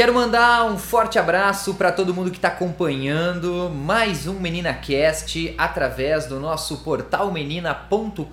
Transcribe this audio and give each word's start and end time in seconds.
Quero 0.00 0.14
mandar 0.14 0.64
um 0.64 0.78
forte 0.78 1.18
abraço 1.18 1.74
para 1.74 1.92
todo 1.92 2.14
mundo 2.14 2.30
que 2.30 2.38
está 2.38 2.48
acompanhando 2.48 3.68
mais 3.68 4.26
um 4.26 4.32
Menina 4.40 4.72
Cast 4.72 5.54
através 5.58 6.24
do 6.24 6.40
nosso 6.40 6.78
portal 6.78 7.30
menina.com.br. 7.30 8.24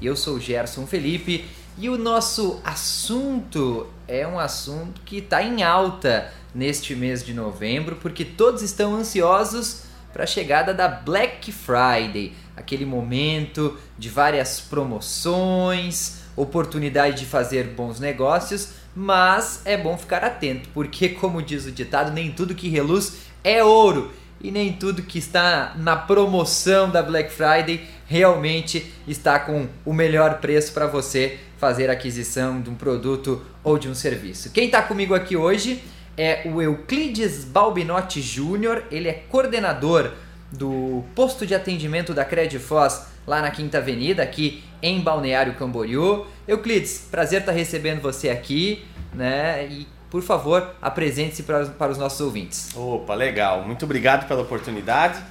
Eu 0.00 0.14
sou 0.14 0.38
Gerson 0.38 0.86
Felipe 0.86 1.44
e 1.76 1.88
o 1.88 1.98
nosso 1.98 2.60
assunto 2.64 3.88
é 4.06 4.24
um 4.24 4.38
assunto 4.38 5.00
que 5.04 5.16
está 5.16 5.42
em 5.42 5.64
alta 5.64 6.32
neste 6.54 6.94
mês 6.94 7.26
de 7.26 7.34
novembro, 7.34 7.96
porque 7.96 8.24
todos 8.24 8.62
estão 8.62 8.94
ansiosos 8.94 9.82
para 10.12 10.22
a 10.22 10.28
chegada 10.28 10.72
da 10.72 10.86
Black 10.86 11.50
Friday, 11.50 12.34
aquele 12.56 12.86
momento 12.86 13.76
de 13.98 14.08
várias 14.08 14.60
promoções, 14.60 16.20
oportunidade 16.36 17.18
de 17.18 17.26
fazer 17.26 17.64
bons 17.64 17.98
negócios, 17.98 18.78
mas 19.00 19.62
é 19.64 19.76
bom 19.76 19.96
ficar 19.96 20.24
atento, 20.24 20.68
porque 20.74 21.10
como 21.20 21.40
diz 21.40 21.66
o 21.66 21.70
ditado, 21.70 22.10
nem 22.10 22.32
tudo 22.32 22.52
que 22.52 22.68
reluz 22.68 23.18
é 23.44 23.62
ouro 23.62 24.10
e 24.40 24.50
nem 24.50 24.72
tudo 24.72 25.02
que 25.02 25.20
está 25.20 25.72
na 25.76 25.94
promoção 25.94 26.90
da 26.90 27.00
Black 27.00 27.32
Friday 27.32 27.86
realmente 28.06 28.92
está 29.06 29.38
com 29.38 29.68
o 29.84 29.92
melhor 29.92 30.38
preço 30.40 30.72
para 30.72 30.88
você 30.88 31.38
fazer 31.58 31.88
aquisição 31.88 32.60
de 32.60 32.70
um 32.70 32.74
produto 32.74 33.40
ou 33.62 33.78
de 33.78 33.88
um 33.88 33.94
serviço. 33.94 34.50
Quem 34.50 34.66
está 34.66 34.82
comigo 34.82 35.14
aqui 35.14 35.36
hoje 35.36 35.80
é 36.16 36.42
o 36.46 36.60
Euclides 36.60 37.44
Balbinotti 37.44 38.20
Júnior, 38.20 38.82
ele 38.90 39.08
é 39.08 39.12
coordenador 39.28 40.10
do 40.50 41.04
posto 41.14 41.46
de 41.46 41.54
atendimento 41.54 42.12
da 42.12 42.24
Credfoz 42.24 43.06
lá 43.28 43.42
na 43.42 43.50
Quinta 43.50 43.76
Avenida, 43.76 44.22
aqui 44.22 44.64
em 44.82 45.00
Balneário 45.00 45.54
Camboriú. 45.54 46.26
Euclides, 46.48 47.06
prazer 47.10 47.40
estar 47.40 47.52
recebendo 47.52 48.00
você 48.00 48.30
aqui, 48.30 48.86
né? 49.12 49.66
E 49.66 49.86
por 50.10 50.22
favor, 50.22 50.74
apresente-se 50.80 51.42
para, 51.42 51.66
para 51.66 51.92
os 51.92 51.98
nossos 51.98 52.18
ouvintes. 52.22 52.74
Opa, 52.74 53.14
legal. 53.14 53.62
Muito 53.62 53.84
obrigado 53.84 54.26
pela 54.26 54.40
oportunidade. 54.40 55.22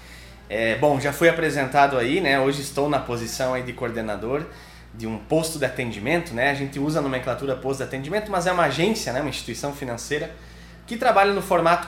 É, 0.48 0.75
bom, 0.75 1.00
já 1.00 1.12
fui 1.12 1.28
apresentado 1.28 1.98
aí, 1.98 2.22
né? 2.22 2.40
Hoje 2.40 2.62
estou 2.62 2.88
na 2.88 3.00
posição 3.00 3.56
aí 3.56 3.64
de 3.64 3.73
coordenador 3.73 4.45
de 4.94 5.08
um 5.08 5.18
posto 5.18 5.58
de 5.58 5.66
atendimento, 5.66 6.36
né? 6.36 6.52
A 6.52 6.53
gente 6.53 6.80
usa 6.80 7.00
a 7.00 7.02
nomenclatura 7.02 7.56
posto 7.56 7.80
de 7.80 7.86
atendimento, 7.86 8.30
mas 8.30 8.45
é 8.45 8.52
uma 8.52 8.66
agência, 8.66 9.12
né? 9.12 9.22
Uma 9.22 9.30
instituição 9.30 9.73
financeira 9.73 10.30
que 10.86 10.98
trabalha 10.98 11.34
no 11.34 11.42
formato 11.42 11.88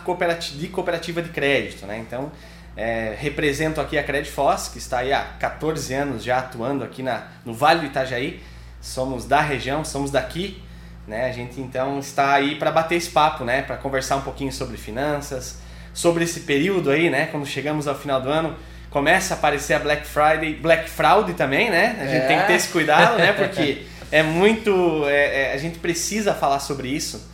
de 0.58 0.68
cooperativa 0.70 1.22
de 1.22 1.30
crédito, 1.30 1.86
né? 1.86 2.00
Então, 2.00 2.32
é, 2.80 3.14
represento 3.20 3.82
aqui 3.82 3.98
a 3.98 4.04
Credfoz, 4.04 4.70
que 4.70 4.78
está 4.78 5.00
aí 5.00 5.12
há 5.12 5.22
14 5.38 5.94
anos 5.94 6.24
já 6.24 6.38
atuando 6.38 6.82
aqui 6.82 7.04
na, 7.04 7.24
no 7.44 7.54
Vale 7.54 7.82
do 7.82 7.86
Itajaí. 7.88 8.42
Somos 8.80 9.26
da 9.26 9.42
região, 9.42 9.84
somos 9.84 10.10
daqui, 10.10 10.64
né? 11.06 11.26
A 11.26 11.34
gente 11.34 11.60
então 11.60 12.00
está 12.00 12.32
aí 12.32 12.56
para 12.56 12.72
bater 12.72 12.96
esse 12.96 13.10
papo, 13.10 13.44
né? 13.44 13.64
Para 13.64 13.76
conversar 13.76 14.16
um 14.16 14.22
pouquinho 14.22 14.54
sobre 14.54 14.78
finanças, 14.78 15.60
sobre 15.94 16.24
esse 16.24 16.40
período 16.42 16.90
aí, 16.90 17.10
né? 17.10 17.26
Quando 17.26 17.46
chegamos 17.46 17.86
ao 17.86 17.96
final 17.96 18.22
do 18.22 18.30
ano, 18.30 18.56
começa 18.90 19.34
a 19.34 19.38
aparecer 19.38 19.74
a 19.74 19.80
Black 19.80 20.08
Friday, 20.08 20.54
Black 20.54 20.90
Fraud 20.90 21.34
também, 21.34 21.70
né? 21.70 21.98
A 22.00 22.06
gente 22.06 22.24
é. 22.24 22.28
tem 22.28 22.40
que 22.40 22.48
ter 22.48 22.54
esse 22.54 22.70
cuidado, 22.70 23.18
né? 23.18 23.34
Porque 23.34 23.84
é 24.10 24.24
muito, 24.24 25.04
é, 25.06 25.50
é, 25.50 25.54
a 25.54 25.58
gente 25.58 25.80
precisa 25.80 26.34
falar 26.34 26.60
sobre 26.60 26.88
isso. 26.88 27.30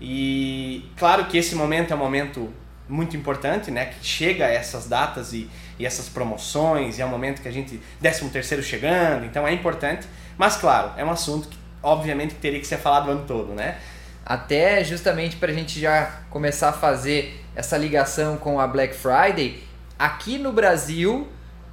E 0.00 0.90
claro 0.98 1.26
que 1.26 1.38
esse 1.38 1.54
momento 1.54 1.92
é 1.92 1.94
um 1.94 2.00
momento 2.00 2.52
muito 2.90 3.16
importante, 3.16 3.70
né? 3.70 3.86
Que 3.86 4.04
chega 4.04 4.46
a 4.46 4.48
essas 4.48 4.86
datas 4.86 5.32
e, 5.32 5.48
e 5.78 5.86
essas 5.86 6.08
promoções, 6.08 6.98
e 6.98 7.02
é 7.02 7.06
um 7.06 7.08
momento 7.08 7.40
que 7.40 7.48
a 7.48 7.52
gente. 7.52 7.80
13 8.00 8.28
terceiro 8.30 8.62
chegando, 8.62 9.24
então 9.24 9.46
é 9.46 9.52
importante. 9.52 10.06
Mas 10.36 10.56
claro, 10.56 10.92
é 10.96 11.04
um 11.04 11.10
assunto 11.10 11.48
que 11.48 11.58
obviamente 11.82 12.34
teria 12.34 12.58
que 12.60 12.66
ser 12.66 12.78
falado 12.78 13.08
o 13.08 13.10
ano 13.12 13.24
todo, 13.26 13.52
né? 13.52 13.78
Até 14.24 14.84
justamente 14.84 15.36
para 15.36 15.50
a 15.50 15.54
gente 15.54 15.80
já 15.80 16.20
começar 16.28 16.70
a 16.70 16.72
fazer 16.72 17.42
essa 17.54 17.76
ligação 17.76 18.36
com 18.36 18.60
a 18.60 18.66
Black 18.66 18.94
Friday, 18.94 19.62
aqui 19.98 20.38
no 20.38 20.52
Brasil, 20.52 21.28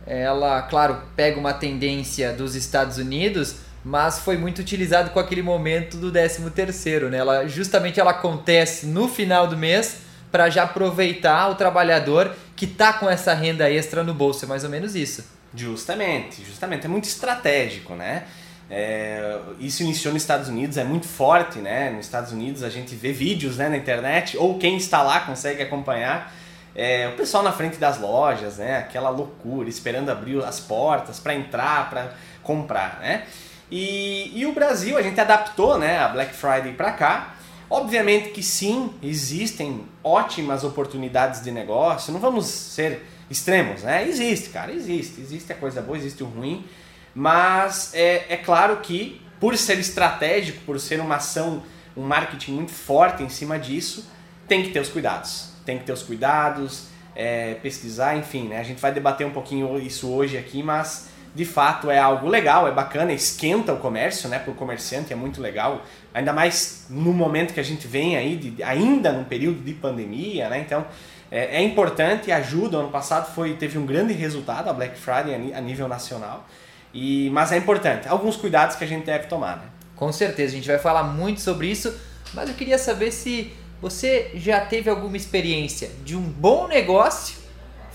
ela, 0.06 0.62
claro, 0.64 1.02
pega 1.16 1.40
uma 1.40 1.54
tendência 1.54 2.34
dos 2.34 2.56
Estados 2.56 2.98
Unidos, 2.98 3.58
mas 3.84 4.20
foi 4.20 4.38
muito 4.38 4.60
utilizado 4.60 5.12
com 5.12 5.20
aquele 5.20 5.42
momento 5.42 5.98
do 5.98 6.12
13 6.12 6.50
terceiro, 6.52 7.10
né? 7.10 7.18
Ela, 7.18 7.48
justamente 7.48 8.00
ela 8.00 8.12
acontece 8.12 8.86
no 8.86 9.08
final 9.08 9.48
do 9.48 9.58
mês 9.58 10.07
para 10.32 10.50
já 10.50 10.64
aproveitar 10.64 11.50
o 11.50 11.56
trabalhador 11.56 12.36
que 12.56 12.66
está 12.66 12.94
com 12.94 13.10
essa 13.10 13.34
renda 13.34 13.70
extra 13.72 14.04
no 14.04 14.14
bolso, 14.14 14.46
é 14.46 14.48
mais 14.48 14.64
ou 14.64 14.70
menos 14.70 14.96
isso. 14.96 15.24
Justamente, 15.56 16.44
justamente, 16.44 16.86
é 16.86 16.90
muito 16.90 17.06
estratégico, 17.06 17.96
né? 17.96 18.24
É, 18.70 19.40
isso 19.60 19.82
iniciou 19.82 20.14
nos 20.14 20.24
Estados 20.24 20.50
Unidos, 20.50 20.78
é 20.78 20.84
muito 20.84 21.08
forte, 21.08 21.60
né? 21.60 21.90
Nos 21.92 22.06
Estados 22.06 22.32
Unidos 22.32 22.64
a 22.64 22.70
gente 22.70 22.96
vê 22.96 23.14
vídeos 23.14 23.58
né, 23.58 23.70
na 23.70 23.78
internet, 23.78 24.38
ou 24.38 24.58
quem 24.58 24.76
está 24.76 25.02
lá 25.02 25.22
consegue 25.22 25.64
acompanhar. 25.64 26.34
É, 26.76 27.08
o 27.08 27.14
pessoal 27.14 27.44
na 27.44 27.52
frente 27.52 27.78
das 27.78 28.00
lojas, 28.00 28.58
né? 28.58 28.78
Aquela 28.78 29.10
loucura, 29.10 29.70
esperando 29.70 30.10
abrir 30.10 30.44
as 30.44 30.60
portas 30.60 31.20
para 31.20 31.34
entrar, 31.34 31.90
para 31.90 32.12
comprar, 32.44 33.00
né? 33.00 33.24
E, 33.72 34.32
e 34.36 34.46
o 34.46 34.54
Brasil, 34.54 34.98
a 34.98 35.02
gente 35.02 35.20
adaptou 35.20 35.78
né, 35.78 36.00
a 36.00 36.08
Black 36.08 36.34
Friday 36.34 36.74
para 36.74 36.92
cá. 36.92 37.34
Obviamente 37.70 38.30
que 38.30 38.42
sim, 38.42 38.94
existem 39.04 39.86
ótimas 40.04 40.64
oportunidades 40.64 41.44
de 41.44 41.52
negócio, 41.52 42.14
não 42.14 42.20
vamos 42.20 42.46
ser 42.46 43.06
extremos, 43.30 43.84
né? 43.84 44.08
Existe, 44.08 44.50
cara, 44.50 44.72
existe. 44.72 45.20
Existe 45.20 45.52
a 45.52 45.56
coisa 45.56 45.82
boa, 45.82 45.98
existe 45.98 46.24
o 46.24 46.28
ruim. 46.28 46.66
Mas 47.14 47.94
é, 47.94 48.26
é 48.30 48.38
claro 48.38 48.78
que, 48.78 49.22
por 49.40 49.58
ser 49.58 49.80
estratégico, 49.80 50.60
por 50.66 50.80
ser 50.80 51.00
uma 51.00 51.16
ação, 51.16 51.64
um 51.96 52.04
marketing 52.04 52.52
muito 52.52 52.72
forte 52.72 53.24
em 53.24 53.30
cima 53.30 53.60
disso, 53.60 54.10
tem 54.48 54.64
que 54.64 54.70
ter 54.70 54.80
os 54.80 54.90
cuidados. 54.90 55.50
Tem 55.66 55.78
que 55.78 55.84
ter 55.84 55.92
os 55.92 56.04
cuidados, 56.04 56.88
é, 57.16 57.56
pesquisar, 57.56 58.16
enfim, 58.16 58.48
né? 58.48 58.60
A 58.60 58.64
gente 58.64 58.80
vai 58.80 58.94
debater 58.94 59.26
um 59.28 59.32
pouquinho 59.32 59.78
isso 59.80 60.10
hoje 60.10 60.38
aqui, 60.38 60.64
mas 60.64 61.10
de 61.38 61.46
fato 61.46 61.92
é 61.92 62.00
algo 62.00 62.28
legal, 62.28 62.68
é 62.68 62.72
bacana, 62.72 63.14
esquenta 63.14 63.72
o 63.72 63.78
comércio, 63.78 64.28
né? 64.28 64.40
Para 64.40 64.52
o 64.52 64.56
comerciante 64.56 65.14
é 65.14 65.16
muito 65.16 65.40
legal, 65.40 65.84
ainda 66.12 66.34
mais 66.34 66.88
no 66.90 67.14
momento 67.14 67.54
que 67.54 67.60
a 67.60 67.64
gente 67.64 67.88
vem 67.88 68.18
aí, 68.18 68.36
de, 68.36 68.64
ainda 68.64 69.12
num 69.12 69.24
período 69.24 69.64
de 69.64 69.72
pandemia, 69.72 70.50
né? 70.50 70.60
Então 70.60 70.84
é, 71.32 71.58
é 71.58 71.62
importante, 71.62 72.32
ajuda. 72.32 72.78
Ano 72.78 72.90
passado 72.90 73.32
foi 73.36 73.54
teve 73.54 73.78
um 73.78 73.86
grande 73.86 74.14
resultado 74.14 74.68
a 74.68 74.74
Black 74.74 74.98
Friday 74.98 75.54
a 75.54 75.62
nível 75.62 75.88
nacional, 75.88 76.48
e 76.92 77.30
mas 77.30 77.52
é 77.52 77.58
importante. 77.58 78.08
Alguns 78.08 78.36
cuidados 78.36 78.76
que 78.76 78.84
a 78.84 78.88
gente 78.88 79.06
deve 79.06 79.28
tomar, 79.28 79.58
né? 79.58 79.66
Com 79.96 80.12
certeza, 80.12 80.54
a 80.54 80.56
gente 80.56 80.68
vai 80.68 80.80
falar 80.80 81.04
muito 81.04 81.40
sobre 81.40 81.68
isso, 81.68 81.96
mas 82.34 82.50
eu 82.50 82.56
queria 82.56 82.80
saber 82.80 83.12
se 83.12 83.54
você 83.80 84.32
já 84.34 84.60
teve 84.60 84.90
alguma 84.90 85.16
experiência 85.16 85.92
de 86.04 86.16
um 86.16 86.22
bom 86.22 86.68
negócio 86.68 87.47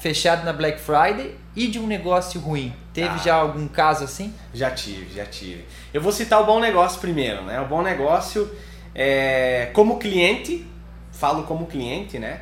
fechado 0.03 0.45
na 0.45 0.53
Black 0.53 0.81
Friday 0.81 1.37
e 1.55 1.69
de 1.69 1.79
um 1.79 1.87
negócio 1.87 2.41
ruim. 2.41 2.75
Teve 2.93 3.15
ah, 3.15 3.19
já 3.19 3.35
algum 3.37 3.69
caso 3.69 4.03
assim? 4.03 4.35
Já 4.53 4.69
tive, 4.69 5.15
já 5.15 5.25
tive. 5.25 5.65
Eu 5.95 6.01
vou 6.01 6.11
citar 6.11 6.43
o 6.43 6.45
bom 6.45 6.59
negócio 6.59 7.01
primeiro, 7.01 7.41
né? 7.45 7.61
O 7.61 7.67
bom 7.67 7.83
negócio 7.83 8.51
é 8.93 9.71
como 9.73 10.01
cliente, 10.01 10.67
falo 11.13 11.45
como 11.45 11.67
cliente, 11.67 12.19
né? 12.19 12.41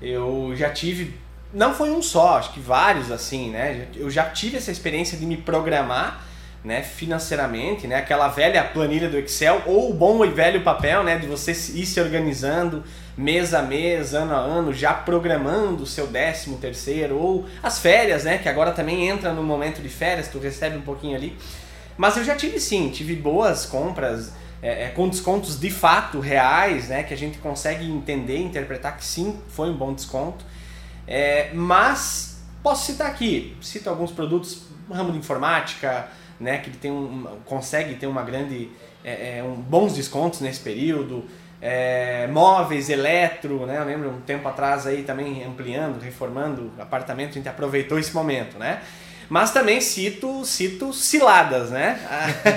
Eu 0.00 0.52
já 0.54 0.70
tive, 0.70 1.18
não 1.52 1.74
foi 1.74 1.90
um 1.90 2.00
só, 2.00 2.38
acho 2.38 2.52
que 2.52 2.60
vários 2.60 3.10
assim, 3.10 3.50
né? 3.50 3.88
Eu 3.96 4.08
já 4.08 4.30
tive 4.30 4.58
essa 4.58 4.70
experiência 4.70 5.18
de 5.18 5.26
me 5.26 5.36
programar 5.36 6.24
né, 6.62 6.82
financeiramente, 6.82 7.86
né, 7.86 7.96
aquela 7.96 8.28
velha 8.28 8.62
planilha 8.62 9.08
do 9.08 9.18
Excel 9.18 9.62
ou 9.64 9.90
o 9.90 9.94
bom 9.94 10.22
e 10.24 10.28
velho 10.28 10.60
papel, 10.62 11.02
né, 11.02 11.16
de 11.16 11.26
você 11.26 11.52
ir 11.52 11.86
se 11.86 11.98
organizando 11.98 12.84
mês 13.20 13.52
a 13.52 13.62
mês, 13.62 14.14
ano 14.14 14.34
a 14.34 14.38
ano, 14.38 14.72
já 14.72 14.94
programando 14.94 15.82
o 15.82 15.86
seu 15.86 16.06
décimo 16.06 16.56
terceiro 16.58 17.18
ou 17.18 17.46
as 17.62 17.78
férias, 17.78 18.24
né, 18.24 18.38
que 18.38 18.48
agora 18.48 18.72
também 18.72 19.08
entra 19.08 19.32
no 19.32 19.42
momento 19.42 19.82
de 19.82 19.88
férias, 19.88 20.28
tu 20.28 20.38
recebe 20.38 20.76
um 20.76 20.82
pouquinho 20.82 21.14
ali. 21.14 21.36
Mas 21.96 22.16
eu 22.16 22.24
já 22.24 22.34
tive 22.34 22.58
sim, 22.58 22.88
tive 22.88 23.14
boas 23.14 23.66
compras 23.66 24.32
é, 24.62 24.84
é, 24.84 24.88
com 24.88 25.08
descontos 25.08 25.60
de 25.60 25.70
fato 25.70 26.18
reais, 26.18 26.88
né, 26.88 27.02
que 27.02 27.12
a 27.12 27.16
gente 27.16 27.38
consegue 27.38 27.84
entender, 27.90 28.38
interpretar 28.38 28.96
que 28.96 29.04
sim, 29.04 29.38
foi 29.48 29.68
um 29.68 29.76
bom 29.76 29.92
desconto. 29.92 30.44
É, 31.06 31.50
mas 31.52 32.42
posso 32.62 32.86
citar 32.86 33.08
aqui, 33.08 33.56
cito 33.60 33.90
alguns 33.90 34.12
produtos 34.12 34.62
ramo 34.90 35.12
de 35.12 35.18
informática, 35.18 36.08
né, 36.38 36.58
que 36.58 36.70
tem 36.70 36.90
um, 36.90 37.26
consegue 37.44 37.94
ter 37.96 38.06
uma 38.06 38.22
grande, 38.22 38.70
é, 39.04 39.38
é, 39.38 39.44
um, 39.44 39.54
bons 39.54 39.94
descontos 39.94 40.40
nesse 40.40 40.60
período, 40.60 41.24
é, 41.60 42.26
móveis, 42.28 42.88
eletro, 42.88 43.66
né, 43.66 43.78
eu 43.78 43.84
lembro 43.84 44.10
um 44.10 44.20
tempo 44.20 44.48
atrás 44.48 44.86
aí 44.86 45.02
também 45.02 45.44
ampliando, 45.44 46.00
reformando 46.00 46.72
apartamento, 46.78 47.30
a 47.30 47.34
gente 47.34 47.48
aproveitou 47.48 47.98
esse 47.98 48.14
momento, 48.14 48.58
né, 48.58 48.80
mas 49.28 49.52
também 49.52 49.80
cito, 49.80 50.44
cito 50.44 50.92
ciladas, 50.92 51.70
né? 51.70 52.00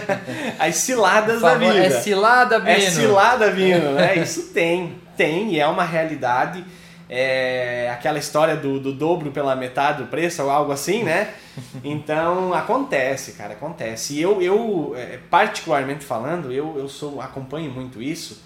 As 0.57 0.77
ciladas 0.77 1.41
da 1.41 1.53
vida. 1.53 1.77
É 1.77 1.89
cilada, 1.91 2.59
Bino. 2.59 2.71
É 2.71 2.79
cilada, 2.79 3.51
Bino, 3.51 3.91
né? 3.91 4.15
Isso 4.17 4.51
tem, 4.51 4.95
tem 5.15 5.53
e 5.53 5.59
é 5.59 5.67
uma 5.67 5.83
realidade 5.83 6.65
é, 7.07 7.91
aquela 7.93 8.17
história 8.17 8.55
do, 8.55 8.79
do 8.79 8.91
dobro 8.91 9.29
pela 9.31 9.55
metade 9.55 10.01
do 10.01 10.07
preço 10.07 10.41
ou 10.41 10.49
algo 10.49 10.71
assim, 10.71 11.03
né? 11.03 11.35
Então 11.83 12.51
acontece, 12.55 13.33
cara, 13.33 13.53
acontece. 13.53 14.15
E 14.15 14.21
eu, 14.23 14.41
eu 14.41 14.95
é, 14.97 15.19
particularmente 15.29 16.03
falando, 16.03 16.51
eu, 16.51 16.75
eu 16.79 16.89
sou 16.89 17.21
acompanho 17.21 17.69
muito 17.69 18.01
isso 18.01 18.41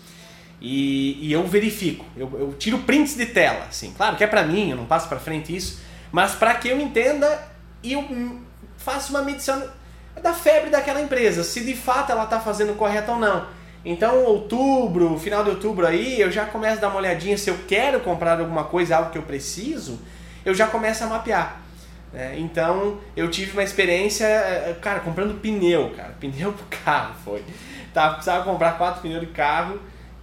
E, 0.59 1.27
e 1.27 1.31
eu 1.31 1.45
verifico, 1.45 2.03
eu, 2.15 2.29
eu, 2.39 2.55
tiro 2.57 2.79
prints 2.79 3.15
de 3.15 3.27
tela, 3.27 3.65
assim. 3.69 3.93
Claro 3.95 4.15
que 4.15 4.23
é 4.23 4.27
para 4.27 4.43
mim, 4.43 4.71
eu 4.71 4.77
não 4.77 4.85
passo 4.85 5.07
para 5.07 5.19
frente 5.19 5.55
isso, 5.55 5.79
mas 6.11 6.33
para 6.33 6.55
que 6.55 6.67
eu 6.67 6.79
entenda 6.79 7.47
e 7.83 7.93
eu 7.93 8.41
faço 8.77 9.11
uma 9.11 9.21
medição 9.21 9.63
da 10.21 10.33
febre 10.33 10.71
daquela 10.71 10.99
empresa, 10.99 11.43
se 11.43 11.63
de 11.63 11.75
fato 11.75 12.11
ela 12.11 12.23
está 12.23 12.39
fazendo 12.39 12.75
correto 12.75 13.11
ou 13.11 13.19
não. 13.19 13.45
Então, 13.85 14.23
outubro, 14.23 15.17
final 15.19 15.43
de 15.43 15.51
outubro 15.51 15.85
aí, 15.85 16.19
eu 16.19 16.31
já 16.31 16.45
começo 16.45 16.79
a 16.79 16.81
dar 16.81 16.87
uma 16.89 16.97
olhadinha 16.97 17.37
se 17.37 17.49
eu 17.49 17.59
quero 17.67 17.99
comprar 17.99 18.39
alguma 18.39 18.63
coisa, 18.63 18.97
algo 18.97 19.11
que 19.11 19.17
eu 19.17 19.23
preciso, 19.23 19.99
eu 20.43 20.55
já 20.55 20.67
começo 20.67 21.03
a 21.03 21.07
mapear. 21.07 21.61
É, 22.13 22.37
então, 22.39 22.99
eu 23.15 23.29
tive 23.29 23.51
uma 23.51 23.63
experiência, 23.63 24.25
é, 24.25 24.75
cara, 24.81 25.01
comprando 25.01 25.39
pneu, 25.39 25.93
cara, 25.95 26.15
pneu 26.19 26.51
pro 26.51 26.65
carro 26.83 27.13
foi. 27.23 27.43
Tá, 27.93 28.09
precisava 28.09 28.43
comprar 28.43 28.77
quatro 28.77 29.01
pneus 29.01 29.21
de 29.21 29.27
carro 29.27 29.79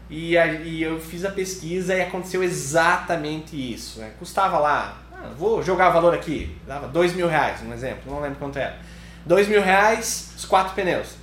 e, 0.09 0.35
e 0.37 0.83
eu 0.83 1.01
fiz 1.01 1.25
a 1.25 1.31
pesquisa 1.31 1.95
e 1.95 2.03
aconteceu 2.03 2.43
exatamente 2.43 3.57
isso. 3.57 4.01
Né? 4.01 4.13
Custava 4.19 4.59
lá, 4.59 5.03
ah, 5.13 5.31
vou 5.37 5.63
jogar 5.63 5.91
o 5.91 5.93
valor 5.93 6.15
aqui, 6.15 6.57
dava 6.67 6.89
dois 6.89 7.15
mil 7.15 7.29
reais, 7.29 7.63
um 7.63 7.73
exemplo, 7.73 8.13
não 8.13 8.21
lembro 8.21 8.39
quanto 8.39 8.59
era. 8.59 8.77
Dois 9.25 9.49
mil 9.49 9.63
reais, 9.63 10.33
os 10.37 10.45
quatro 10.45 10.75
pneus. 10.75 11.17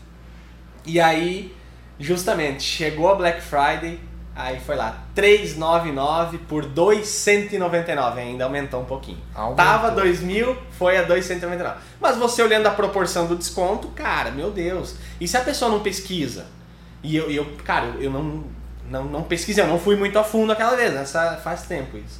E 0.85 0.99
aí, 0.99 1.55
justamente, 1.99 2.63
chegou 2.63 3.11
a 3.11 3.15
Black 3.15 3.41
Friday, 3.41 3.99
aí 4.35 4.59
foi 4.59 4.75
lá, 4.75 5.03
399 5.13 6.39
por 6.39 6.65
299, 6.65 8.19
ainda 8.19 8.45
aumentou 8.45 8.81
um 8.81 8.85
pouquinho. 8.85 9.19
Aumentou. 9.35 9.63
Tava 9.63 9.91
2 9.91 10.21
mil, 10.21 10.57
foi 10.71 10.97
a 10.97 11.03
299. 11.03 11.79
Mas 11.99 12.17
você 12.17 12.41
olhando 12.41 12.65
a 12.65 12.71
proporção 12.71 13.27
do 13.27 13.35
desconto, 13.35 13.89
cara, 13.89 14.31
meu 14.31 14.49
Deus. 14.49 14.95
E 15.19 15.27
se 15.27 15.37
a 15.37 15.41
pessoa 15.41 15.69
não 15.69 15.81
pesquisa? 15.81 16.47
E 17.03 17.15
eu, 17.15 17.29
eu 17.29 17.45
cara, 17.63 17.93
eu 17.99 18.09
não, 18.09 18.43
não, 18.91 19.05
não 19.05 19.23
pesquisei, 19.23 19.63
eu 19.63 19.67
não 19.67 19.79
fui 19.79 19.95
muito 19.95 20.19
a 20.19 20.23
fundo 20.23 20.51
aquela 20.51 20.75
vez, 20.75 20.93
nessa, 20.93 21.37
faz 21.37 21.63
tempo 21.63 21.97
isso. 21.97 22.19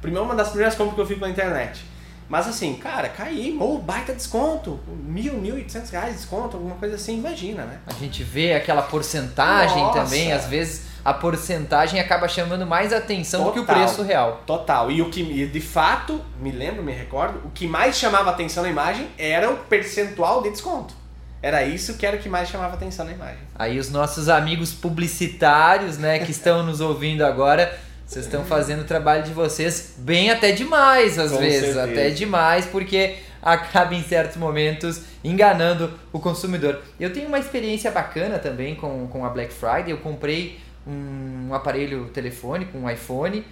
Primeiro, 0.00 0.24
uma 0.24 0.34
das 0.34 0.48
primeiras 0.48 0.74
compras 0.74 0.96
que 0.96 1.00
eu 1.00 1.06
fiz 1.06 1.16
pela 1.16 1.30
internet. 1.30 1.84
Mas 2.28 2.48
assim, 2.48 2.74
cara, 2.74 3.08
caí, 3.08 3.56
ou 3.60 3.78
baita 3.78 4.12
desconto, 4.12 4.80
mil, 4.88 5.34
mil 5.34 5.54
e 5.54 5.58
oitocentos 5.58 5.90
reais 5.90 6.12
de 6.12 6.16
desconto, 6.16 6.56
alguma 6.56 6.74
coisa 6.76 6.96
assim, 6.96 7.18
imagina, 7.18 7.64
né? 7.64 7.78
A 7.86 7.92
gente 7.92 8.22
vê 8.24 8.54
aquela 8.54 8.82
porcentagem 8.82 9.82
Nossa. 9.82 10.00
também, 10.00 10.32
às 10.32 10.46
vezes 10.46 10.92
a 11.04 11.12
porcentagem 11.12 12.00
acaba 12.00 12.28
chamando 12.28 12.66
mais 12.66 12.92
atenção 12.92 13.44
Total. 13.44 13.52
do 13.52 13.66
que 13.66 13.72
o 13.72 13.74
preço 13.74 14.02
real. 14.02 14.42
Total. 14.46 14.90
E 14.90 15.02
o 15.02 15.10
que 15.10 15.46
de 15.46 15.60
fato, 15.60 16.20
me 16.40 16.50
lembro, 16.50 16.82
me 16.82 16.92
recordo, 16.92 17.40
o 17.44 17.50
que 17.50 17.66
mais 17.66 17.96
chamava 17.96 18.30
atenção 18.30 18.62
na 18.62 18.70
imagem 18.70 19.08
era 19.18 19.50
o 19.50 19.56
percentual 19.56 20.42
de 20.42 20.50
desconto. 20.50 21.01
Era 21.42 21.64
isso 21.64 21.94
que 21.94 22.06
era 22.06 22.16
o 22.16 22.20
que 22.20 22.28
mais 22.28 22.48
chamava 22.48 22.74
atenção 22.74 23.04
na 23.04 23.12
imagem. 23.12 23.38
Aí 23.54 23.78
os 23.78 23.90
nossos 23.90 24.28
amigos 24.28 24.72
publicitários, 24.72 25.98
né, 25.98 26.20
que 26.20 26.30
estão 26.30 26.62
nos 26.62 26.80
ouvindo 26.80 27.26
agora, 27.26 27.76
vocês 28.06 28.26
estão 28.26 28.44
fazendo 28.44 28.82
o 28.82 28.84
trabalho 28.84 29.24
de 29.24 29.32
vocês 29.32 29.94
bem 29.98 30.30
até 30.30 30.52
demais, 30.52 31.18
às 31.18 31.32
Com 31.32 31.38
vezes. 31.38 31.74
Certeza. 31.74 31.84
Até 31.84 32.10
demais, 32.10 32.66
porque 32.66 33.16
acaba 33.42 33.94
em 33.94 34.02
certos 34.02 34.36
momentos 34.36 35.02
enganando 35.24 35.92
o 36.12 36.20
consumidor. 36.20 36.80
Eu 37.00 37.12
tenho 37.12 37.26
uma 37.26 37.38
experiência 37.38 37.90
bacana 37.90 38.38
também 38.38 38.76
com, 38.76 39.08
com 39.08 39.24
a 39.24 39.30
Black 39.30 39.52
Friday. 39.52 39.90
Eu 39.90 39.98
comprei 39.98 40.60
um 40.86 41.52
aparelho 41.52 42.06
telefônico, 42.08 42.76
um 42.76 42.88
iPhone, 42.88 43.44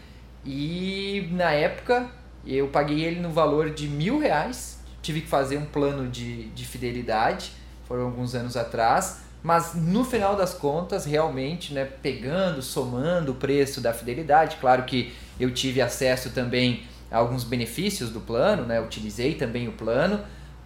e 0.45 1.29
na 1.33 1.51
época 1.53 2.07
eu 2.47 2.69
paguei 2.69 3.05
ele 3.05 3.21
no 3.21 3.31
valor 3.31 3.71
de 3.71 3.89
mil 3.89 4.19
reais. 4.19 4.79
Tive 5.03 5.23
que 5.23 5.29
fazer 5.29 5.57
um 5.57 5.65
plano 5.65 6.09
de, 6.09 6.49
de 6.49 6.67
fidelidade, 6.67 7.53
foram 7.91 8.05
alguns 8.05 8.37
anos 8.37 8.57
atrás 8.57 9.23
mas 9.43 9.75
no 9.75 10.05
final 10.05 10.37
das 10.37 10.53
contas, 10.53 11.05
realmente, 11.05 11.73
né, 11.73 11.85
pegando, 11.85 12.61
somando 12.61 13.33
o 13.33 13.35
preço 13.35 13.81
da 13.81 13.93
fidelidade, 13.93 14.57
claro 14.61 14.83
que 14.85 15.15
eu 15.39 15.53
tive 15.53 15.81
acesso 15.81 16.31
também 16.31 16.83
a 17.11 17.17
alguns 17.17 17.43
benefícios 17.43 18.11
do 18.11 18.21
plano, 18.21 18.65
né, 18.65 18.81
utilizei 18.81 19.35
também 19.35 19.67
o 19.67 19.73
plano 19.73 20.21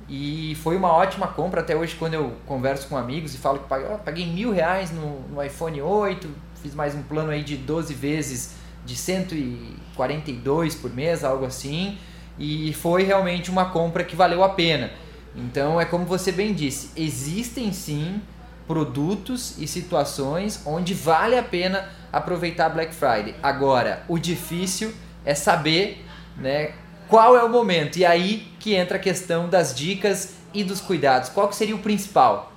e 0.08 0.56
foi 0.62 0.76
uma 0.76 0.92
ótima 0.92 1.28
compra 1.28 1.60
até 1.60 1.74
hoje 1.76 1.94
quando 1.94 2.14
eu 2.14 2.32
converso 2.46 2.88
com 2.88 2.96
amigos 2.96 3.34
e 3.34 3.38
falo 3.38 3.60
que 3.60 3.68
paguei, 3.68 3.88
oh, 3.92 3.98
paguei 3.98 4.26
mil 4.26 4.52
reais 4.52 4.90
no, 4.90 5.20
no 5.28 5.42
iPhone 5.42 5.80
8, 5.80 6.28
fiz 6.60 6.74
mais 6.74 6.94
um 6.94 7.02
plano 7.02 7.30
aí 7.30 7.44
de 7.44 7.56
12 7.56 7.94
vezes 7.94 8.56
de 8.84 8.96
142 8.96 10.74
por 10.74 10.92
mês, 10.92 11.24
algo 11.24 11.46
assim, 11.46 11.96
e 12.38 12.72
foi 12.74 13.04
realmente 13.04 13.50
uma 13.50 13.66
compra 13.66 14.04
que 14.04 14.16
valeu 14.16 14.42
a 14.42 14.48
pena. 14.50 14.90
Então 15.34 15.80
é 15.80 15.84
como 15.84 16.04
você 16.04 16.30
bem 16.30 16.54
disse, 16.54 16.90
existem 16.96 17.72
sim 17.72 18.22
produtos 18.66 19.58
e 19.58 19.66
situações 19.66 20.62
onde 20.64 20.94
vale 20.94 21.36
a 21.36 21.42
pena 21.42 21.88
aproveitar 22.12 22.68
Black 22.68 22.94
Friday. 22.94 23.34
Agora, 23.42 24.04
o 24.08 24.18
difícil 24.18 24.94
é 25.24 25.34
saber, 25.34 26.04
né, 26.36 26.72
qual 27.08 27.36
é 27.36 27.42
o 27.42 27.48
momento. 27.48 27.98
E 27.98 28.04
aí 28.04 28.48
que 28.58 28.74
entra 28.74 28.96
a 28.96 29.00
questão 29.00 29.48
das 29.48 29.74
dicas 29.74 30.34
e 30.52 30.62
dos 30.62 30.80
cuidados. 30.80 31.28
Qual 31.28 31.48
que 31.48 31.56
seria 31.56 31.74
o 31.74 31.80
principal? 31.80 32.52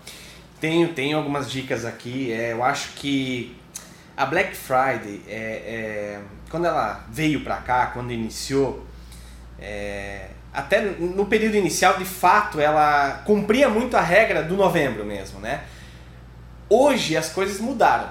Tenho, 0.60 0.94
tenho 0.94 1.18
algumas 1.18 1.52
dicas 1.52 1.84
aqui. 1.84 2.32
É, 2.32 2.54
eu 2.54 2.64
acho 2.64 2.94
que 2.94 3.56
a 4.16 4.26
Black 4.26 4.56
Friday, 4.56 5.22
é, 5.28 5.40
é 5.40 6.22
quando 6.50 6.66
ela 6.66 7.06
veio 7.10 7.42
para 7.42 7.58
cá, 7.58 7.88
quando 7.88 8.12
iniciou, 8.12 8.86
é, 9.60 10.30
até 10.58 10.82
no 10.82 11.28
período 11.28 11.56
inicial, 11.56 12.00
de 12.00 12.04
fato, 12.04 12.60
ela 12.60 13.22
cumpria 13.26 13.70
muito 13.70 13.96
a 13.96 14.02
regra 14.02 14.42
do 14.42 14.56
novembro 14.56 15.06
mesmo, 15.06 15.40
né? 15.40 15.62
Hoje 16.68 17.16
as 17.16 17.30
coisas 17.30 17.60
mudaram. 17.60 18.10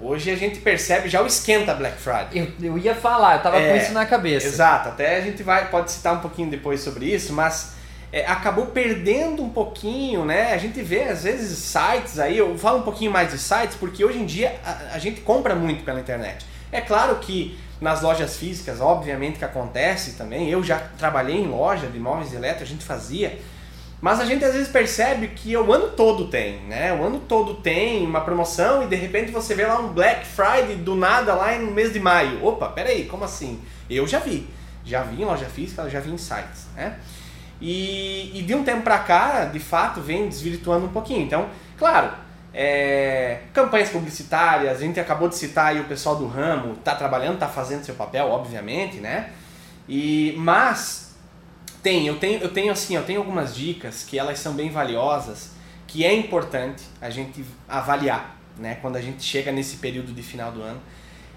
Hoje 0.00 0.30
a 0.30 0.34
gente 0.34 0.58
percebe 0.60 1.10
já 1.10 1.20
o 1.20 1.26
esquenta 1.26 1.74
Black 1.74 1.98
Friday. 1.98 2.50
Eu, 2.60 2.72
eu 2.72 2.78
ia 2.78 2.94
falar, 2.94 3.36
eu 3.36 3.42
tava 3.42 3.58
é, 3.58 3.68
com 3.68 3.76
isso 3.76 3.92
na 3.92 4.06
cabeça. 4.06 4.46
Exato, 4.46 4.88
até 4.88 5.18
a 5.18 5.20
gente 5.20 5.42
vai 5.42 5.68
pode 5.68 5.92
citar 5.92 6.14
um 6.14 6.20
pouquinho 6.20 6.48
depois 6.48 6.80
sobre 6.80 7.04
isso, 7.04 7.34
mas 7.34 7.74
é, 8.10 8.24
acabou 8.24 8.66
perdendo 8.66 9.42
um 9.42 9.50
pouquinho, 9.50 10.24
né? 10.24 10.54
A 10.54 10.58
gente 10.58 10.80
vê 10.80 11.02
às 11.04 11.24
vezes 11.24 11.58
sites 11.58 12.18
aí, 12.18 12.38
eu 12.38 12.56
falo 12.56 12.78
um 12.78 12.82
pouquinho 12.82 13.12
mais 13.12 13.30
de 13.30 13.38
sites, 13.38 13.76
porque 13.76 14.02
hoje 14.02 14.18
em 14.18 14.24
dia 14.24 14.58
a, 14.64 14.94
a 14.94 14.98
gente 14.98 15.20
compra 15.20 15.54
muito 15.54 15.84
pela 15.84 16.00
internet. 16.00 16.46
É 16.72 16.80
claro 16.80 17.16
que 17.16 17.58
nas 17.82 18.00
lojas 18.00 18.36
físicas, 18.36 18.80
obviamente 18.80 19.38
que 19.38 19.44
acontece 19.44 20.12
também. 20.12 20.48
Eu 20.48 20.62
já 20.62 20.78
trabalhei 20.96 21.36
em 21.36 21.48
loja 21.48 21.88
de 21.88 21.98
móveis 21.98 22.32
elétricos, 22.32 22.68
a 22.68 22.72
gente 22.72 22.84
fazia. 22.84 23.40
Mas 24.00 24.20
a 24.20 24.24
gente 24.24 24.44
às 24.44 24.52
vezes 24.52 24.68
percebe 24.68 25.28
que 25.28 25.56
o 25.56 25.72
ano 25.72 25.88
todo 25.90 26.28
tem, 26.28 26.60
né? 26.62 26.92
O 26.92 27.04
ano 27.04 27.20
todo 27.20 27.54
tem 27.54 28.06
uma 28.06 28.20
promoção 28.20 28.84
e 28.84 28.86
de 28.86 28.94
repente 28.94 29.32
você 29.32 29.54
vê 29.54 29.66
lá 29.66 29.80
um 29.80 29.88
Black 29.88 30.24
Friday 30.24 30.76
do 30.76 30.94
nada 30.94 31.34
lá 31.34 31.56
no 31.58 31.72
mês 31.72 31.92
de 31.92 31.98
maio. 31.98 32.44
Opa, 32.44 32.68
peraí, 32.68 33.04
como 33.04 33.24
assim? 33.24 33.60
Eu 33.90 34.06
já 34.06 34.20
vi. 34.20 34.48
Já 34.84 35.02
vi 35.02 35.22
em 35.22 35.24
loja 35.24 35.46
física, 35.46 35.88
já 35.90 35.98
vi 35.98 36.10
em 36.10 36.18
sites, 36.18 36.66
né? 36.76 36.98
E, 37.60 38.38
e 38.38 38.42
de 38.42 38.54
um 38.54 38.64
tempo 38.64 38.82
pra 38.82 38.98
cá, 38.98 39.44
de 39.44 39.60
fato, 39.60 40.00
vem 40.00 40.28
desvirtuando 40.28 40.86
um 40.86 40.92
pouquinho. 40.92 41.22
Então, 41.22 41.48
claro, 41.76 42.10
é, 42.54 43.40
campanhas 43.52 43.88
publicitárias, 43.88 44.76
a 44.76 44.80
gente 44.80 45.00
acabou 45.00 45.28
de 45.28 45.36
citar 45.36 45.68
aí 45.68 45.80
o 45.80 45.84
pessoal 45.84 46.16
do 46.16 46.26
ramo, 46.26 46.76
tá 46.76 46.94
trabalhando, 46.94 47.38
tá 47.38 47.48
fazendo 47.48 47.84
seu 47.84 47.94
papel, 47.94 48.28
obviamente, 48.28 48.98
né? 48.98 49.30
E, 49.88 50.34
mas 50.36 51.14
tem, 51.82 52.06
eu 52.06 52.16
tenho, 52.18 52.40
eu 52.40 52.52
tenho 52.52 52.70
assim, 52.70 52.94
eu 52.94 53.04
tenho 53.04 53.20
algumas 53.20 53.54
dicas 53.54 54.04
que 54.04 54.18
elas 54.18 54.38
são 54.38 54.52
bem 54.54 54.70
valiosas, 54.70 55.52
que 55.86 56.04
é 56.04 56.14
importante 56.14 56.84
a 57.00 57.10
gente 57.10 57.44
avaliar, 57.68 58.38
né, 58.58 58.78
quando 58.80 58.96
a 58.96 59.00
gente 59.00 59.22
chega 59.22 59.50
nesse 59.50 59.76
período 59.76 60.12
de 60.12 60.22
final 60.22 60.52
do 60.52 60.62
ano. 60.62 60.80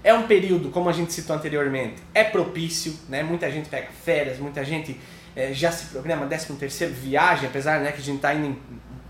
É 0.04 0.14
um 0.14 0.26
período, 0.26 0.70
como 0.70 0.88
a 0.88 0.92
gente 0.92 1.12
citou 1.12 1.34
anteriormente, 1.34 1.96
é 2.14 2.22
propício, 2.22 2.96
né? 3.08 3.24
Muita 3.24 3.50
gente 3.50 3.68
pega 3.68 3.88
férias, 4.04 4.38
muita 4.38 4.64
gente 4.64 5.00
é, 5.34 5.52
já 5.52 5.72
se 5.72 5.86
programa 5.86 6.26
13 6.26 6.52
terceiro 6.54 6.94
viagem, 6.94 7.48
apesar 7.48 7.80
né, 7.80 7.90
que 7.90 7.98
a 7.98 8.04
gente 8.04 8.16
está 8.16 8.32
indo 8.32 8.46
em 8.46 8.58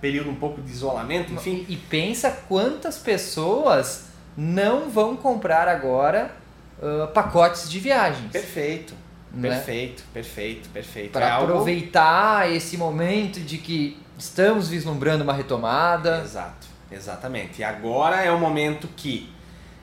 período 0.06 0.30
um 0.30 0.36
pouco 0.36 0.62
de 0.62 0.70
isolamento, 0.70 1.32
enfim. 1.32 1.66
E 1.68 1.76
pensa 1.76 2.30
quantas 2.48 2.96
pessoas 2.96 4.04
não 4.36 4.88
vão 4.88 5.16
comprar 5.16 5.66
agora 5.66 6.30
uh, 6.78 7.08
pacotes 7.08 7.68
de 7.68 7.80
viagens. 7.80 8.30
Perfeito. 8.30 8.94
Né? 9.32 9.48
Perfeito, 9.48 10.04
perfeito, 10.14 10.68
perfeito. 10.68 11.10
Para 11.10 11.26
é 11.26 11.30
aproveitar 11.32 12.42
algo... 12.42 12.54
esse 12.54 12.76
momento 12.76 13.40
de 13.40 13.58
que 13.58 14.00
estamos 14.16 14.68
vislumbrando 14.68 15.24
uma 15.24 15.32
retomada. 15.32 16.20
Exato, 16.22 16.68
exatamente. 16.90 17.60
E 17.60 17.64
agora 17.64 18.22
é 18.22 18.30
o 18.30 18.38
momento 18.38 18.88
que 18.96 19.28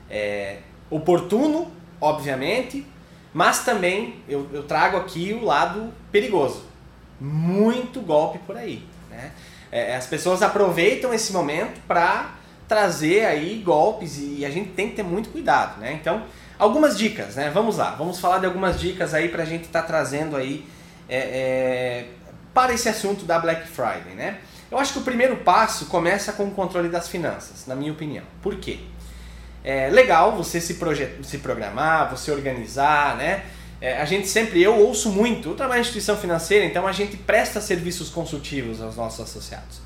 é 0.08 0.60
oportuno, 0.88 1.70
obviamente, 2.00 2.86
mas 3.34 3.62
também 3.62 4.22
eu, 4.26 4.48
eu 4.54 4.62
trago 4.62 4.96
aqui 4.96 5.34
o 5.34 5.44
lado 5.44 5.92
perigoso. 6.10 6.64
Muito 7.20 8.00
golpe 8.00 8.38
por 8.38 8.56
aí. 8.56 8.82
Né? 9.10 9.30
É, 9.74 9.96
as 9.96 10.06
pessoas 10.06 10.42
aproveitam 10.42 11.12
esse 11.12 11.32
momento 11.32 11.80
para 11.86 12.34
trazer 12.68 13.24
aí 13.26 13.62
golpes 13.64 14.18
e 14.18 14.44
a 14.44 14.50
gente 14.50 14.70
tem 14.70 14.88
que 14.88 14.96
ter 14.96 15.02
muito 15.02 15.30
cuidado. 15.30 15.80
Né? 15.80 15.92
Então, 15.92 16.22
Algumas 16.56 16.96
dicas, 16.96 17.34
né? 17.34 17.50
Vamos 17.52 17.78
lá, 17.78 17.90
vamos 17.90 18.20
falar 18.20 18.38
de 18.38 18.46
algumas 18.46 18.78
dicas 18.78 19.12
aí 19.12 19.28
para 19.28 19.42
a 19.42 19.46
gente 19.46 19.64
estar 19.64 19.82
tá 19.82 19.86
trazendo 19.88 20.36
aí 20.36 20.64
é, 21.08 21.18
é, 21.18 22.06
para 22.54 22.72
esse 22.72 22.88
assunto 22.88 23.24
da 23.24 23.38
Black 23.40 23.66
Friday, 23.66 24.14
né? 24.14 24.38
Eu 24.70 24.78
acho 24.78 24.92
que 24.92 24.98
o 25.00 25.02
primeiro 25.02 25.36
passo 25.38 25.86
começa 25.86 26.32
com 26.32 26.44
o 26.44 26.50
controle 26.52 26.88
das 26.88 27.08
finanças, 27.08 27.66
na 27.66 27.74
minha 27.74 27.92
opinião. 27.92 28.24
Por 28.40 28.56
quê? 28.56 28.78
é 29.64 29.88
legal 29.88 30.36
você 30.36 30.60
se, 30.60 30.78
se 31.22 31.38
programar, 31.38 32.10
você 32.10 32.30
organizar, 32.30 33.16
né? 33.16 33.44
É, 33.84 34.00
a 34.00 34.06
gente 34.06 34.26
sempre, 34.26 34.62
eu 34.62 34.78
ouço 34.78 35.10
muito, 35.10 35.50
eu 35.50 35.54
trabalho 35.54 35.80
em 35.80 35.82
instituição 35.82 36.16
financeira, 36.16 36.64
então 36.64 36.86
a 36.86 36.92
gente 36.92 37.18
presta 37.18 37.60
serviços 37.60 38.08
consultivos 38.08 38.80
aos 38.80 38.96
nossos 38.96 39.20
associados 39.20 39.82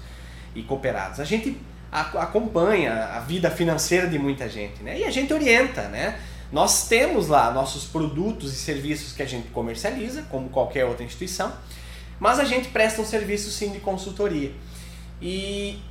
e 0.55 0.63
cooperados. 0.63 1.19
A 1.19 1.25
gente 1.25 1.61
acompanha 1.91 3.07
a 3.07 3.19
vida 3.19 3.51
financeira 3.51 4.07
de 4.07 4.17
muita 4.17 4.49
gente, 4.49 4.85
né? 4.85 5.01
E 5.01 5.05
a 5.05 5.11
gente 5.11 5.35
orienta, 5.35 5.89
né? 5.89 6.17
Nós 6.53 6.87
temos 6.87 7.27
lá 7.27 7.51
nossos 7.51 7.87
produtos 7.87 8.53
e 8.53 8.57
serviços 8.57 9.13
que 9.13 9.21
a 9.21 9.27
gente 9.27 9.49
comercializa, 9.49 10.23
como 10.31 10.49
qualquer 10.49 10.85
outra 10.85 11.05
instituição, 11.05 11.53
mas 12.21 12.39
a 12.39 12.45
gente 12.45 12.69
presta 12.69 13.03
um 13.03 13.05
serviço 13.05 13.51
sim 13.51 13.73
de 13.73 13.81
consultoria. 13.81 14.53
E, 15.21 15.83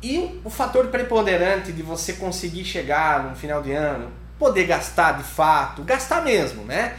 e 0.00 0.40
o 0.44 0.50
fator 0.50 0.86
preponderante 0.86 1.72
de 1.72 1.82
você 1.82 2.12
conseguir 2.12 2.64
chegar 2.64 3.28
no 3.28 3.34
final 3.34 3.60
de 3.60 3.72
ano, 3.72 4.08
poder 4.38 4.66
gastar 4.66 5.18
de 5.18 5.24
fato, 5.24 5.82
gastar 5.82 6.22
mesmo, 6.22 6.62
né? 6.62 6.94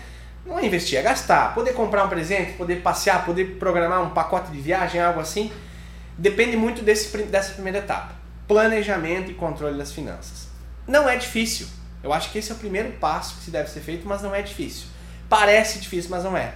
Não 0.45 0.59
é 0.59 0.65
investir, 0.65 0.97
é 0.97 1.01
gastar. 1.01 1.53
Poder 1.53 1.73
comprar 1.73 2.03
um 2.03 2.09
presente, 2.09 2.53
poder 2.53 2.77
passear, 2.77 3.25
poder 3.25 3.57
programar 3.57 4.01
um 4.01 4.09
pacote 4.09 4.51
de 4.51 4.59
viagem, 4.59 5.01
algo 5.01 5.19
assim, 5.19 5.51
depende 6.17 6.57
muito 6.57 6.81
desse, 6.81 7.15
dessa 7.23 7.53
primeira 7.53 7.79
etapa 7.79 8.21
planejamento 8.51 9.31
e 9.31 9.33
controle 9.33 9.77
das 9.77 9.93
finanças. 9.93 10.49
Não 10.85 11.07
é 11.07 11.15
difícil. 11.15 11.67
Eu 12.03 12.11
acho 12.11 12.29
que 12.31 12.37
esse 12.37 12.51
é 12.51 12.53
o 12.53 12.57
primeiro 12.57 12.91
passo 12.93 13.37
que 13.37 13.45
se 13.45 13.51
deve 13.51 13.69
ser 13.69 13.79
feito, 13.79 14.05
mas 14.05 14.21
não 14.21 14.35
é 14.35 14.41
difícil. 14.41 14.87
Parece 15.29 15.79
difícil, 15.79 16.11
mas 16.11 16.25
não 16.25 16.35
é. 16.35 16.51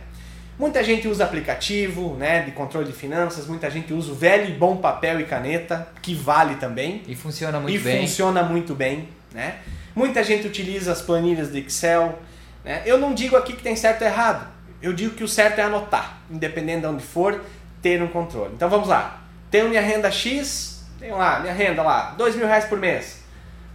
Muita 0.60 0.84
gente 0.84 1.08
usa 1.08 1.24
aplicativo 1.24 2.16
né, 2.16 2.42
de 2.42 2.52
controle 2.52 2.88
de 2.88 2.92
finanças, 2.92 3.48
muita 3.48 3.72
gente 3.72 3.94
usa 3.94 4.12
o 4.12 4.16
velho 4.16 4.50
e 4.50 4.58
bom 4.58 4.76
papel 4.76 5.22
e 5.22 5.24
caneta, 5.24 5.88
que 6.02 6.14
vale 6.14 6.56
também. 6.56 7.02
E 7.08 7.16
funciona 7.16 7.62
muito 7.62 7.76
e 7.76 7.80
bem. 7.80 8.04
E 8.04 8.08
funciona 8.08 8.44
muito 8.44 8.76
bem. 8.76 9.08
Né? 9.34 9.56
Muita 9.96 10.22
gente 10.22 10.46
utiliza 10.46 10.92
as 10.92 11.02
planilhas 11.02 11.50
de 11.50 11.60
Excel. 11.60 12.20
Né? 12.66 12.82
Eu 12.86 12.98
não 12.98 13.14
digo 13.14 13.38
aqui 13.38 13.54
que 13.54 13.62
tem 13.62 13.76
certo 13.76 14.02
ou 14.02 14.08
errado. 14.08 14.48
Eu 14.82 14.92
digo 14.92 15.16
que 15.16 15.24
o 15.24 15.28
certo 15.28 15.60
é 15.60 15.62
anotar, 15.62 16.18
independente 16.30 16.82
de 16.82 16.88
onde 16.88 17.04
for, 17.04 17.40
ter 17.82 18.02
um 18.02 18.08
controle. 18.08 18.54
Então 18.56 18.68
vamos 18.68 18.88
lá. 18.88 19.22
Tenho 19.52 19.70
minha 19.70 19.82
renda 19.82 20.12
X, 20.12 20.84
tenho 21.00 21.16
lá, 21.16 21.40
minha 21.40 21.54
renda 21.54 21.84
lá, 21.84 22.16
dois 22.18 22.36
mil 22.36 22.48
reais 22.48 22.66
por 22.66 22.80
mês. 22.80 23.24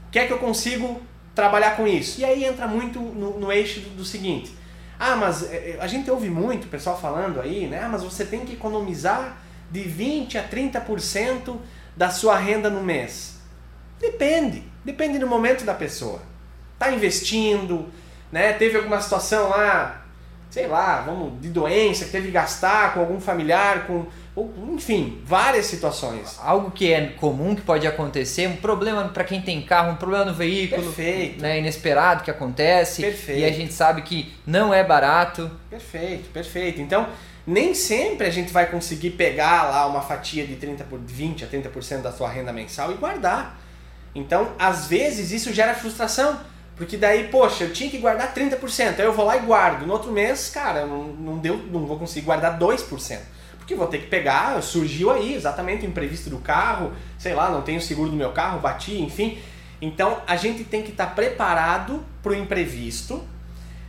O 0.08 0.10
que 0.10 0.18
é 0.18 0.26
que 0.26 0.32
eu 0.32 0.38
consigo 0.38 1.00
trabalhar 1.34 1.76
com 1.76 1.86
isso? 1.86 2.20
E 2.20 2.24
aí 2.24 2.44
entra 2.44 2.66
muito 2.66 2.98
no, 2.98 3.38
no 3.38 3.52
eixo 3.52 3.80
do, 3.80 3.90
do, 3.98 4.04
seguinte. 4.04 4.52
Ah, 4.98 5.16
mas 5.16 5.50
é, 5.50 5.70
é, 5.70 5.78
a 5.80 5.86
gente 5.86 6.10
ouve 6.10 6.28
muito 6.28 6.64
o 6.64 6.68
pessoal 6.68 7.00
falando 7.00 7.40
aí, 7.40 7.66
né? 7.66 7.80
Ah, 7.82 7.88
mas 7.88 8.02
você 8.02 8.24
tem 8.24 8.44
que 8.44 8.54
economizar 8.54 9.38
de 9.70 9.82
20 9.82 10.36
a 10.36 10.48
30% 10.48 11.56
da 11.96 12.10
sua 12.10 12.36
renda 12.36 12.68
no 12.68 12.82
mês. 12.82 13.38
Depende, 14.00 14.64
depende 14.84 15.18
do 15.18 15.26
momento 15.26 15.64
da 15.64 15.74
pessoa. 15.74 16.20
Tá 16.78 16.90
investindo, 16.90 17.88
né? 18.30 18.52
Teve 18.52 18.76
alguma 18.76 19.00
situação 19.00 19.48
lá, 19.48 20.04
sei 20.50 20.66
lá, 20.66 21.00
vamos, 21.02 21.40
de 21.40 21.48
doença, 21.48 22.04
que 22.04 22.10
teve 22.10 22.26
que 22.26 22.32
gastar 22.32 22.94
com 22.94 23.00
algum 23.00 23.20
familiar, 23.20 23.86
com 23.86 24.06
enfim, 24.72 25.20
várias 25.24 25.66
situações. 25.66 26.38
Algo 26.42 26.70
que 26.70 26.92
é 26.92 27.08
comum 27.08 27.54
que 27.54 27.62
pode 27.62 27.86
acontecer, 27.86 28.46
um 28.46 28.56
problema 28.56 29.08
para 29.08 29.24
quem 29.24 29.40
tem 29.40 29.60
carro, 29.62 29.92
um 29.92 29.96
problema 29.96 30.24
no 30.24 30.34
veículo, 30.34 30.82
perfeito. 30.82 31.42
Né, 31.42 31.58
inesperado 31.58 32.22
que 32.22 32.30
acontece, 32.30 33.02
perfeito. 33.02 33.40
e 33.40 33.44
a 33.44 33.52
gente 33.52 33.72
sabe 33.72 34.02
que 34.02 34.32
não 34.46 34.72
é 34.72 34.84
barato. 34.84 35.50
Perfeito, 35.68 36.30
perfeito. 36.30 36.80
Então, 36.80 37.08
nem 37.46 37.74
sempre 37.74 38.26
a 38.26 38.30
gente 38.30 38.52
vai 38.52 38.66
conseguir 38.66 39.10
pegar 39.10 39.64
lá 39.64 39.86
uma 39.86 40.00
fatia 40.00 40.46
de 40.46 40.56
30 40.56 40.84
por 40.84 41.00
20 41.00 41.44
a 41.44 41.48
30% 41.48 42.02
da 42.02 42.12
sua 42.12 42.28
renda 42.28 42.52
mensal 42.52 42.92
e 42.92 42.94
guardar. 42.94 43.58
Então, 44.14 44.52
às 44.58 44.86
vezes 44.86 45.32
isso 45.32 45.52
gera 45.52 45.74
frustração, 45.74 46.38
porque 46.80 46.96
daí, 46.96 47.28
poxa, 47.28 47.64
eu 47.64 47.74
tinha 47.74 47.90
que 47.90 47.98
guardar 47.98 48.32
30%, 48.32 48.98
aí 48.98 49.04
eu 49.04 49.12
vou 49.12 49.26
lá 49.26 49.36
e 49.36 49.40
guardo. 49.40 49.86
No 49.86 49.92
outro 49.92 50.10
mês, 50.10 50.48
cara, 50.48 50.86
não, 50.86 51.08
não 51.08 51.36
deu, 51.36 51.58
não 51.70 51.84
vou 51.84 51.98
conseguir 51.98 52.24
guardar 52.24 52.58
2% 52.58 53.18
que 53.70 53.74
vou 53.76 53.86
ter 53.86 53.98
que 53.98 54.06
pegar, 54.08 54.60
surgiu 54.62 55.12
aí 55.12 55.32
exatamente 55.32 55.86
o 55.86 55.88
imprevisto 55.88 56.28
do 56.28 56.38
carro, 56.38 56.92
sei 57.16 57.34
lá, 57.34 57.50
não 57.50 57.62
tenho 57.62 57.80
seguro 57.80 58.10
do 58.10 58.16
meu 58.16 58.32
carro, 58.32 58.58
bati, 58.58 59.00
enfim. 59.00 59.38
Então 59.80 60.20
a 60.26 60.34
gente 60.34 60.64
tem 60.64 60.82
que 60.82 60.90
estar 60.90 61.06
tá 61.06 61.12
preparado 61.12 62.04
para 62.20 62.32
o 62.32 62.34
imprevisto, 62.34 63.22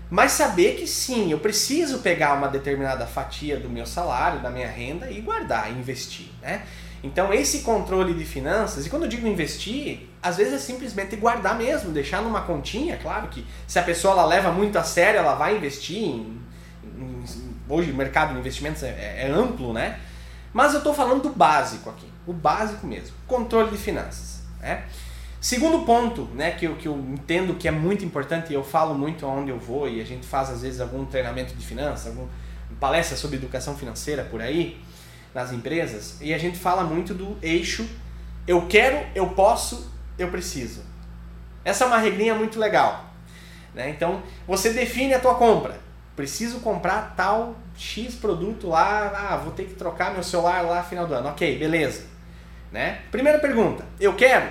mas 0.07 0.33
saber 0.33 0.75
que 0.75 0.85
sim, 0.85 1.31
eu 1.31 1.39
preciso 1.39 1.99
pegar 1.99 2.33
uma 2.35 2.47
determinada 2.47 3.07
fatia 3.07 3.57
do 3.57 3.69
meu 3.69 3.87
salário, 3.87 4.39
da 4.39 4.51
minha 4.51 4.67
renda 4.67 5.09
e 5.09 5.19
guardar, 5.19 5.71
investir, 5.71 6.27
né? 6.43 6.61
Então 7.03 7.33
esse 7.33 7.59
controle 7.59 8.13
de 8.13 8.23
finanças, 8.23 8.85
e 8.85 8.89
quando 8.89 9.03
eu 9.03 9.09
digo 9.09 9.27
investir, 9.27 10.07
às 10.21 10.37
vezes 10.37 10.53
é 10.53 10.57
simplesmente 10.59 11.15
guardar 11.15 11.57
mesmo, 11.57 11.91
deixar 11.91 12.21
numa 12.21 12.41
continha, 12.41 12.97
claro 12.97 13.27
que 13.27 13.45
se 13.67 13.79
a 13.79 13.83
pessoa 13.83 14.13
ela 14.13 14.25
leva 14.25 14.51
muito 14.51 14.77
a 14.77 14.83
sério, 14.83 15.19
ela 15.19 15.33
vai 15.33 15.57
investir 15.57 15.97
em, 15.97 16.39
em 16.83 17.23
hoje 17.67 17.91
o 17.91 17.95
mercado 17.95 18.33
de 18.33 18.39
investimentos 18.39 18.83
é, 18.83 19.25
é, 19.25 19.31
amplo, 19.31 19.73
né? 19.73 19.99
Mas 20.53 20.73
eu 20.73 20.79
estou 20.79 20.93
falando 20.93 21.23
do 21.23 21.29
básico 21.29 21.89
aqui, 21.89 22.07
o 22.27 22.33
básico 22.33 22.85
mesmo, 22.85 23.15
controle 23.25 23.71
de 23.71 23.77
finanças. 23.77 24.41
Né? 24.59 24.83
Segundo 25.39 25.85
ponto, 25.85 26.25
né, 26.35 26.51
que 26.51 26.65
eu, 26.65 26.75
que 26.75 26.87
eu 26.87 26.95
entendo 26.95 27.55
que 27.55 27.67
é 27.67 27.71
muito 27.71 28.05
importante 28.05 28.51
e 28.51 28.53
eu 28.53 28.63
falo 28.63 28.93
muito 28.93 29.25
aonde 29.25 29.49
eu 29.49 29.57
vou 29.57 29.89
e 29.89 30.01
a 30.01 30.05
gente 30.05 30.27
faz 30.27 30.49
às 30.51 30.61
vezes 30.61 30.79
algum 30.81 31.05
treinamento 31.05 31.55
de 31.55 31.65
finanças, 31.65 32.07
alguma 32.07 32.27
palestra 32.79 33.17
sobre 33.17 33.37
educação 33.37 33.75
financeira 33.75 34.23
por 34.23 34.41
aí 34.41 34.79
nas 35.33 35.51
empresas 35.51 36.17
e 36.21 36.33
a 36.33 36.37
gente 36.37 36.57
fala 36.57 36.83
muito 36.83 37.13
do 37.13 37.37
eixo 37.41 37.87
eu 38.47 38.67
quero, 38.67 39.05
eu 39.13 39.29
posso, 39.29 39.91
eu 40.17 40.29
preciso. 40.29 40.81
Essa 41.63 41.83
é 41.83 41.87
uma 41.87 41.97
regrinha 41.97 42.33
muito 42.33 42.59
legal. 42.59 43.05
Né? 43.73 43.89
Então 43.89 44.23
você 44.47 44.71
define 44.71 45.13
a 45.13 45.19
tua 45.19 45.35
compra 45.35 45.79
preciso 46.15 46.59
comprar 46.59 47.15
tal 47.15 47.55
X 47.75 48.15
produto 48.15 48.67
lá, 48.67 49.11
ah, 49.31 49.37
vou 49.37 49.53
ter 49.53 49.63
que 49.63 49.73
trocar 49.73 50.13
meu 50.13 50.21
celular 50.21 50.61
lá 50.61 50.77
no 50.79 50.83
final 50.83 51.07
do 51.07 51.15
ano. 51.15 51.29
Ok, 51.29 51.57
beleza. 51.57 52.03
Né? 52.71 52.99
Primeira 53.09 53.39
pergunta, 53.39 53.83
eu 53.99 54.13
quero? 54.13 54.45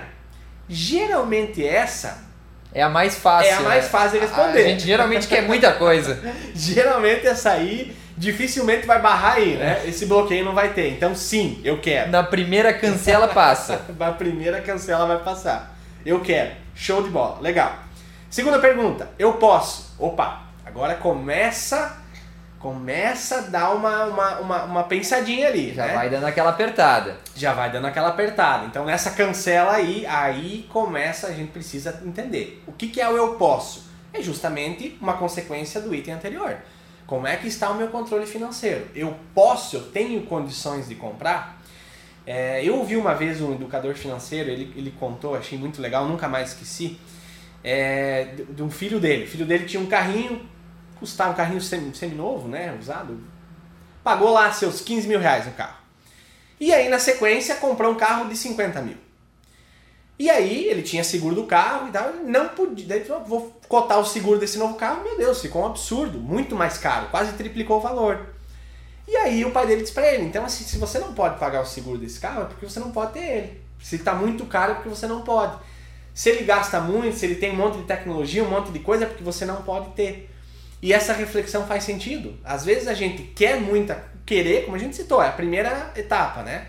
Geralmente 0.67 1.65
essa 1.65 2.25
é 2.73 2.81
a 2.81 2.89
mais 2.89 3.15
fácil. 3.17 3.51
É 3.51 3.53
a 3.53 3.61
mais 3.61 3.83
né? 3.85 3.89
fácil 3.89 4.19
de 4.19 4.25
responder. 4.25 4.59
A 4.59 4.67
gente 4.67 4.83
geralmente 4.83 5.27
quer 5.27 5.43
muita 5.43 5.73
coisa. 5.73 6.19
geralmente 6.53 7.25
essa 7.25 7.51
aí 7.51 7.95
dificilmente 8.17 8.85
vai 8.85 9.01
barrar 9.01 9.35
aí, 9.35 9.55
né? 9.55 9.81
Esse 9.85 10.05
bloqueio 10.05 10.45
não 10.45 10.53
vai 10.53 10.73
ter. 10.73 10.89
Então 10.91 11.15
sim, 11.15 11.61
eu 11.63 11.79
quero. 11.79 12.11
Na 12.11 12.23
primeira 12.23 12.73
cancela 12.73 13.27
passa. 13.27 13.81
Na 13.97 14.11
primeira 14.11 14.61
cancela 14.61 15.05
vai 15.05 15.19
passar. 15.19 15.75
Eu 16.05 16.21
quero. 16.21 16.51
Show 16.75 17.03
de 17.03 17.09
bola. 17.09 17.39
Legal. 17.41 17.75
Segunda 18.29 18.59
pergunta, 18.59 19.09
eu 19.19 19.33
posso? 19.33 19.93
Opa, 19.99 20.51
Agora 20.71 20.95
começa 20.95 21.97
começa 22.59 23.39
a 23.39 23.41
dar 23.41 23.71
uma, 23.73 24.05
uma, 24.05 24.39
uma, 24.39 24.63
uma 24.63 24.83
pensadinha 24.83 25.47
ali. 25.47 25.73
Já 25.73 25.87
né? 25.87 25.93
vai 25.95 26.09
dando 26.09 26.25
aquela 26.25 26.51
apertada. 26.51 27.17
Já 27.35 27.53
vai 27.53 27.71
dando 27.71 27.87
aquela 27.87 28.09
apertada. 28.09 28.67
Então 28.67 28.85
nessa 28.85 29.11
cancela 29.11 29.73
aí, 29.73 30.05
aí 30.05 30.65
começa, 30.71 31.27
a 31.27 31.33
gente 31.33 31.51
precisa 31.51 32.01
entender. 32.05 32.63
O 32.65 32.71
que, 32.71 32.87
que 32.87 33.01
é 33.01 33.09
o 33.09 33.17
eu 33.17 33.33
posso? 33.35 33.89
É 34.13 34.21
justamente 34.21 34.97
uma 35.01 35.17
consequência 35.17 35.81
do 35.81 35.93
item 35.93 36.13
anterior. 36.13 36.55
Como 37.11 37.27
é 37.27 37.35
que 37.35 37.49
está 37.49 37.69
o 37.69 37.75
meu 37.75 37.89
controle 37.89 38.25
financeiro? 38.25 38.87
Eu 38.95 39.13
posso, 39.35 39.75
eu 39.75 39.91
tenho 39.91 40.21
condições 40.21 40.87
de 40.87 40.95
comprar? 40.95 41.61
É, 42.25 42.63
eu 42.63 42.77
ouvi 42.77 42.95
uma 42.95 43.13
vez 43.13 43.41
um 43.41 43.51
educador 43.53 43.95
financeiro, 43.95 44.49
ele, 44.49 44.71
ele 44.77 44.91
contou, 44.97 45.35
achei 45.35 45.57
muito 45.57 45.81
legal, 45.81 46.07
nunca 46.07 46.29
mais 46.29 46.51
esqueci, 46.51 46.97
é, 47.61 48.23
de, 48.33 48.45
de 48.45 48.63
um 48.63 48.71
filho 48.71 48.97
dele. 48.97 49.25
O 49.25 49.27
filho 49.27 49.45
dele 49.45 49.65
tinha 49.65 49.83
um 49.83 49.87
carrinho 49.87 50.49
custava 51.01 51.31
um 51.31 51.33
carrinho 51.33 51.59
semi-novo, 51.59 52.47
né, 52.47 52.77
usado, 52.79 53.21
pagou 54.01 54.31
lá 54.31 54.49
seus 54.53 54.79
15 54.79 55.05
mil 55.05 55.19
reais 55.19 55.45
no 55.45 55.51
carro. 55.51 55.81
E 56.61 56.71
aí, 56.71 56.87
na 56.87 56.97
sequência, 56.97 57.55
comprou 57.55 57.91
um 57.91 57.95
carro 57.95 58.29
de 58.29 58.37
50 58.37 58.81
mil. 58.83 58.95
E 60.21 60.29
aí, 60.29 60.65
ele 60.65 60.83
tinha 60.83 61.03
seguro 61.03 61.33
do 61.33 61.45
carro 61.45 61.87
e 61.87 61.91
tal, 61.91 62.13
não 62.27 62.49
podia, 62.49 62.85
daí 62.85 63.03
falou, 63.03 63.25
vou 63.25 63.59
cotar 63.67 63.99
o 63.99 64.05
seguro 64.05 64.37
desse 64.37 64.59
novo 64.59 64.75
carro, 64.75 65.03
meu 65.03 65.17
Deus, 65.17 65.41
ficou 65.41 65.63
um 65.63 65.65
absurdo, 65.65 66.19
muito 66.19 66.55
mais 66.55 66.77
caro, 66.77 67.07
quase 67.09 67.33
triplicou 67.33 67.77
o 67.77 67.81
valor. 67.81 68.27
E 69.07 69.17
aí 69.17 69.43
o 69.43 69.49
pai 69.49 69.65
dele 69.65 69.81
disse 69.81 69.95
pra 69.95 70.13
ele, 70.13 70.25
então 70.25 70.45
assim, 70.45 70.63
se 70.63 70.77
você 70.77 70.99
não 70.99 71.15
pode 71.15 71.39
pagar 71.39 71.61
o 71.61 71.65
seguro 71.65 71.97
desse 71.97 72.19
carro, 72.19 72.43
é 72.43 72.45
porque 72.45 72.69
você 72.69 72.79
não 72.79 72.91
pode 72.91 73.13
ter 73.13 73.19
ele. 73.19 73.61
Se 73.81 73.95
está 73.95 74.13
muito 74.13 74.45
caro, 74.45 74.73
é 74.73 74.75
porque 74.75 74.89
você 74.89 75.07
não 75.07 75.23
pode. 75.23 75.57
Se 76.13 76.29
ele 76.29 76.43
gasta 76.43 76.79
muito, 76.79 77.17
se 77.17 77.25
ele 77.25 77.37
tem 77.37 77.51
um 77.51 77.55
monte 77.55 77.79
de 77.79 77.85
tecnologia, 77.85 78.43
um 78.43 78.49
monte 78.51 78.71
de 78.71 78.77
coisa, 78.77 79.05
é 79.05 79.07
porque 79.07 79.23
você 79.23 79.43
não 79.43 79.63
pode 79.63 79.89
ter. 79.95 80.29
E 80.83 80.93
essa 80.93 81.13
reflexão 81.13 81.65
faz 81.65 81.83
sentido. 81.83 82.37
Às 82.43 82.63
vezes 82.63 82.87
a 82.87 82.93
gente 82.93 83.23
quer 83.23 83.59
muito 83.59 83.91
querer, 84.23 84.65
como 84.65 84.75
a 84.75 84.79
gente 84.79 84.95
citou, 84.95 85.19
é 85.23 85.29
a 85.29 85.31
primeira 85.31 85.91
etapa, 85.95 86.43
né? 86.43 86.67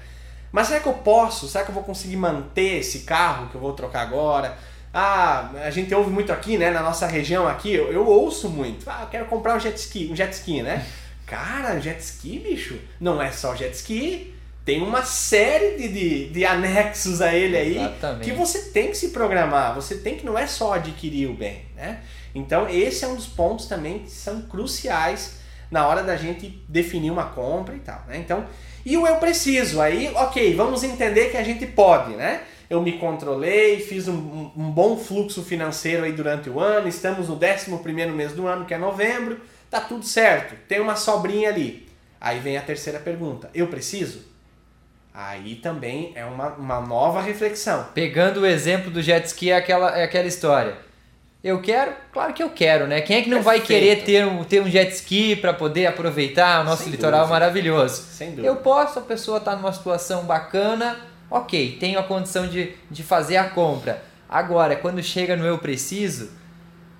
Mas 0.52 0.68
será 0.68 0.80
que 0.80 0.86
eu 0.86 0.92
posso? 0.92 1.48
Será 1.48 1.64
que 1.64 1.70
eu 1.70 1.74
vou 1.74 1.82
conseguir 1.82 2.16
manter 2.16 2.78
esse 2.78 3.00
carro 3.00 3.48
que 3.48 3.54
eu 3.54 3.60
vou 3.60 3.72
trocar 3.72 4.02
agora? 4.02 4.56
Ah, 4.92 5.50
a 5.64 5.70
gente 5.70 5.92
ouve 5.94 6.10
muito 6.10 6.30
aqui, 6.30 6.58
né? 6.58 6.70
Na 6.70 6.82
nossa 6.82 7.06
região 7.06 7.48
aqui, 7.48 7.72
eu, 7.72 7.90
eu 7.90 8.06
ouço 8.06 8.50
muito. 8.50 8.88
Ah, 8.88 9.00
eu 9.02 9.08
quero 9.08 9.24
comprar 9.24 9.56
um 9.56 9.60
jet 9.60 9.76
ski, 9.78 10.10
um 10.12 10.14
jet 10.14 10.30
ski, 10.34 10.62
né? 10.62 10.86
Cara, 11.26 11.80
jet 11.80 11.98
ski, 11.98 12.38
bicho, 12.38 12.78
não 13.00 13.20
é 13.20 13.32
só 13.32 13.56
jet 13.56 13.74
ski. 13.74 14.34
tem 14.66 14.82
uma 14.82 15.02
série 15.02 15.78
de, 15.78 15.88
de, 15.88 16.28
de 16.28 16.44
anexos 16.44 17.22
a 17.22 17.34
ele 17.34 17.56
aí 17.56 17.78
Exatamente. 17.78 18.30
que 18.30 18.36
você 18.36 18.70
tem 18.70 18.88
que 18.88 18.96
se 18.98 19.08
programar, 19.08 19.74
você 19.74 19.96
tem 19.96 20.16
que 20.16 20.26
não 20.26 20.38
é 20.38 20.46
só 20.46 20.74
adquirir 20.74 21.30
o 21.30 21.34
bem, 21.34 21.64
né? 21.74 22.02
Então 22.34 22.68
esse 22.68 23.02
é 23.02 23.08
um 23.08 23.16
dos 23.16 23.26
pontos 23.26 23.64
também 23.64 24.00
que 24.00 24.10
são 24.10 24.42
cruciais 24.42 25.40
na 25.70 25.86
hora 25.86 26.02
da 26.02 26.16
gente 26.16 26.62
definir 26.68 27.10
uma 27.10 27.24
compra 27.24 27.74
e 27.74 27.78
tal, 27.78 28.04
né? 28.06 28.18
Então, 28.18 28.44
e 28.84 28.96
o 28.96 29.06
eu 29.06 29.16
preciso, 29.16 29.80
aí, 29.80 30.10
ok, 30.14 30.54
vamos 30.54 30.82
entender 30.82 31.30
que 31.30 31.36
a 31.36 31.42
gente 31.42 31.66
pode, 31.66 32.14
né? 32.14 32.42
Eu 32.68 32.80
me 32.80 32.92
controlei, 32.92 33.80
fiz 33.80 34.08
um, 34.08 34.50
um, 34.56 34.70
bom 34.70 34.96
fluxo 34.96 35.42
financeiro 35.42 36.04
aí 36.04 36.12
durante 36.12 36.48
o 36.48 36.58
ano, 36.58 36.88
estamos 36.88 37.28
no 37.28 37.34
11 37.34 37.82
primeiro 37.82 38.12
mês 38.12 38.32
do 38.32 38.46
ano, 38.46 38.64
que 38.64 38.72
é 38.72 38.78
novembro, 38.78 39.40
tá 39.70 39.80
tudo 39.80 40.04
certo, 40.04 40.54
tem 40.66 40.80
uma 40.80 40.96
sobrinha 40.96 41.50
ali. 41.50 41.86
Aí 42.20 42.38
vem 42.38 42.56
a 42.56 42.62
terceira 42.62 42.98
pergunta, 42.98 43.50
eu 43.54 43.66
preciso? 43.66 44.32
Aí 45.14 45.56
também 45.56 46.12
é 46.14 46.24
uma, 46.24 46.48
uma 46.54 46.80
nova 46.80 47.20
reflexão. 47.20 47.88
Pegando 47.92 48.40
o 48.40 48.46
exemplo 48.46 48.90
do 48.90 49.02
jet 49.02 49.26
ski, 49.26 49.50
é 49.50 49.56
aquela, 49.56 49.98
é 49.98 50.04
aquela 50.04 50.26
história. 50.26 50.78
Eu 51.42 51.60
quero? 51.60 51.92
Claro 52.12 52.32
que 52.32 52.42
eu 52.42 52.50
quero, 52.50 52.86
né? 52.86 53.00
Quem 53.00 53.16
é 53.16 53.22
que 53.22 53.28
não 53.28 53.42
vai 53.42 53.60
querer 53.60 54.04
ter 54.04 54.24
um, 54.24 54.44
ter 54.44 54.62
um 54.62 54.70
jet 54.70 54.92
ski 54.92 55.34
para 55.34 55.52
poder 55.52 55.86
aproveitar 55.86 56.60
o 56.60 56.64
nosso 56.64 56.84
Sem 56.84 56.92
litoral 56.92 57.22
dúvida. 57.22 57.40
maravilhoso? 57.40 58.02
Sem 58.02 58.30
dúvida. 58.30 58.46
Eu 58.46 58.56
posso, 58.56 59.00
a 59.00 59.02
pessoa 59.02 59.38
está 59.38 59.56
numa 59.56 59.72
situação 59.72 60.22
bacana, 60.22 61.00
ok, 61.28 61.76
tenho 61.80 61.98
a 61.98 62.02
condição 62.04 62.46
de, 62.46 62.72
de 62.88 63.02
fazer 63.02 63.38
a 63.38 63.50
compra. 63.50 64.02
Agora, 64.28 64.76
quando 64.76 65.02
chega 65.02 65.36
no 65.36 65.44
eu 65.44 65.58
preciso, 65.58 66.30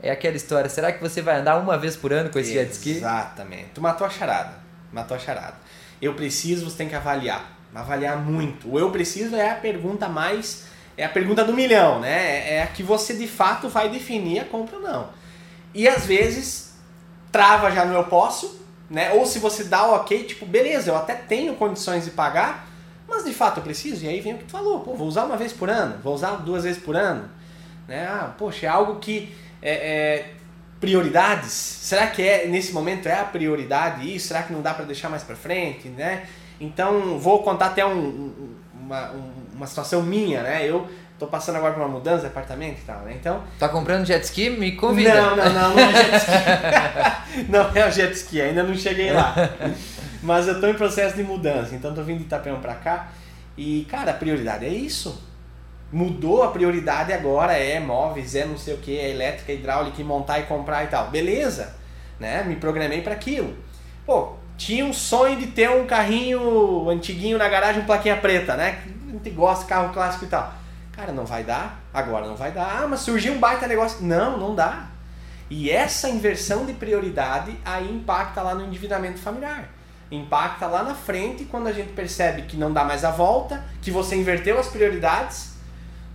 é 0.02 0.10
aquela 0.10 0.34
história, 0.36 0.68
será 0.68 0.90
que 0.90 1.00
você 1.00 1.22
vai 1.22 1.36
andar 1.36 1.56
uma 1.58 1.78
vez 1.78 1.94
por 1.94 2.12
ano 2.12 2.28
com 2.28 2.38
esse 2.40 2.52
jet 2.52 2.72
ski? 2.72 2.96
Exatamente. 2.96 3.66
Tu 3.74 3.80
matou 3.80 4.04
a 4.04 4.10
charada. 4.10 4.54
Matou 4.92 5.16
a 5.16 5.20
charada. 5.20 5.54
Eu 6.00 6.14
preciso, 6.14 6.68
você 6.68 6.78
tem 6.78 6.88
que 6.88 6.96
avaliar. 6.96 7.58
Avaliar 7.72 8.18
muito. 8.18 8.68
O 8.68 8.78
eu 8.78 8.90
preciso 8.90 9.36
é 9.36 9.50
a 9.50 9.54
pergunta 9.54 10.08
mais. 10.08 10.64
É 10.96 11.04
a 11.04 11.08
pergunta 11.08 11.44
do 11.44 11.52
milhão, 11.52 12.00
né? 12.00 12.56
É 12.56 12.62
a 12.62 12.66
que 12.66 12.82
você 12.82 13.14
de 13.14 13.26
fato 13.26 13.68
vai 13.68 13.88
definir 13.88 14.40
a 14.40 14.44
compra 14.44 14.76
ou 14.76 14.82
não. 14.82 15.08
E 15.74 15.88
às 15.88 16.06
vezes 16.06 16.74
trava 17.30 17.70
já 17.70 17.84
no 17.84 17.94
eu 17.94 18.04
posso, 18.04 18.60
né? 18.90 19.12
Ou 19.12 19.24
se 19.24 19.38
você 19.38 19.64
dá 19.64 19.86
o 19.88 19.94
ok, 19.94 20.24
tipo, 20.24 20.44
beleza, 20.44 20.90
eu 20.90 20.96
até 20.96 21.14
tenho 21.14 21.54
condições 21.54 22.04
de 22.04 22.10
pagar, 22.10 22.68
mas 23.08 23.24
de 23.24 23.32
fato 23.32 23.58
eu 23.58 23.62
preciso. 23.62 24.04
E 24.04 24.08
aí 24.08 24.20
vem 24.20 24.34
o 24.34 24.38
que 24.38 24.44
tu 24.44 24.50
falou, 24.50 24.80
pô, 24.80 24.94
vou 24.94 25.08
usar 25.08 25.24
uma 25.24 25.36
vez 25.36 25.52
por 25.52 25.70
ano, 25.70 25.98
vou 26.02 26.14
usar 26.14 26.36
duas 26.36 26.64
vezes 26.64 26.82
por 26.82 26.94
ano. 26.94 27.28
Né? 27.88 28.06
Ah, 28.06 28.34
poxa, 28.36 28.66
é 28.66 28.68
algo 28.68 29.00
que 29.00 29.34
é, 29.62 29.72
é, 29.72 30.30
prioridades. 30.78 31.52
Será 31.52 32.06
que 32.08 32.22
é 32.22 32.46
nesse 32.46 32.72
momento 32.72 33.08
é 33.08 33.18
a 33.18 33.24
prioridade 33.24 34.14
isso? 34.14 34.28
Será 34.28 34.42
que 34.42 34.52
não 34.52 34.60
dá 34.60 34.74
para 34.74 34.84
deixar 34.84 35.08
mais 35.08 35.22
para 35.22 35.36
frente, 35.36 35.88
né? 35.88 36.26
Então 36.60 37.18
vou 37.18 37.42
contar 37.42 37.66
até 37.66 37.84
um, 37.84 38.52
uma, 38.78 39.10
um, 39.12 39.32
uma 39.62 39.66
situação 39.68 40.02
minha, 40.02 40.42
né? 40.42 40.68
Eu 40.68 40.88
tô 41.18 41.28
passando 41.28 41.56
agora 41.56 41.72
por 41.72 41.80
uma 41.80 41.88
mudança 41.88 42.22
de 42.22 42.26
apartamento 42.26 42.78
e 42.80 42.84
tal, 42.84 43.00
né? 43.02 43.14
Então 43.18 43.42
Tá 43.58 43.68
comprando 43.68 44.04
jet 44.04 44.24
ski? 44.24 44.50
Me 44.50 44.72
convida. 44.72 45.14
não, 45.14 45.36
não, 45.36 45.52
não, 45.52 45.74
não 45.74 45.78
é 45.78 45.92
jet 45.92 46.16
ski. 46.16 47.46
não 47.48 47.70
é 47.72 47.88
o 47.88 47.90
jet 47.92 48.12
ski, 48.12 48.40
ainda 48.40 48.64
não 48.64 48.74
cheguei 48.74 49.12
lá. 49.12 49.34
Mas 50.20 50.48
eu 50.48 50.60
tô 50.60 50.66
em 50.66 50.74
processo 50.74 51.16
de 51.16 51.22
mudança, 51.22 51.74
então 51.74 51.94
tô 51.94 52.02
vindo 52.02 52.18
de 52.18 52.24
Itapeão 52.24 52.60
pra 52.60 52.74
cá 52.74 53.08
e, 53.56 53.86
cara, 53.88 54.10
a 54.10 54.14
prioridade 54.14 54.64
é 54.64 54.68
isso. 54.68 55.22
Mudou 55.92 56.42
a 56.42 56.50
prioridade 56.50 57.12
agora, 57.12 57.52
é 57.52 57.78
móveis, 57.78 58.34
é 58.34 58.44
não 58.44 58.58
sei 58.58 58.74
o 58.74 58.78
que, 58.78 58.98
é 58.98 59.10
elétrica, 59.10 59.52
hidráulica, 59.52 60.00
e 60.00 60.04
montar 60.04 60.40
e 60.40 60.44
comprar 60.44 60.84
e 60.84 60.86
tal. 60.88 61.08
Beleza, 61.08 61.74
né? 62.18 62.42
Me 62.44 62.56
programei 62.56 63.02
para 63.02 63.12
aquilo. 63.12 63.54
Pô, 64.06 64.32
tinha 64.56 64.84
um 64.84 64.92
sonho 64.92 65.36
de 65.36 65.48
ter 65.48 65.70
um 65.70 65.86
carrinho 65.86 66.88
antiguinho 66.88 67.38
na 67.38 67.48
garagem, 67.48 67.82
um 67.82 67.84
plaquinha 67.84 68.16
preta, 68.16 68.56
né? 68.56 68.80
Gosta 69.34 69.64
de 69.64 69.68
carro 69.68 69.92
clássico 69.92 70.24
e 70.24 70.28
tal. 70.28 70.52
Cara, 70.92 71.12
não 71.12 71.24
vai 71.24 71.42
dar, 71.42 71.80
agora 71.92 72.26
não 72.26 72.36
vai 72.36 72.52
dar. 72.52 72.82
Ah, 72.82 72.86
mas 72.86 73.00
surgiu 73.00 73.32
um 73.32 73.38
baita 73.38 73.66
negócio. 73.66 74.04
Não, 74.04 74.36
não 74.36 74.54
dá. 74.54 74.86
E 75.48 75.70
essa 75.70 76.08
inversão 76.08 76.64
de 76.64 76.72
prioridade 76.72 77.58
aí 77.64 77.90
impacta 77.90 78.42
lá 78.42 78.54
no 78.54 78.64
endividamento 78.64 79.18
familiar. 79.18 79.68
Impacta 80.10 80.66
lá 80.66 80.82
na 80.82 80.94
frente 80.94 81.44
quando 81.44 81.66
a 81.66 81.72
gente 81.72 81.92
percebe 81.92 82.42
que 82.42 82.56
não 82.56 82.72
dá 82.72 82.84
mais 82.84 83.04
a 83.04 83.10
volta, 83.10 83.64
que 83.80 83.90
você 83.90 84.14
inverteu 84.16 84.58
as 84.58 84.68
prioridades, 84.68 85.52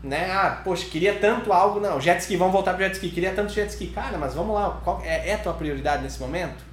né? 0.03 0.31
Ah, 0.31 0.61
poxa, 0.63 0.87
queria 0.87 1.19
tanto 1.19 1.51
algo, 1.51 1.79
não, 1.79 1.99
jet 1.99 2.19
ski, 2.21 2.37
vamos 2.37 2.53
voltar 2.53 2.73
pro 2.73 2.83
jet 2.83 2.93
ski, 2.93 3.09
queria 3.09 3.33
tanto 3.33 3.51
jet 3.51 3.69
ski. 3.69 3.87
Cara, 3.87 4.17
mas 4.17 4.33
vamos 4.33 4.55
lá, 4.55 4.79
qual 4.83 5.01
é, 5.03 5.29
é 5.29 5.37
tua 5.37 5.53
prioridade 5.53 6.03
nesse 6.03 6.19
momento? 6.19 6.63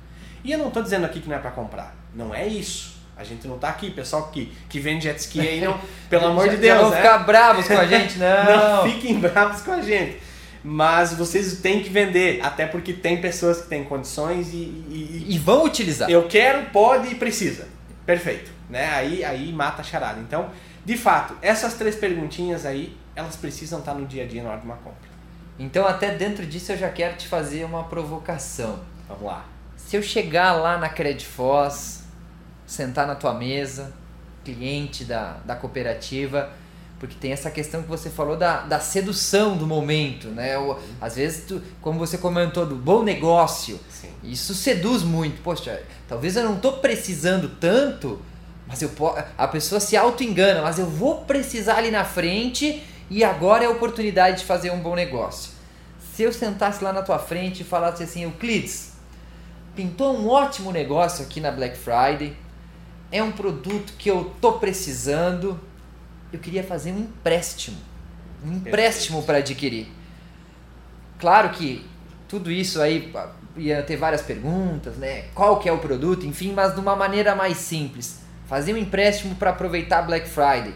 E 0.42 0.52
eu 0.52 0.58
não 0.58 0.70
tô 0.70 0.82
dizendo 0.82 1.06
aqui 1.06 1.20
que 1.20 1.28
não 1.28 1.36
é 1.36 1.38
para 1.38 1.50
comprar. 1.50 1.94
Não 2.14 2.34
é 2.34 2.46
isso. 2.46 2.93
A 3.16 3.22
gente 3.24 3.46
não 3.46 3.58
tá 3.58 3.68
aqui, 3.68 3.90
pessoal 3.90 4.28
que, 4.32 4.52
que 4.68 4.80
vende 4.80 5.04
jet 5.04 5.18
ski 5.18 5.40
aí, 5.40 5.60
não, 5.60 5.78
pelo 6.10 6.26
amor 6.26 6.48
de 6.48 6.56
Deus, 6.56 6.80
vão 6.80 6.90
né? 6.90 6.96
ficar 6.96 7.18
bravos 7.18 7.66
com 7.66 7.78
a 7.78 7.86
gente, 7.86 8.18
não. 8.18 8.44
Não 8.84 8.90
fiquem 8.90 9.18
bravos 9.20 9.60
com 9.62 9.72
a 9.72 9.80
gente. 9.80 10.18
Mas 10.66 11.12
vocês 11.12 11.58
têm 11.60 11.82
que 11.82 11.90
vender, 11.90 12.40
até 12.42 12.66
porque 12.66 12.92
tem 12.94 13.20
pessoas 13.20 13.60
que 13.60 13.68
têm 13.68 13.84
condições 13.84 14.48
e, 14.52 14.56
e- 14.56 15.26
E 15.28 15.38
vão 15.38 15.64
utilizar. 15.64 16.10
eu 16.10 16.26
quero, 16.26 16.70
pode 16.70 17.08
e 17.08 17.14
precisa. 17.14 17.68
Perfeito. 18.06 18.50
Né? 18.70 18.88
Aí, 18.94 19.22
aí 19.24 19.52
mata 19.52 19.82
a 19.82 19.84
charada. 19.84 20.18
Então, 20.20 20.48
de 20.84 20.96
fato, 20.96 21.36
essas 21.42 21.74
três 21.74 21.94
perguntinhas 21.96 22.64
aí, 22.64 22.96
elas 23.14 23.36
precisam 23.36 23.80
estar 23.80 23.92
no 23.94 24.06
dia 24.06 24.24
a 24.24 24.26
dia 24.26 24.42
na 24.42 24.50
hora 24.50 24.58
de 24.60 24.64
uma 24.64 24.76
compra. 24.76 25.08
Então, 25.58 25.86
até 25.86 26.10
dentro 26.14 26.44
disso, 26.46 26.72
eu 26.72 26.78
já 26.78 26.88
quero 26.88 27.14
te 27.16 27.28
fazer 27.28 27.64
uma 27.64 27.84
provocação. 27.84 28.80
Vamos 29.06 29.24
lá. 29.24 29.44
Se 29.76 29.96
eu 29.96 30.02
chegar 30.02 30.52
lá 30.54 30.78
na 30.78 30.88
Credfoz, 30.88 32.03
sentar 32.66 33.06
na 33.06 33.14
tua 33.14 33.34
mesa, 33.34 33.92
cliente 34.44 35.04
da, 35.04 35.38
da 35.44 35.56
cooperativa, 35.56 36.50
porque 36.98 37.16
tem 37.20 37.32
essa 37.32 37.50
questão 37.50 37.82
que 37.82 37.88
você 37.88 38.08
falou 38.08 38.36
da, 38.36 38.60
da 38.60 38.80
sedução 38.80 39.56
do 39.56 39.66
momento, 39.66 40.28
né? 40.28 40.52
Às 41.00 41.16
vezes, 41.16 41.44
tu, 41.46 41.62
como 41.80 41.98
você 41.98 42.16
comentou, 42.16 42.64
do 42.64 42.76
bom 42.76 43.02
negócio, 43.02 43.78
Sim. 43.90 44.10
isso 44.22 44.54
seduz 44.54 45.02
muito. 45.02 45.42
Poxa, 45.42 45.82
talvez 46.08 46.36
eu 46.36 46.44
não 46.44 46.54
estou 46.56 46.74
precisando 46.74 47.50
tanto, 47.60 48.22
mas 48.66 48.80
eu 48.80 48.90
a 49.36 49.48
pessoa 49.48 49.80
se 49.80 49.96
auto-engana, 49.96 50.62
mas 50.62 50.78
eu 50.78 50.86
vou 50.86 51.22
precisar 51.24 51.76
ali 51.76 51.90
na 51.90 52.04
frente 52.04 52.82
e 53.10 53.22
agora 53.22 53.64
é 53.64 53.66
a 53.66 53.70
oportunidade 53.70 54.38
de 54.38 54.44
fazer 54.44 54.70
um 54.70 54.80
bom 54.80 54.94
negócio. 54.94 55.52
Se 56.14 56.22
eu 56.22 56.32
sentasse 56.32 56.82
lá 56.82 56.92
na 56.92 57.02
tua 57.02 57.18
frente 57.18 57.60
e 57.60 57.64
falasse 57.64 58.02
assim, 58.02 58.22
Euclides, 58.22 58.92
pintou 59.74 60.16
um 60.16 60.28
ótimo 60.28 60.70
negócio 60.70 61.24
aqui 61.24 61.40
na 61.40 61.50
Black 61.50 61.76
Friday, 61.76 62.36
é 63.10 63.22
um 63.22 63.32
produto 63.32 63.94
que 63.98 64.10
eu 64.10 64.34
tô 64.40 64.54
precisando, 64.54 65.58
eu 66.32 66.38
queria 66.38 66.64
fazer 66.64 66.92
um 66.92 67.00
empréstimo, 67.00 67.78
um 68.44 68.52
empréstimo 68.52 69.22
para 69.22 69.38
adquirir. 69.38 69.88
Claro 71.18 71.50
que 71.50 71.86
tudo 72.28 72.50
isso 72.50 72.80
aí 72.80 73.12
ia 73.56 73.82
ter 73.82 73.96
várias 73.96 74.22
perguntas, 74.22 74.96
né? 74.96 75.26
Qual 75.34 75.58
que 75.58 75.68
é 75.68 75.72
o 75.72 75.78
produto, 75.78 76.26
enfim, 76.26 76.52
mas 76.52 76.74
de 76.74 76.80
uma 76.80 76.96
maneira 76.96 77.34
mais 77.34 77.56
simples. 77.56 78.20
Fazer 78.46 78.74
um 78.74 78.76
empréstimo 78.76 79.34
para 79.36 79.50
aproveitar 79.50 80.02
Black 80.02 80.28
Friday 80.28 80.74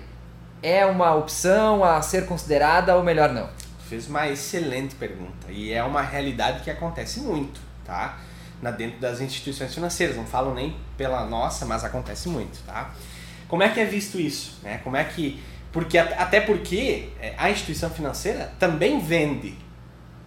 é 0.62 0.84
uma 0.86 1.14
opção 1.14 1.84
a 1.84 2.00
ser 2.02 2.26
considerada 2.26 2.96
ou 2.96 3.02
melhor 3.02 3.32
não? 3.32 3.48
Fez 3.88 4.08
uma 4.08 4.28
excelente 4.28 4.94
pergunta. 4.94 5.50
E 5.50 5.72
é 5.72 5.82
uma 5.82 6.02
realidade 6.02 6.62
que 6.62 6.70
acontece 6.70 7.20
muito, 7.20 7.60
tá? 7.84 8.18
Na, 8.60 8.70
dentro 8.70 8.98
das 8.98 9.20
instituições 9.20 9.74
financeiras. 9.74 10.16
Não 10.16 10.26
falo 10.26 10.54
nem 10.54 10.76
pela 10.96 11.24
nossa, 11.24 11.64
mas 11.64 11.84
acontece 11.84 12.28
muito, 12.28 12.58
tá? 12.64 12.92
Como 13.46 13.62
é 13.62 13.68
que 13.68 13.80
é 13.80 13.84
visto 13.84 14.20
isso? 14.20 14.58
Né? 14.62 14.80
Como 14.84 14.96
é 14.96 15.04
que. 15.04 15.42
Porque, 15.72 15.98
até 15.98 16.40
porque 16.40 17.10
é, 17.20 17.34
a 17.36 17.50
instituição 17.50 17.90
financeira 17.90 18.52
também 18.58 19.00
vende 19.00 19.56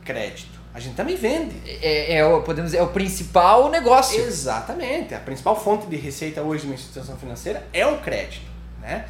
crédito. 0.04 0.60
A 0.74 0.80
gente 0.80 0.96
também 0.96 1.16
vende. 1.16 1.56
É, 1.66 2.18
é 2.18 2.26
o, 2.26 2.42
podemos 2.42 2.72
dizer, 2.72 2.82
é 2.82 2.84
o 2.84 2.90
principal 2.90 3.70
negócio. 3.70 4.20
Exatamente. 4.20 5.14
A 5.14 5.20
principal 5.20 5.60
fonte 5.60 5.88
de 5.88 5.98
receita 5.98 6.42
hoje 6.42 6.62
de 6.62 6.68
uma 6.68 6.76
instituição 6.76 7.18
financeira 7.18 7.68
é 7.74 7.86
o 7.86 7.98
crédito. 8.00 8.50
Né? 8.80 9.06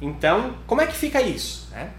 Então, 0.00 0.56
como 0.66 0.80
é 0.80 0.86
que 0.86 0.94
fica 0.94 1.22
isso? 1.22 1.68
Né? 1.70 1.90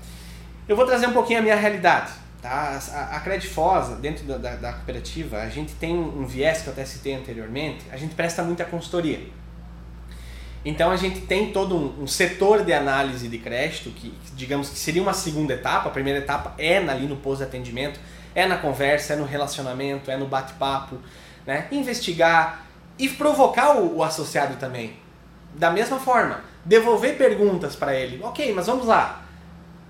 Eu 0.68 0.76
vou 0.76 0.86
trazer 0.86 1.08
um 1.08 1.14
pouquinho 1.14 1.40
a 1.40 1.42
minha 1.42 1.56
realidade. 1.56 2.12
Tá? 2.46 2.80
A, 2.94 3.18
a 3.18 3.96
dentro 3.96 4.24
da, 4.26 4.38
da, 4.38 4.56
da 4.56 4.74
cooperativa, 4.74 5.40
a 5.40 5.50
gente 5.50 5.74
tem 5.74 5.96
um 5.96 6.28
viés 6.28 6.62
que 6.62 6.68
eu 6.68 6.74
até 6.74 6.86
citei 6.86 7.16
anteriormente, 7.16 7.84
a 7.92 7.98
gente 7.98 8.14
presta 8.14 8.44
muita 8.44 8.64
consultoria. 8.64 9.20
Então 10.64 10.92
a 10.92 10.96
gente 10.96 11.22
tem 11.22 11.52
todo 11.52 11.76
um, 11.76 12.04
um 12.04 12.08
setor 12.08 12.64
de 12.64 12.72
análise 12.72 13.28
de 13.28 13.40
crédito, 13.40 13.90
que 13.90 14.14
digamos 14.36 14.70
que 14.70 14.78
seria 14.78 15.02
uma 15.02 15.14
segunda 15.14 15.56
etapa. 15.56 15.90
A 15.90 15.92
primeira 15.92 16.20
etapa 16.20 16.54
é 16.60 16.78
ali 16.78 17.08
no 17.08 17.16
pós-atendimento, 17.16 18.00
é 18.36 18.46
na 18.46 18.58
conversa, 18.58 19.14
é 19.14 19.16
no 19.16 19.26
relacionamento, 19.26 20.12
é 20.12 20.18
no 20.18 20.28
bate-papo, 20.28 21.00
né? 21.48 21.68
Investigar 21.72 22.64
e 23.00 23.10
provocar 23.10 23.76
o, 23.78 23.98
o 23.98 24.04
associado 24.04 24.58
também. 24.58 24.94
Da 25.56 25.72
mesma 25.72 26.00
forma, 26.00 26.42
devolver 26.64 27.18
perguntas 27.18 27.76
para 27.76 27.96
ele. 27.96 28.24
Ok, 28.24 28.54
mas 28.54 28.68
vamos 28.68 28.86
lá. 28.86 29.25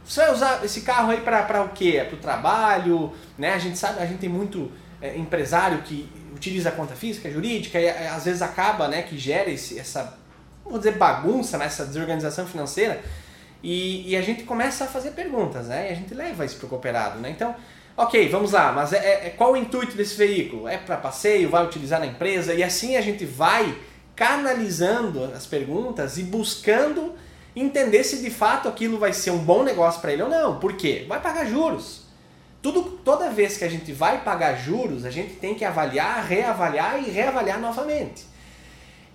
Você 0.05 0.21
vai 0.21 0.33
usar 0.33 0.63
esse 0.63 0.81
carro 0.81 1.11
aí 1.11 1.21
para 1.21 1.63
o 1.63 1.69
quê? 1.69 1.97
É 1.99 2.03
para 2.03 2.15
o 2.15 2.19
trabalho, 2.19 3.11
né? 3.37 3.53
A 3.53 3.57
gente 3.57 3.77
sabe, 3.77 3.99
a 4.01 4.05
gente 4.05 4.19
tem 4.19 4.29
muito 4.29 4.71
é, 5.01 5.17
empresário 5.17 5.81
que 5.81 6.07
utiliza 6.33 6.69
a 6.69 6.71
conta 6.71 6.95
física, 6.95 7.29
jurídica, 7.29 7.79
e 7.79 7.85
é, 7.85 8.09
às 8.09 8.25
vezes 8.25 8.41
acaba, 8.41 8.87
né, 8.87 9.01
que 9.01 9.17
gera 9.17 9.49
esse, 9.49 9.79
essa 9.79 10.17
vou 10.63 10.77
dizer 10.77 10.97
bagunça, 10.97 11.57
nessa 11.57 11.85
desorganização 11.85 12.45
financeira, 12.45 13.01
e, 13.63 14.11
e, 14.11 14.15
a 14.15 14.21
gente 14.21 14.43
começa 14.43 14.83
a 14.83 14.87
fazer 14.87 15.11
perguntas, 15.11 15.67
né? 15.67 15.89
E 15.89 15.91
a 15.91 15.95
gente 15.95 16.13
leva 16.13 16.45
isso 16.45 16.57
para 16.57 16.67
o 16.67 16.69
cooperado, 16.69 17.19
né? 17.19 17.31
Então, 17.31 17.55
ok, 17.97 18.29
vamos 18.29 18.51
lá, 18.51 18.71
mas 18.71 18.93
é, 18.93 19.27
é 19.27 19.33
qual 19.35 19.53
o 19.53 19.57
intuito 19.57 19.95
desse 19.95 20.15
veículo? 20.15 20.67
É 20.67 20.77
para 20.77 20.97
passeio? 20.97 21.49
Vai 21.49 21.65
utilizar 21.65 21.99
na 21.99 22.05
empresa? 22.05 22.53
E 22.53 22.61
assim 22.61 22.95
a 22.95 23.01
gente 23.01 23.25
vai 23.25 23.75
canalizando 24.15 25.23
as 25.23 25.47
perguntas 25.47 26.17
e 26.17 26.23
buscando 26.23 27.15
entender 27.55 28.03
se 28.03 28.17
de 28.17 28.29
fato 28.29 28.67
aquilo 28.67 28.97
vai 28.97 29.13
ser 29.13 29.31
um 29.31 29.37
bom 29.37 29.63
negócio 29.63 30.01
para 30.01 30.11
ele 30.11 30.23
ou 30.23 30.29
não. 30.29 30.59
Por 30.59 30.73
quê? 30.73 31.05
Vai 31.07 31.21
pagar 31.21 31.45
juros. 31.45 32.03
Tudo, 32.61 32.81
toda 32.81 33.29
vez 33.29 33.57
que 33.57 33.63
a 33.63 33.69
gente 33.69 33.93
vai 33.93 34.23
pagar 34.23 34.55
juros, 34.55 35.05
a 35.05 35.11
gente 35.11 35.35
tem 35.35 35.53
que 35.53 35.63
avaliar, 35.63 36.25
reavaliar 36.25 36.99
e 36.99 37.11
reavaliar 37.11 37.59
novamente. 37.59 38.25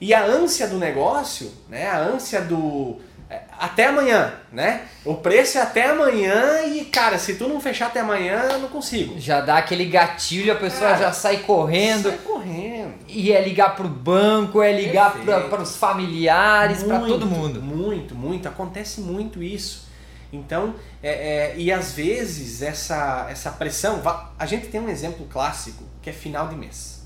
E 0.00 0.14
a 0.14 0.24
ânsia 0.24 0.66
do 0.68 0.78
negócio, 0.78 1.52
né, 1.68 1.88
a 1.88 1.98
ânsia 1.98 2.40
do 2.40 3.00
é, 3.30 3.42
até 3.60 3.86
amanhã, 3.86 4.34
né? 4.52 4.82
O 5.04 5.14
preço 5.14 5.56
é 5.56 5.60
até 5.60 5.86
amanhã 5.86 6.62
e, 6.66 6.84
cara, 6.86 7.16
se 7.16 7.36
tu 7.36 7.46
não 7.46 7.60
fechar 7.60 7.86
até 7.86 8.00
amanhã, 8.00 8.48
eu 8.50 8.58
não 8.58 8.68
consigo. 8.68 9.20
Já 9.20 9.40
dá 9.40 9.58
aquele 9.58 9.84
gatilho, 9.84 10.52
a 10.52 10.56
pessoa 10.56 10.90
cara, 10.90 10.98
já 10.98 11.12
sai 11.12 11.38
correndo. 11.38 12.08
Sai 12.08 12.18
correndo. 12.18 12.69
E 13.08 13.32
é 13.32 13.42
ligar 13.42 13.76
pro 13.76 13.88
banco, 13.88 14.62
é 14.62 14.72
ligar 14.72 15.14
para 15.24 15.62
os 15.62 15.76
familiares, 15.76 16.82
para 16.82 17.00
todo 17.00 17.26
mundo. 17.26 17.60
Muito, 17.62 18.14
muito. 18.14 18.48
Acontece 18.48 19.00
muito 19.00 19.42
isso. 19.42 19.88
Então, 20.32 20.74
é, 21.02 21.10
é, 21.10 21.54
e 21.56 21.72
às 21.72 21.92
vezes 21.92 22.62
essa, 22.62 23.26
essa 23.30 23.50
pressão. 23.50 24.00
A 24.38 24.46
gente 24.46 24.68
tem 24.68 24.80
um 24.80 24.88
exemplo 24.88 25.26
clássico 25.26 25.84
que 26.00 26.10
é 26.10 26.12
final 26.12 26.48
de 26.48 26.56
mês. 26.56 27.00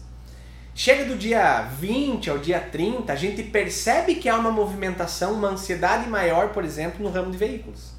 Chega 0.74 1.04
do 1.04 1.16
dia 1.16 1.62
20 1.62 2.30
ao 2.30 2.38
dia 2.38 2.58
30, 2.58 3.12
a 3.12 3.16
gente 3.16 3.44
percebe 3.44 4.16
que 4.16 4.28
há 4.28 4.36
uma 4.36 4.50
movimentação, 4.50 5.32
uma 5.32 5.50
ansiedade 5.50 6.08
maior, 6.08 6.48
por 6.48 6.64
exemplo, 6.64 7.00
no 7.00 7.10
ramo 7.10 7.30
de 7.30 7.38
veículos. 7.38 7.93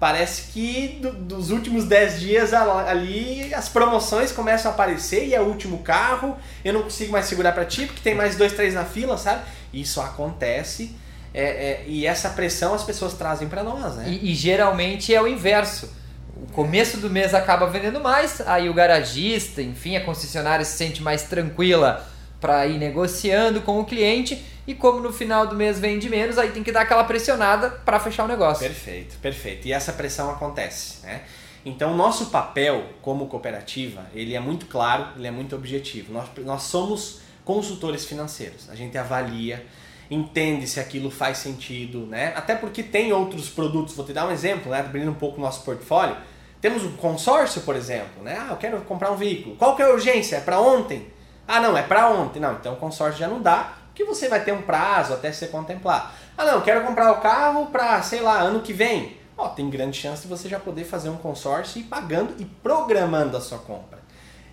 Parece 0.00 0.50
que 0.50 0.98
do, 1.00 1.12
dos 1.12 1.50
últimos 1.50 1.84
10 1.84 2.20
dias 2.20 2.54
ali 2.54 3.52
as 3.54 3.68
promoções 3.68 4.32
começam 4.32 4.70
a 4.70 4.74
aparecer 4.74 5.26
e 5.26 5.34
é 5.34 5.40
o 5.40 5.44
último 5.44 5.78
carro, 5.78 6.38
eu 6.64 6.72
não 6.72 6.82
consigo 6.82 7.12
mais 7.12 7.26
segurar 7.26 7.52
para 7.52 7.66
ti 7.66 7.84
porque 7.84 8.00
tem 8.00 8.14
mais 8.14 8.34
dois, 8.34 8.54
três 8.54 8.72
na 8.72 8.86
fila, 8.86 9.18
sabe? 9.18 9.42
Isso 9.72 10.00
acontece 10.00 10.96
é, 11.34 11.42
é, 11.42 11.84
e 11.86 12.06
essa 12.06 12.30
pressão 12.30 12.72
as 12.72 12.82
pessoas 12.82 13.12
trazem 13.12 13.46
para 13.46 13.62
nós, 13.62 13.96
né? 13.96 14.08
E, 14.08 14.32
e 14.32 14.34
geralmente 14.34 15.14
é 15.14 15.20
o 15.20 15.28
inverso 15.28 16.00
o 16.42 16.50
começo 16.52 16.96
do 16.96 17.10
mês 17.10 17.34
acaba 17.34 17.66
vendendo 17.66 18.00
mais, 18.00 18.40
aí 18.46 18.68
o 18.70 18.74
garagista, 18.74 19.60
enfim, 19.60 19.96
a 19.96 20.04
concessionária 20.04 20.64
se 20.64 20.76
sente 20.76 21.02
mais 21.02 21.24
tranquila 21.24 22.06
para 22.40 22.66
ir 22.66 22.78
negociando 22.78 23.60
com 23.60 23.80
o 23.80 23.84
cliente 23.84 24.42
e 24.66 24.74
como 24.74 25.00
no 25.00 25.12
final 25.12 25.46
do 25.46 25.54
mês 25.54 25.78
vende 25.78 26.08
menos, 26.08 26.38
aí 26.38 26.50
tem 26.50 26.62
que 26.62 26.72
dar 26.72 26.82
aquela 26.82 27.04
pressionada 27.04 27.70
para 27.70 27.98
fechar 27.98 28.24
o 28.24 28.28
negócio. 28.28 28.66
Perfeito, 28.66 29.16
perfeito. 29.18 29.66
E 29.66 29.72
essa 29.72 29.92
pressão 29.92 30.30
acontece, 30.30 31.04
né? 31.04 31.22
Então, 31.64 31.94
nosso 31.94 32.26
papel 32.26 32.84
como 33.02 33.26
cooperativa, 33.26 34.06
ele 34.14 34.34
é 34.34 34.40
muito 34.40 34.66
claro, 34.66 35.08
ele 35.16 35.26
é 35.26 35.30
muito 35.30 35.54
objetivo. 35.54 36.12
Nós, 36.12 36.28
nós 36.38 36.62
somos 36.62 37.20
consultores 37.44 38.06
financeiros. 38.06 38.70
A 38.70 38.74
gente 38.74 38.96
avalia, 38.96 39.66
entende 40.10 40.66
se 40.66 40.80
aquilo 40.80 41.10
faz 41.10 41.38
sentido, 41.38 42.06
né? 42.06 42.32
Até 42.34 42.54
porque 42.54 42.82
tem 42.82 43.12
outros 43.12 43.48
produtos, 43.48 43.94
vou 43.94 44.06
te 44.06 44.12
dar 44.12 44.26
um 44.26 44.30
exemplo, 44.30 44.70
né? 44.70 44.80
Abrindo 44.80 45.10
um 45.10 45.14
pouco 45.14 45.38
o 45.38 45.40
nosso 45.40 45.62
portfólio. 45.64 46.16
Temos 46.60 46.82
um 46.82 46.92
consórcio, 46.92 47.62
por 47.62 47.76
exemplo, 47.76 48.22
né? 48.22 48.38
Ah, 48.38 48.48
eu 48.50 48.56
quero 48.56 48.80
comprar 48.82 49.10
um 49.10 49.16
veículo. 49.16 49.56
Qual 49.56 49.76
que 49.76 49.82
é 49.82 49.86
a 49.86 49.90
urgência? 49.90 50.36
É 50.36 50.40
para 50.40 50.60
ontem? 50.60 51.06
Ah, 51.52 51.60
não, 51.60 51.76
é 51.76 51.82
para 51.82 52.08
ontem. 52.08 52.38
Não, 52.38 52.52
então 52.54 52.74
o 52.74 52.76
consórcio 52.76 53.18
já 53.18 53.26
não 53.26 53.42
dá, 53.42 53.72
porque 53.86 54.04
você 54.04 54.28
vai 54.28 54.44
ter 54.44 54.52
um 54.52 54.62
prazo 54.62 55.12
até 55.12 55.32
ser 55.32 55.48
contemplado. 55.48 56.10
Ah, 56.38 56.44
não, 56.44 56.60
quero 56.60 56.86
comprar 56.86 57.10
o 57.10 57.20
carro 57.20 57.66
para, 57.66 58.00
sei 58.02 58.20
lá, 58.20 58.38
ano 58.38 58.60
que 58.60 58.72
vem. 58.72 59.18
Ó, 59.36 59.48
tem 59.48 59.68
grande 59.68 59.98
chance 59.98 60.22
de 60.22 60.28
você 60.28 60.48
já 60.48 60.60
poder 60.60 60.84
fazer 60.84 61.08
um 61.08 61.16
consórcio 61.16 61.78
e 61.78 61.82
ir 61.82 61.86
pagando 61.86 62.34
e 62.38 62.44
programando 62.44 63.36
a 63.36 63.40
sua 63.40 63.58
compra. 63.58 63.98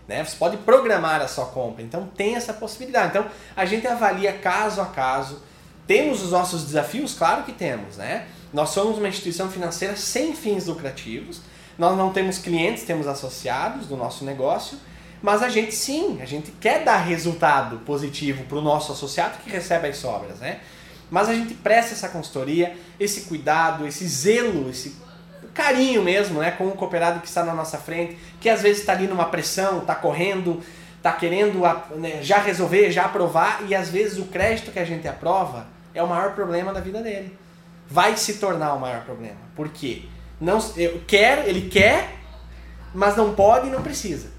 Né? 0.08 0.24
Você 0.24 0.36
pode 0.38 0.58
programar 0.58 1.22
a 1.22 1.28
sua 1.28 1.46
compra, 1.46 1.84
então 1.84 2.08
tem 2.16 2.36
essa 2.36 2.54
possibilidade. 2.54 3.10
Então 3.10 3.26
a 3.56 3.66
gente 3.66 3.86
avalia 3.86 4.34
caso 4.34 4.82
a 4.82 4.86
caso. 4.86 5.44
Temos 5.86 6.24
os 6.24 6.32
nossos 6.32 6.64
desafios? 6.64 7.14
Claro 7.14 7.44
que 7.44 7.52
temos, 7.52 7.98
né? 7.98 8.28
Nós 8.52 8.70
somos 8.70 8.98
uma 8.98 9.08
instituição 9.08 9.52
financeira 9.52 9.96
sem 9.96 10.34
fins 10.34 10.66
lucrativos 10.66 11.42
nós 11.78 11.96
não 11.96 12.12
temos 12.12 12.40
clientes, 12.40 12.84
temos 12.84 13.08
associados 13.08 13.86
do 13.86 13.96
nosso 13.96 14.26
negócio, 14.26 14.80
mas 15.22 15.42
a 15.42 15.50
gente 15.50 15.74
sim, 15.74 16.20
a 16.22 16.26
gente 16.26 16.52
quer 16.52 16.84
dar 16.84 16.98
resultado 16.98 17.78
positivo 17.80 18.44
para 18.44 18.58
o 18.58 18.62
nosso 18.62 18.92
associado 18.92 19.38
que 19.44 19.50
recebe 19.50 19.88
as 19.88 19.98
sobras, 19.98 20.40
né? 20.40 20.60
Mas 21.10 21.30
a 21.30 21.34
gente 21.34 21.54
presta 21.54 21.94
essa 21.94 22.10
consultoria, 22.10 22.76
esse 23.00 23.22
cuidado, 23.22 23.88
esse 23.88 24.06
zelo, 24.08 24.70
esse 24.70 24.96
carinho 25.54 26.04
mesmo, 26.04 26.40
né, 26.40 26.52
com 26.52 26.68
o 26.68 26.72
cooperado 26.72 27.20
que 27.20 27.28
está 27.28 27.44
na 27.44 27.54
nossa 27.54 27.78
frente, 27.78 28.18
que 28.40 28.50
às 28.50 28.62
vezes 28.62 28.82
está 28.82 28.94
ali 28.94 29.08
numa 29.08 29.26
pressão, 29.26 29.80
está 29.80 29.96
correndo, 29.96 30.62
está 30.98 31.12
querendo 31.12 31.62
né, 31.96 32.22
já 32.22 32.38
resolver, 32.38 32.92
já 32.92 33.06
aprovar, 33.06 33.64
e 33.68 33.74
às 33.74 33.90
vezes 33.90 34.20
o 34.20 34.26
crédito 34.26 34.72
que 34.72 34.80
a 34.80 34.86
gente 34.86 35.08
aprova 35.08 35.66
é 35.96 36.04
o 36.04 36.08
maior 36.08 36.34
problema 36.34 36.72
da 36.72 36.80
vida 36.80 37.02
dele. 37.02 37.36
Vai 37.90 38.16
se 38.18 38.36
tornar 38.36 38.74
o 38.74 38.80
maior 38.80 39.04
problema. 39.04 39.38
Por 39.56 39.70
quê? 39.70 40.04
Não, 40.40 40.60
eu 40.76 41.02
quero, 41.08 41.48
ele 41.50 41.70
quer, 41.70 42.16
mas 42.94 43.16
não 43.16 43.34
pode 43.34 43.68
e 43.68 43.72
não 43.72 43.82
precisa. 43.82 44.37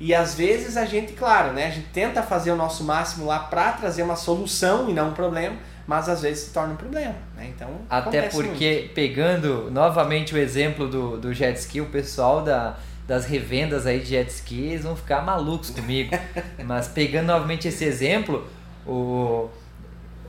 E 0.00 0.14
às 0.14 0.34
vezes 0.34 0.78
a 0.78 0.86
gente, 0.86 1.12
claro, 1.12 1.52
né, 1.52 1.66
a 1.66 1.70
gente 1.70 1.88
tenta 1.88 2.22
fazer 2.22 2.50
o 2.50 2.56
nosso 2.56 2.82
máximo 2.82 3.26
lá 3.26 3.38
para 3.38 3.72
trazer 3.72 4.02
uma 4.02 4.16
solução 4.16 4.88
e 4.88 4.94
não 4.94 5.10
um 5.10 5.12
problema, 5.12 5.56
mas 5.86 6.08
às 6.08 6.22
vezes 6.22 6.44
se 6.44 6.52
torna 6.54 6.72
um 6.72 6.76
problema. 6.76 7.14
Né? 7.36 7.52
Então, 7.54 7.68
Até 7.88 8.22
porque, 8.22 8.78
muito. 8.78 8.94
pegando 8.94 9.70
novamente 9.70 10.34
o 10.34 10.38
exemplo 10.38 10.88
do, 10.88 11.18
do 11.18 11.34
jet 11.34 11.58
ski, 11.58 11.82
o 11.82 11.86
pessoal 11.86 12.42
da, 12.42 12.78
das 13.06 13.26
revendas 13.26 13.86
aí 13.86 14.00
de 14.00 14.06
jet 14.06 14.30
ski 14.30 14.68
eles 14.68 14.84
vão 14.84 14.96
ficar 14.96 15.20
malucos 15.20 15.68
comigo. 15.68 16.16
mas 16.64 16.88
pegando 16.88 17.26
novamente 17.26 17.68
esse 17.68 17.84
exemplo, 17.84 18.48
o, 18.86 19.50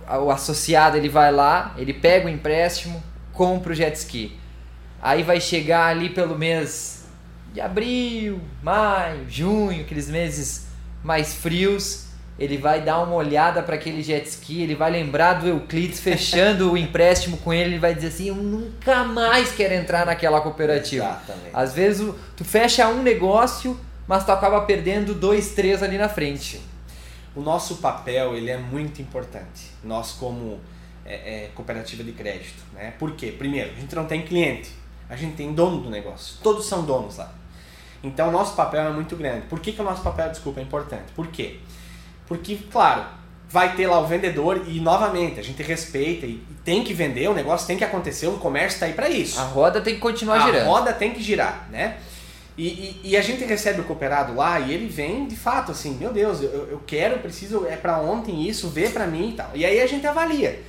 o 0.06 0.32
associado 0.32 0.98
ele 0.98 1.08
vai 1.08 1.32
lá, 1.32 1.74
ele 1.78 1.94
pega 1.94 2.26
o 2.26 2.30
empréstimo, 2.30 3.02
compra 3.32 3.72
o 3.72 3.76
jet 3.76 3.96
ski. 3.96 4.38
Aí 5.02 5.24
vai 5.24 5.40
chegar 5.40 5.86
ali 5.88 6.10
pelo 6.10 6.38
mês 6.38 7.01
de 7.54 7.62
abril, 7.62 8.42
maio, 8.62 9.30
junho, 9.30 9.82
aqueles 9.82 10.10
meses 10.10 10.68
mais 11.04 11.36
frios. 11.36 12.08
Ele 12.40 12.58
vai 12.58 12.82
dar 12.82 13.04
uma 13.04 13.14
olhada 13.14 13.62
para 13.62 13.76
aquele 13.76 14.02
jet 14.02 14.26
ski, 14.26 14.64
ele 14.64 14.74
vai 14.74 14.90
lembrar 14.90 15.34
do 15.34 15.48
Euclides 15.48 16.00
fechando 16.00 16.72
o 16.72 16.78
empréstimo 16.78 17.38
com 17.38 17.54
ele, 17.54 17.72
ele 17.72 17.80
vai 17.80 17.94
dizer 17.94 18.08
assim: 18.08 18.30
Eu 18.30 18.36
nunca 18.36 19.04
mais 19.04 19.52
quero 19.52 19.74
entrar 19.74 20.06
naquela 20.06 20.42
cooperativa. 20.42 21.06
Exatamente. 21.06 21.50
Às 21.54 21.74
vezes 21.74 22.14
tu 22.36 22.44
fecha 22.44 22.88
um 22.88 23.04
negócio, 23.04 23.80
mas 24.08 24.26
tu 24.26 24.32
acaba 24.32 24.62
perdendo 24.62 25.14
dois, 25.14 25.54
três 25.54 25.84
ali 25.84 25.98
na 25.98 26.10
frente. 26.10 26.60
O 27.36 27.42
nosso 27.42 27.76
papel 27.78 28.36
ele 28.36 28.50
é 28.50 28.58
muito 28.58 29.02
importante. 29.02 29.72
Nós, 29.84 30.12
como 30.14 30.60
é, 31.06 31.14
é, 31.46 31.50
cooperativa 31.54 32.04
de 32.04 32.12
crédito. 32.12 32.64
Né? 32.74 32.94
Por 32.98 33.12
quê? 33.16 33.36
Primeiro, 33.38 33.72
a 33.72 33.80
gente 33.80 33.94
não 33.96 34.06
tem 34.06 34.24
cliente 34.24 34.82
a 35.12 35.16
gente 35.18 35.36
tem 35.36 35.54
dono 35.54 35.82
do 35.82 35.90
negócio. 35.90 36.38
Todos 36.42 36.66
são 36.66 36.86
donos 36.86 37.18
lá. 37.18 37.34
Então 38.04 38.30
o 38.30 38.32
nosso 38.32 38.56
papel 38.56 38.82
é 38.82 38.90
muito 38.90 39.16
grande. 39.16 39.46
Por 39.48 39.60
que, 39.60 39.72
que 39.72 39.82
o 39.82 39.84
nosso 39.84 40.02
papel, 40.02 40.30
desculpa, 40.30 40.60
é 40.60 40.64
importante? 40.64 41.12
Por 41.16 41.28
quê? 41.28 41.60
Porque, 42.28 42.58
claro, 42.72 43.04
vai 43.50 43.76
ter 43.76 43.86
lá 43.88 44.00
o 44.00 44.08
vendedor 44.08 44.64
e 44.68 44.80
novamente 44.80 45.40
a 45.40 45.44
gente 45.44 45.62
respeita 45.62 46.26
e 46.26 46.42
tem 46.64 46.84
que 46.84 46.94
vender, 46.94 47.28
o 47.30 47.34
negócio 47.34 47.68
tem 47.68 47.78
que 47.78 47.84
acontecer, 47.84 48.28
o 48.28 48.38
comércio 48.38 48.76
está 48.76 48.86
aí 48.86 48.94
para 48.94 49.10
isso. 49.10 49.40
A 49.40 49.44
roda 49.44 49.82
tem 49.82 49.96
que 49.96 50.00
continuar 50.00 50.38
a 50.38 50.46
girando. 50.46 50.62
A 50.62 50.66
roda 50.66 50.94
tem 50.94 51.12
que 51.12 51.22
girar, 51.22 51.68
né? 51.70 51.98
E, 52.58 52.68
e, 52.68 53.02
e, 53.04 53.18
a 53.18 53.22
gente 53.22 53.44
recebe 53.46 53.82
o 53.82 53.84
cooperado 53.86 54.36
lá 54.36 54.60
e 54.60 54.74
ele 54.74 54.88
vem 54.88 55.26
de 55.26 55.36
fato 55.36 55.72
assim, 55.72 55.96
meu 55.96 56.12
Deus, 56.12 56.42
eu, 56.42 56.68
eu 56.70 56.82
quero, 56.86 57.20
preciso, 57.20 57.66
é 57.66 57.76
para 57.76 57.98
ontem 57.98 58.48
isso, 58.48 58.70
vê 58.70 58.90
para 58.90 59.08
mim 59.08 59.30
e 59.30 59.34
tal. 59.34 59.50
E 59.56 59.66
aí 59.66 59.82
a 59.82 59.88
gente 59.88 60.06
avalia. 60.06 60.62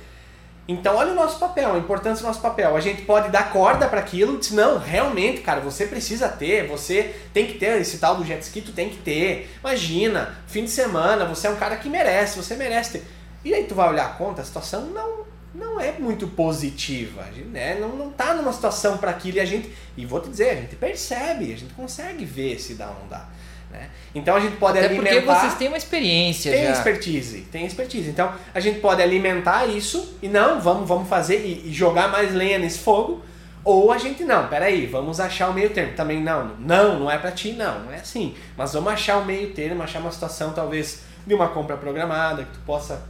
Então, 0.65 0.95
olha 0.95 1.11
o 1.11 1.15
nosso 1.15 1.39
papel, 1.39 1.73
a 1.73 1.77
importância 1.77 2.23
do 2.23 2.27
nosso 2.27 2.39
papel. 2.39 2.75
A 2.75 2.79
gente 2.79 3.01
pode 3.01 3.29
dar 3.29 3.51
corda 3.51 3.87
para 3.87 3.99
aquilo, 3.99 4.39
diz, 4.39 4.51
não, 4.51 4.77
realmente, 4.77 5.41
cara, 5.41 5.59
você 5.59 5.85
precisa 5.85 6.29
ter, 6.29 6.67
você 6.67 7.13
tem 7.33 7.47
que 7.47 7.57
ter 7.57 7.81
esse 7.81 7.97
tal 7.97 8.15
do 8.15 8.25
jet 8.25 8.41
ski, 8.41 8.61
tu 8.61 8.71
tem 8.71 8.89
que 8.89 8.97
ter. 8.97 9.51
Imagina, 9.59 10.37
fim 10.47 10.63
de 10.63 10.71
semana, 10.71 11.25
você 11.25 11.47
é 11.47 11.49
um 11.49 11.57
cara 11.57 11.75
que 11.75 11.89
merece, 11.89 12.37
você 12.37 12.55
merece 12.55 12.99
ter. 12.99 13.07
E 13.43 13.53
aí 13.53 13.65
tu 13.65 13.75
vai 13.75 13.89
olhar 13.89 14.05
a 14.05 14.09
conta, 14.09 14.41
a 14.41 14.45
situação 14.45 14.85
não 14.87 15.23
não 15.53 15.79
é 15.79 15.91
muito 15.91 16.27
positiva, 16.27 17.23
né? 17.51 17.77
Não, 17.79 17.89
não 17.95 18.09
tá 18.09 18.33
numa 18.33 18.51
situação 18.51 18.97
para 18.97 19.11
aquilo 19.11 19.37
e 19.37 19.39
a 19.39 19.45
gente, 19.45 19.71
e 19.95 20.03
vou 20.03 20.19
te 20.19 20.29
dizer, 20.29 20.49
a 20.49 20.55
gente 20.55 20.75
percebe, 20.75 21.53
a 21.53 21.57
gente 21.57 21.73
consegue 21.75 22.25
ver 22.25 22.59
se 22.59 22.73
dá 22.73 22.87
ou 22.89 22.95
não 23.01 23.07
dá. 23.07 23.27
Né? 23.73 23.89
Então 24.13 24.35
a 24.35 24.39
gente 24.39 24.57
pode 24.57 24.77
Até 24.77 24.87
alimentar. 24.87 25.09
Porque 25.15 25.25
vocês 25.25 25.55
têm 25.55 25.67
uma 25.67 25.77
experiência 25.77 26.51
tem 26.51 26.65
já. 26.65 26.71
expertise, 26.71 27.41
tem 27.51 27.65
expertise. 27.65 28.09
Então 28.09 28.31
a 28.53 28.59
gente 28.59 28.79
pode 28.79 29.01
alimentar 29.01 29.65
isso 29.65 30.17
e 30.21 30.27
não, 30.27 30.61
vamos, 30.61 30.87
vamos 30.87 31.09
fazer 31.09 31.43
e, 31.43 31.69
e 31.69 31.73
jogar 31.73 32.07
mais 32.09 32.33
lenha 32.33 32.59
nesse 32.59 32.79
fogo. 32.79 33.23
Ou 33.65 33.91
a 33.91 33.97
gente 33.97 34.23
não, 34.23 34.47
peraí, 34.47 34.85
vamos 34.85 35.19
achar 35.19 35.49
o 35.49 35.53
meio 35.53 35.69
termo. 35.71 35.93
Também 35.95 36.21
não, 36.21 36.55
não, 36.59 36.99
não 36.99 37.11
é 37.11 37.17
para 37.17 37.31
ti, 37.31 37.53
não, 37.53 37.85
não 37.85 37.91
é 37.91 37.95
assim. 37.95 38.35
Mas 38.55 38.73
vamos 38.73 38.91
achar 38.93 39.17
o 39.17 39.25
meio 39.25 39.51
termo, 39.53 39.81
achar 39.81 39.99
uma 39.99 40.11
situação 40.11 40.51
talvez 40.51 41.03
de 41.25 41.33
uma 41.33 41.47
compra 41.47 41.77
programada, 41.77 42.43
que 42.43 42.51
tu 42.51 42.59
possa 42.65 43.01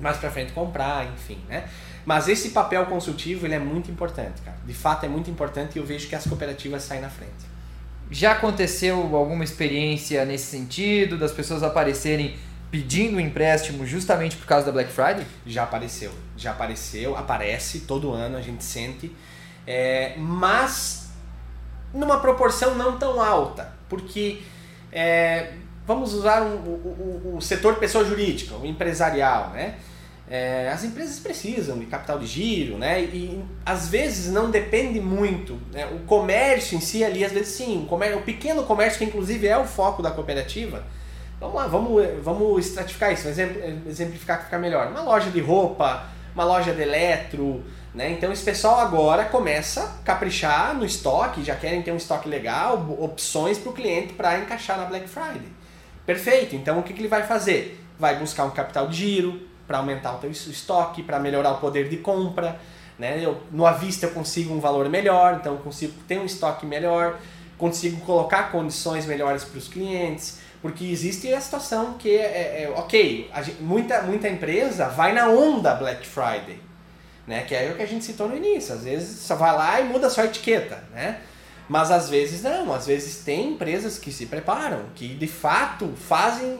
mais 0.00 0.16
para 0.16 0.30
frente 0.30 0.52
comprar, 0.52 1.06
enfim, 1.12 1.38
né? 1.48 1.68
Mas 2.04 2.26
esse 2.26 2.50
papel 2.50 2.86
consultivo 2.86 3.46
ele 3.46 3.54
é 3.54 3.58
muito 3.58 3.90
importante, 3.90 4.42
cara. 4.42 4.56
De 4.64 4.74
fato 4.74 5.04
é 5.04 5.08
muito 5.08 5.30
importante 5.30 5.76
e 5.76 5.78
eu 5.78 5.84
vejo 5.84 6.08
que 6.08 6.16
as 6.16 6.26
cooperativas 6.26 6.82
saem 6.82 7.00
na 7.02 7.10
frente. 7.10 7.51
Já 8.12 8.32
aconteceu 8.32 9.16
alguma 9.16 9.42
experiência 9.42 10.22
nesse 10.26 10.44
sentido, 10.44 11.16
das 11.16 11.32
pessoas 11.32 11.62
aparecerem 11.62 12.36
pedindo 12.70 13.18
empréstimo 13.18 13.86
justamente 13.86 14.36
por 14.36 14.46
causa 14.46 14.66
da 14.66 14.72
Black 14.72 14.92
Friday? 14.92 15.26
Já 15.46 15.62
apareceu, 15.62 16.12
já 16.36 16.50
apareceu, 16.50 17.16
aparece 17.16 17.80
todo 17.80 18.12
ano, 18.12 18.36
a 18.36 18.42
gente 18.42 18.62
sente, 18.62 19.10
é, 19.66 20.14
mas 20.18 21.10
numa 21.94 22.20
proporção 22.20 22.74
não 22.74 22.98
tão 22.98 23.18
alta, 23.18 23.72
porque 23.88 24.42
é, 24.92 25.54
vamos 25.86 26.12
usar 26.12 26.42
um, 26.42 26.56
o, 26.56 27.30
o, 27.32 27.36
o 27.38 27.40
setor 27.40 27.76
pessoa 27.76 28.04
jurídica, 28.04 28.54
o 28.56 28.66
empresarial, 28.66 29.50
né? 29.50 29.76
É, 30.32 30.70
as 30.70 30.82
empresas 30.82 31.18
precisam 31.18 31.78
de 31.78 31.84
capital 31.84 32.18
de 32.18 32.24
giro, 32.24 32.78
né? 32.78 33.02
E 33.02 33.44
às 33.66 33.88
vezes 33.88 34.32
não 34.32 34.50
depende 34.50 34.98
muito. 34.98 35.58
Né? 35.70 35.84
O 35.84 36.06
comércio 36.06 36.74
em 36.74 36.80
si 36.80 37.04
ali, 37.04 37.22
às 37.22 37.32
vezes 37.32 37.48
sim, 37.48 37.82
o, 37.82 37.86
comércio, 37.86 38.18
o 38.18 38.22
pequeno 38.22 38.62
comércio, 38.62 38.98
que 38.98 39.04
inclusive 39.04 39.46
é 39.46 39.58
o 39.58 39.66
foco 39.66 40.02
da 40.02 40.10
cooperativa. 40.10 40.86
Vamos 41.38 41.54
lá, 41.54 41.66
vamos, 41.66 42.02
vamos 42.22 42.66
estratificar 42.66 43.12
isso, 43.12 43.28
exemplificar 43.86 44.38
que 44.38 44.44
fica 44.44 44.58
melhor. 44.58 44.86
Uma 44.86 45.02
loja 45.02 45.30
de 45.30 45.38
roupa, 45.38 46.06
uma 46.34 46.44
loja 46.44 46.72
de 46.72 46.80
eletro, 46.80 47.62
né? 47.94 48.10
Então 48.12 48.32
esse 48.32 48.42
pessoal 48.42 48.80
agora 48.80 49.26
começa 49.26 49.82
a 49.82 50.02
caprichar 50.02 50.74
no 50.74 50.86
estoque, 50.86 51.44
já 51.44 51.56
querem 51.56 51.82
ter 51.82 51.92
um 51.92 51.98
estoque 51.98 52.26
legal, 52.26 52.96
opções 52.98 53.58
para 53.58 53.68
o 53.68 53.74
cliente 53.74 54.14
para 54.14 54.38
encaixar 54.38 54.78
na 54.78 54.86
Black 54.86 55.06
Friday. 55.10 55.52
Perfeito, 56.06 56.56
então 56.56 56.78
o 56.78 56.82
que, 56.82 56.94
que 56.94 57.02
ele 57.02 57.08
vai 57.08 57.22
fazer? 57.22 57.78
Vai 57.98 58.18
buscar 58.18 58.44
um 58.44 58.50
capital 58.50 58.88
de 58.88 58.96
giro, 58.96 59.51
para 59.72 59.78
aumentar 59.78 60.12
o 60.12 60.18
teu 60.18 60.30
estoque, 60.30 61.02
para 61.02 61.18
melhorar 61.18 61.52
o 61.52 61.58
poder 61.58 61.88
de 61.88 61.96
compra. 61.96 62.60
Né? 62.98 63.24
Eu, 63.24 63.40
no 63.50 63.64
à 63.64 63.72
vista 63.72 64.04
eu 64.04 64.10
consigo 64.10 64.52
um 64.52 64.60
valor 64.60 64.86
melhor, 64.90 65.38
então 65.40 65.54
eu 65.54 65.60
consigo 65.60 65.94
ter 66.06 66.18
um 66.18 66.26
estoque 66.26 66.66
melhor, 66.66 67.18
consigo 67.56 68.04
colocar 68.04 68.52
condições 68.52 69.06
melhores 69.06 69.44
para 69.44 69.56
os 69.56 69.68
clientes, 69.68 70.40
porque 70.60 70.84
existe 70.84 71.32
a 71.32 71.40
situação 71.40 71.94
que 71.94 72.10
é, 72.10 72.20
é, 72.20 72.62
é 72.64 72.74
ok, 72.76 73.30
gente, 73.42 73.62
muita, 73.62 74.02
muita 74.02 74.28
empresa 74.28 74.88
vai 74.88 75.14
na 75.14 75.30
onda 75.30 75.74
Black 75.74 76.06
Friday, 76.06 76.60
né? 77.26 77.42
que 77.44 77.54
é 77.54 77.70
o 77.70 77.76
que 77.76 77.82
a 77.82 77.86
gente 77.86 78.04
citou 78.04 78.28
no 78.28 78.36
início, 78.36 78.74
às 78.74 78.84
vezes 78.84 79.20
só 79.20 79.36
vai 79.36 79.56
lá 79.56 79.80
e 79.80 79.84
muda 79.84 80.10
só 80.10 80.20
a 80.20 80.26
etiqueta, 80.26 80.84
né? 80.92 81.20
Mas 81.68 81.90
às 81.90 82.10
vezes 82.10 82.42
não, 82.42 82.74
às 82.74 82.86
vezes 82.86 83.24
tem 83.24 83.52
empresas 83.52 83.96
que 83.96 84.12
se 84.12 84.26
preparam, 84.26 84.82
que 84.94 85.08
de 85.14 85.28
fato 85.28 85.90
fazem 85.96 86.58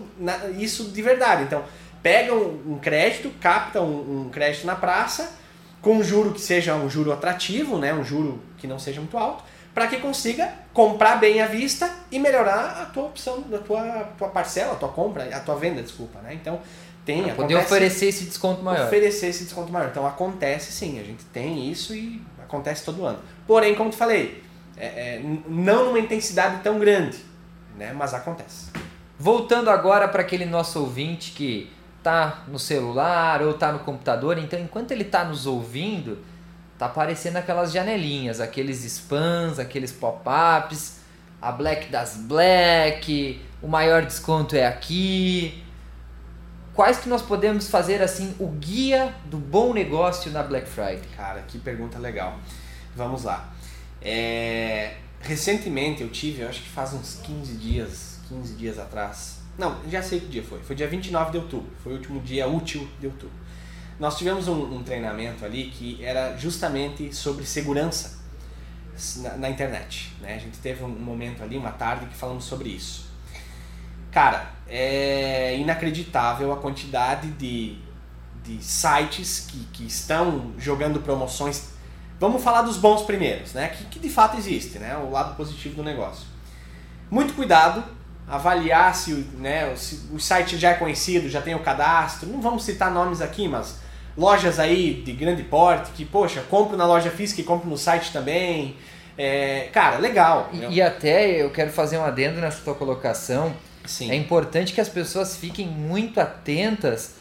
isso 0.56 0.84
de 0.84 1.02
verdade. 1.02 1.42
Então, 1.42 1.62
pega 2.02 2.34
um, 2.34 2.72
um 2.72 2.78
crédito, 2.78 3.30
capta 3.40 3.80
um, 3.80 4.26
um, 4.26 4.28
crédito 4.30 4.66
na 4.66 4.74
praça, 4.74 5.38
com 5.80 5.96
um 5.96 6.02
juro 6.02 6.32
que 6.32 6.40
seja 6.40 6.74
um 6.74 6.90
juro 6.90 7.12
atrativo, 7.12 7.78
né, 7.78 7.94
um 7.94 8.04
juro 8.04 8.42
que 8.58 8.66
não 8.66 8.78
seja 8.78 9.00
muito 9.00 9.16
alto, 9.16 9.44
para 9.74 9.86
que 9.86 9.96
consiga 9.96 10.52
comprar 10.72 11.16
bem 11.16 11.40
à 11.40 11.46
vista 11.46 11.90
e 12.10 12.18
melhorar 12.18 12.82
a 12.82 12.86
tua 12.86 13.04
opção, 13.04 13.44
a 13.52 13.58
tua, 13.58 13.82
tua 14.18 14.28
parcela, 14.28 14.72
a 14.72 14.76
tua 14.76 14.88
compra, 14.88 15.24
a 15.34 15.40
tua 15.40 15.56
venda, 15.56 15.82
desculpa. 15.82 16.18
Né? 16.20 16.34
Então, 16.34 16.60
tem. 17.06 17.24
Pra 17.24 17.34
poder 17.34 17.56
oferecer 17.56 18.06
esse 18.06 18.24
desconto 18.24 18.62
maior. 18.62 18.86
Oferecer 18.86 19.28
esse 19.28 19.44
desconto 19.44 19.72
maior. 19.72 19.88
Então, 19.88 20.06
acontece 20.06 20.72
sim, 20.72 21.00
a 21.00 21.02
gente 21.02 21.24
tem 21.26 21.70
isso 21.70 21.94
e 21.94 22.20
acontece 22.42 22.84
todo 22.84 23.04
ano. 23.06 23.18
Porém, 23.46 23.74
como 23.74 23.88
te 23.88 23.96
falei, 23.96 24.42
é, 24.76 24.86
é, 24.86 25.22
não 25.48 25.86
numa 25.86 25.98
intensidade 25.98 26.62
tão 26.62 26.78
grande, 26.78 27.18
né? 27.76 27.92
mas 27.94 28.12
acontece. 28.12 28.66
Voltando 29.18 29.70
agora 29.70 30.06
para 30.06 30.20
aquele 30.20 30.44
nosso 30.44 30.80
ouvinte 30.80 31.32
que 31.32 31.70
tá 32.02 32.44
no 32.48 32.58
celular 32.58 33.42
ou 33.42 33.54
tá 33.54 33.70
no 33.72 33.80
computador, 33.80 34.38
então 34.38 34.58
enquanto 34.58 34.90
ele 34.90 35.04
tá 35.04 35.24
nos 35.24 35.46
ouvindo, 35.46 36.18
tá 36.78 36.86
aparecendo 36.86 37.36
aquelas 37.36 37.72
janelinhas, 37.72 38.40
aqueles 38.40 38.84
spams, 38.84 39.58
aqueles 39.58 39.92
pop-ups, 39.92 41.00
a 41.40 41.52
Black 41.52 41.90
das 41.90 42.16
Black, 42.16 43.40
o 43.62 43.68
maior 43.68 44.04
desconto 44.04 44.56
é 44.56 44.66
aqui. 44.66 45.62
Quais 46.74 46.98
que 46.98 47.08
nós 47.08 47.20
podemos 47.20 47.68
fazer 47.68 48.02
assim 48.02 48.34
o 48.38 48.48
guia 48.48 49.14
do 49.26 49.36
bom 49.36 49.74
negócio 49.74 50.30
na 50.30 50.42
Black 50.42 50.68
Friday? 50.68 51.02
Cara, 51.16 51.42
que 51.42 51.58
pergunta 51.58 51.98
legal. 51.98 52.38
Vamos 52.96 53.24
lá. 53.24 53.52
É... 54.00 54.94
Recentemente 55.20 56.02
eu 56.02 56.10
tive, 56.10 56.42
eu 56.42 56.48
acho 56.48 56.62
que 56.62 56.68
faz 56.68 56.92
uns 56.94 57.20
15 57.22 57.54
dias, 57.54 58.18
15 58.28 58.54
dias 58.54 58.78
atrás, 58.78 59.41
não, 59.58 59.76
já 59.88 60.02
sei 60.02 60.20
que 60.20 60.26
dia 60.26 60.42
foi. 60.42 60.60
Foi 60.60 60.74
dia 60.74 60.88
29 60.88 61.32
de 61.32 61.38
outubro. 61.38 61.70
Foi 61.82 61.92
o 61.92 61.96
último 61.96 62.20
dia 62.20 62.48
útil 62.48 62.88
de 62.98 63.06
outubro. 63.06 63.34
Nós 63.98 64.16
tivemos 64.16 64.48
um, 64.48 64.76
um 64.76 64.82
treinamento 64.82 65.44
ali 65.44 65.70
que 65.70 66.02
era 66.02 66.36
justamente 66.36 67.14
sobre 67.14 67.44
segurança 67.44 68.18
na, 69.18 69.36
na, 69.36 69.50
internet. 69.50 70.12
Né? 70.20 70.34
A 70.34 70.38
gente 70.38 70.58
teve 70.58 70.82
um 70.82 70.88
momento 70.88 71.42
ali, 71.42 71.56
uma 71.56 71.70
tarde, 71.70 72.06
que 72.06 72.14
falamos 72.14 72.44
sobre 72.44 72.70
isso. 72.70 73.10
Cara, 74.10 74.50
é 74.66 75.56
inacreditável 75.58 76.52
a 76.52 76.56
quantidade 76.56 77.30
de, 77.32 77.78
de 78.42 78.62
sites 78.62 79.40
que, 79.40 79.64
que 79.66 79.86
estão 79.86 80.52
jogando 80.58 81.00
promoções. 81.00 81.72
Vamos 82.18 82.42
falar 82.42 82.62
dos 82.62 82.76
bons 82.76 83.02
primeiros, 83.02 83.52
né? 83.52 83.68
Que, 83.68 83.84
que 83.84 83.98
de 83.98 84.08
fato 84.08 84.36
existe, 84.36 84.78
né? 84.78 84.96
O 84.96 85.10
lado 85.10 85.36
positivo 85.36 85.76
do 85.76 85.82
negócio. 85.82 86.26
Muito 87.10 87.34
cuidado 87.34 87.84
avaliar 88.32 88.94
se, 88.94 89.12
né, 89.38 89.76
se 89.76 90.08
o 90.10 90.18
site 90.18 90.56
já 90.56 90.70
é 90.70 90.74
conhecido, 90.74 91.28
já 91.28 91.42
tem 91.42 91.54
o 91.54 91.58
cadastro. 91.58 92.30
Não 92.30 92.40
vamos 92.40 92.64
citar 92.64 92.90
nomes 92.90 93.20
aqui, 93.20 93.46
mas 93.46 93.78
lojas 94.16 94.58
aí 94.58 94.94
de 94.94 95.12
grande 95.12 95.42
porte 95.42 95.90
que, 95.92 96.02
poxa, 96.02 96.42
compro 96.48 96.74
na 96.74 96.86
loja 96.86 97.10
física 97.10 97.42
e 97.42 97.44
compro 97.44 97.68
no 97.68 97.76
site 97.76 98.10
também. 98.10 98.74
É, 99.18 99.68
cara, 99.70 99.98
legal. 99.98 100.48
E, 100.50 100.76
e, 100.76 100.82
até 100.82 101.42
eu 101.42 101.50
quero 101.50 101.70
fazer 101.70 101.98
um 101.98 102.04
adendo 102.04 102.40
nessa 102.40 102.62
tua 102.64 102.74
colocação. 102.74 103.52
Sim. 103.84 104.10
É 104.10 104.14
importante 104.14 104.72
que 104.72 104.80
as 104.80 104.88
pessoas 104.88 105.36
fiquem 105.36 105.66
muito 105.66 106.18
atentas 106.18 107.16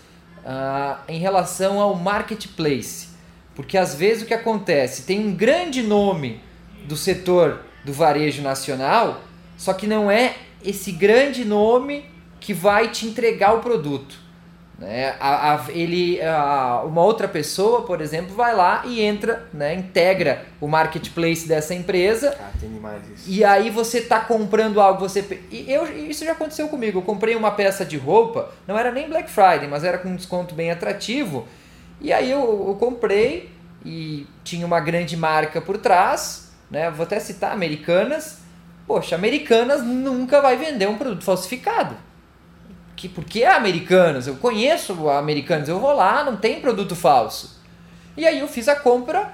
uh, 0.45 0.97
em 1.09 1.19
relação 1.19 1.81
ao 1.81 1.93
marketplace. 1.93 3.09
Porque 3.53 3.77
às 3.77 3.93
vezes 3.93 4.23
o 4.23 4.25
que 4.25 4.33
acontece? 4.33 5.01
Tem 5.01 5.19
um 5.19 5.35
grande 5.35 5.83
nome 5.83 6.39
do 6.85 6.95
setor 6.95 7.65
do 7.83 7.91
varejo 7.91 8.41
nacional, 8.41 9.21
só 9.57 9.73
que 9.73 9.85
não 9.85 10.09
é 10.09 10.35
esse 10.63 10.91
grande 10.91 11.45
nome 11.45 12.05
que 12.39 12.53
vai 12.53 12.89
te 12.89 13.05
entregar 13.05 13.53
o 13.53 13.59
produto. 13.59 14.19
Né? 14.81 15.15
A, 15.19 15.53
a, 15.53 15.65
ele, 15.69 16.19
a, 16.21 16.81
uma 16.83 17.03
outra 17.03 17.27
pessoa, 17.27 17.83
por 17.83 18.01
exemplo, 18.01 18.33
vai 18.33 18.55
lá 18.55 18.81
e 18.83 18.99
entra, 18.99 19.47
né, 19.53 19.75
integra 19.75 20.47
o 20.59 20.67
marketplace 20.67 21.47
dessa 21.47 21.75
empresa. 21.75 22.35
Ah, 22.39 22.49
tem 22.59 22.67
demais 22.67 23.03
isso. 23.13 23.29
E 23.29 23.43
aí 23.43 23.69
você 23.69 23.99
está 23.99 24.19
comprando 24.21 24.81
algo, 24.81 24.99
você 24.99 25.39
e 25.51 25.71
eu 25.71 25.85
isso 26.09 26.25
já 26.25 26.31
aconteceu 26.31 26.67
comigo. 26.67 26.97
Eu 26.97 27.03
comprei 27.03 27.35
uma 27.35 27.51
peça 27.51 27.85
de 27.85 27.95
roupa, 27.95 28.51
não 28.67 28.75
era 28.75 28.91
nem 28.91 29.07
Black 29.07 29.29
Friday, 29.29 29.67
mas 29.69 29.83
era 29.83 29.99
com 29.99 30.09
um 30.09 30.15
desconto 30.15 30.55
bem 30.55 30.71
atrativo. 30.71 31.47
E 32.01 32.11
aí 32.11 32.31
eu, 32.31 32.65
eu 32.69 32.75
comprei 32.79 33.51
e 33.85 34.25
tinha 34.43 34.65
uma 34.65 34.79
grande 34.79 35.15
marca 35.15 35.61
por 35.61 35.77
trás, 35.77 36.51
né? 36.71 36.89
Vou 36.89 37.03
até 37.03 37.19
citar 37.19 37.51
Americanas 37.51 38.40
Poxa, 38.91 39.15
Americanas 39.15 39.81
nunca 39.85 40.41
vai 40.41 40.57
vender 40.57 40.85
um 40.89 40.97
produto 40.97 41.23
falsificado. 41.23 41.95
Que, 42.93 43.07
porque 43.07 43.41
é 43.41 43.55
Americanas, 43.55 44.27
eu 44.27 44.35
conheço 44.35 45.09
Americanas, 45.09 45.69
eu 45.69 45.79
vou 45.79 45.93
lá, 45.93 46.25
não 46.25 46.35
tem 46.35 46.59
produto 46.59 46.93
falso. 46.93 47.57
E 48.17 48.27
aí 48.27 48.39
eu 48.39 48.49
fiz 48.49 48.67
a 48.67 48.75
compra, 48.75 49.33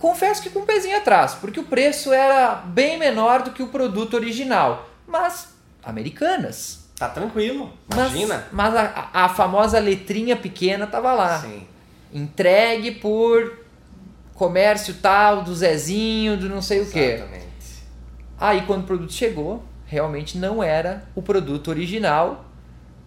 confesso 0.00 0.42
que 0.42 0.50
com 0.50 0.58
um 0.58 0.66
pezinho 0.66 0.96
atrás, 0.96 1.34
porque 1.34 1.60
o 1.60 1.62
preço 1.62 2.12
era 2.12 2.56
bem 2.56 2.98
menor 2.98 3.42
do 3.42 3.52
que 3.52 3.62
o 3.62 3.68
produto 3.68 4.14
original. 4.14 4.90
Mas, 5.06 5.54
Americanas. 5.84 6.88
Tá 6.98 7.08
tranquilo, 7.08 7.72
imagina. 7.92 8.48
Mas, 8.50 8.74
mas 8.74 8.84
a, 8.96 9.10
a, 9.12 9.28
famosa 9.28 9.78
letrinha 9.78 10.34
pequena 10.34 10.88
tava 10.88 11.12
lá. 11.12 11.38
Sim. 11.38 11.64
Entregue 12.12 12.90
por 12.90 13.60
comércio 14.34 14.94
tal, 14.94 15.42
do 15.42 15.54
Zezinho, 15.54 16.36
do 16.36 16.48
não 16.48 16.60
sei 16.60 16.80
Exatamente. 16.80 17.22
o 17.22 17.28
quê. 17.28 17.45
Aí 18.38 18.62
quando 18.62 18.82
o 18.82 18.86
produto 18.86 19.12
chegou, 19.12 19.62
realmente 19.86 20.36
não 20.36 20.62
era 20.62 21.04
o 21.14 21.22
produto 21.22 21.68
original, 21.68 22.44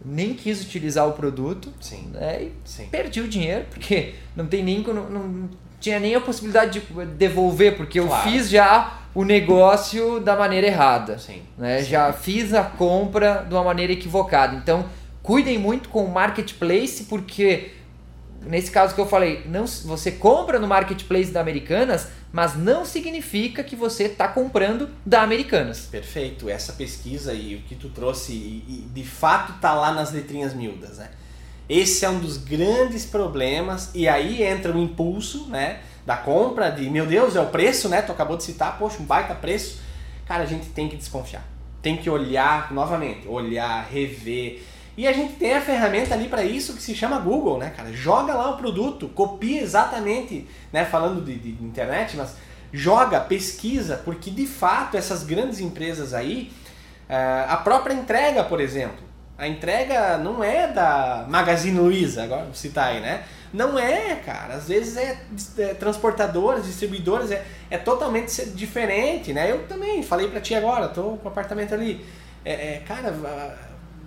nem 0.04 0.34
quis 0.34 0.64
utilizar 0.64 1.08
o 1.08 1.14
produto, 1.14 1.74
Sim. 1.80 2.10
Né, 2.14 2.44
e 2.44 2.52
Sim. 2.64 2.88
perdi 2.90 3.22
o 3.22 3.28
dinheiro, 3.28 3.66
porque 3.70 4.16
não 4.36 4.48
tem 4.48 4.64
nem 4.64 4.82
não, 4.82 5.10
não 5.10 5.50
tinha 5.80 6.00
nem 6.00 6.16
a 6.16 6.22
possibilidade 6.22 6.80
de 6.80 7.06
devolver, 7.06 7.76
porque 7.78 8.00
claro. 8.02 8.28
eu 8.28 8.32
fiz 8.32 8.50
já 8.50 9.00
o 9.14 9.24
negócio 9.24 10.20
da 10.20 10.36
maneira 10.36 10.68
errada. 10.68 11.18
Sim. 11.18 11.42
Né? 11.58 11.84
Já 11.84 12.14
fiz 12.14 12.54
a 12.54 12.64
compra 12.64 13.46
de 13.48 13.54
uma 13.54 13.64
maneira 13.64 13.92
equivocada. 13.94 14.56
Então, 14.56 14.86
cuidem 15.24 15.58
muito 15.58 15.90
com 15.90 16.04
o 16.04 16.12
marketplace, 16.12 17.04
porque 17.06 17.72
nesse 18.42 18.72
caso 18.72 18.96
que 18.96 19.02
eu 19.02 19.08
falei, 19.08 19.44
não, 19.48 19.66
você 19.66 20.12
compra 20.12 20.60
no 20.60 20.68
marketplace 20.68 21.32
da 21.32 21.42
Americanas, 21.42 22.10
mas 22.32 22.56
não 22.56 22.86
significa 22.86 23.64
que 23.64 23.76
você 23.76 24.04
está 24.04 24.28
comprando 24.28 24.90
da 25.06 25.22
Americanas. 25.22 25.88
Perfeito. 25.90 26.50
Essa 26.50 26.74
pesquisa 26.74 27.34
e 27.34 27.56
o 27.56 27.62
que 27.62 27.76
tu 27.76 27.90
trouxe, 27.90 28.34
e, 28.34 28.64
e 28.68 28.90
de 28.94 29.04
fato 29.04 29.54
está 29.54 29.74
lá 29.74 29.92
nas 29.92 30.12
letrinhas 30.12 30.54
miúdas, 30.54 30.98
né? 30.98 31.10
Esse 31.68 32.04
é 32.04 32.10
um 32.10 32.20
dos 32.20 32.38
grandes 32.38 33.06
problemas 33.06 33.92
e 33.94 34.08
aí 34.08 34.42
entra 34.42 34.76
o 34.76 34.82
impulso, 34.82 35.48
né, 35.48 35.82
da 36.04 36.18
compra 36.18 36.72
de, 36.72 36.90
meu 36.90 37.06
Deus, 37.06 37.36
é 37.36 37.42
o 37.42 37.46
preço, 37.46 37.88
né? 37.88 38.02
Tu 38.02 38.12
acabou 38.12 38.36
de 38.36 38.44
citar, 38.44 38.80
poxa, 38.80 38.98
um 39.00 39.06
baita 39.06 39.36
preço. 39.36 39.80
Cara, 40.26 40.44
a 40.44 40.48
gente 40.48 40.70
tem 40.70 40.90
que 40.90 40.96
desconfiar. 40.96 41.46
Tem 41.80 41.96
que 41.96 42.10
olhar 42.10 42.74
novamente, 42.74 43.28
olhar, 43.28 43.88
rever. 43.88 44.64
E 45.00 45.08
a 45.08 45.14
gente 45.14 45.36
tem 45.36 45.54
a 45.54 45.62
ferramenta 45.62 46.14
ali 46.14 46.28
para 46.28 46.44
isso 46.44 46.74
que 46.74 46.82
se 46.82 46.94
chama 46.94 47.20
Google, 47.20 47.58
né, 47.58 47.72
cara? 47.74 47.90
Joga 47.94 48.34
lá 48.34 48.50
o 48.50 48.58
produto, 48.58 49.08
copia 49.08 49.62
exatamente, 49.62 50.46
né, 50.74 50.84
falando 50.84 51.24
de, 51.24 51.40
de 51.40 51.64
internet, 51.64 52.18
mas 52.18 52.36
joga, 52.74 53.22
pesquisa, 53.22 54.02
porque 54.04 54.30
de 54.30 54.46
fato 54.46 54.98
essas 54.98 55.24
grandes 55.24 55.62
empresas 55.62 56.14
aí, 56.14 56.52
eh, 57.08 57.46
a 57.48 57.56
própria 57.56 57.94
entrega, 57.94 58.44
por 58.44 58.60
exemplo, 58.60 58.98
a 59.38 59.48
entrega 59.48 60.18
não 60.18 60.44
é 60.44 60.68
da 60.68 61.26
Magazine 61.30 61.80
Luiza, 61.80 62.24
agora 62.24 62.44
vou 62.44 62.54
citar 62.54 62.90
aí, 62.90 63.00
né? 63.00 63.24
Não 63.54 63.80
é, 63.80 64.16
cara. 64.18 64.56
Às 64.56 64.68
vezes 64.68 64.98
é, 64.98 65.18
é 65.60 65.74
transportadoras, 65.76 66.66
distribuidoras, 66.66 67.32
é, 67.32 67.46
é 67.72 67.78
totalmente 67.78 68.50
diferente, 68.50 69.32
né? 69.32 69.50
Eu 69.50 69.66
também 69.66 70.04
falei 70.04 70.28
pra 70.28 70.42
ti 70.42 70.54
agora, 70.56 70.90
tô 70.90 71.04
com 71.04 71.30
o 71.30 71.32
apartamento 71.32 71.74
ali. 71.74 72.06
É, 72.44 72.76
é 72.76 72.84
cara, 72.86 73.16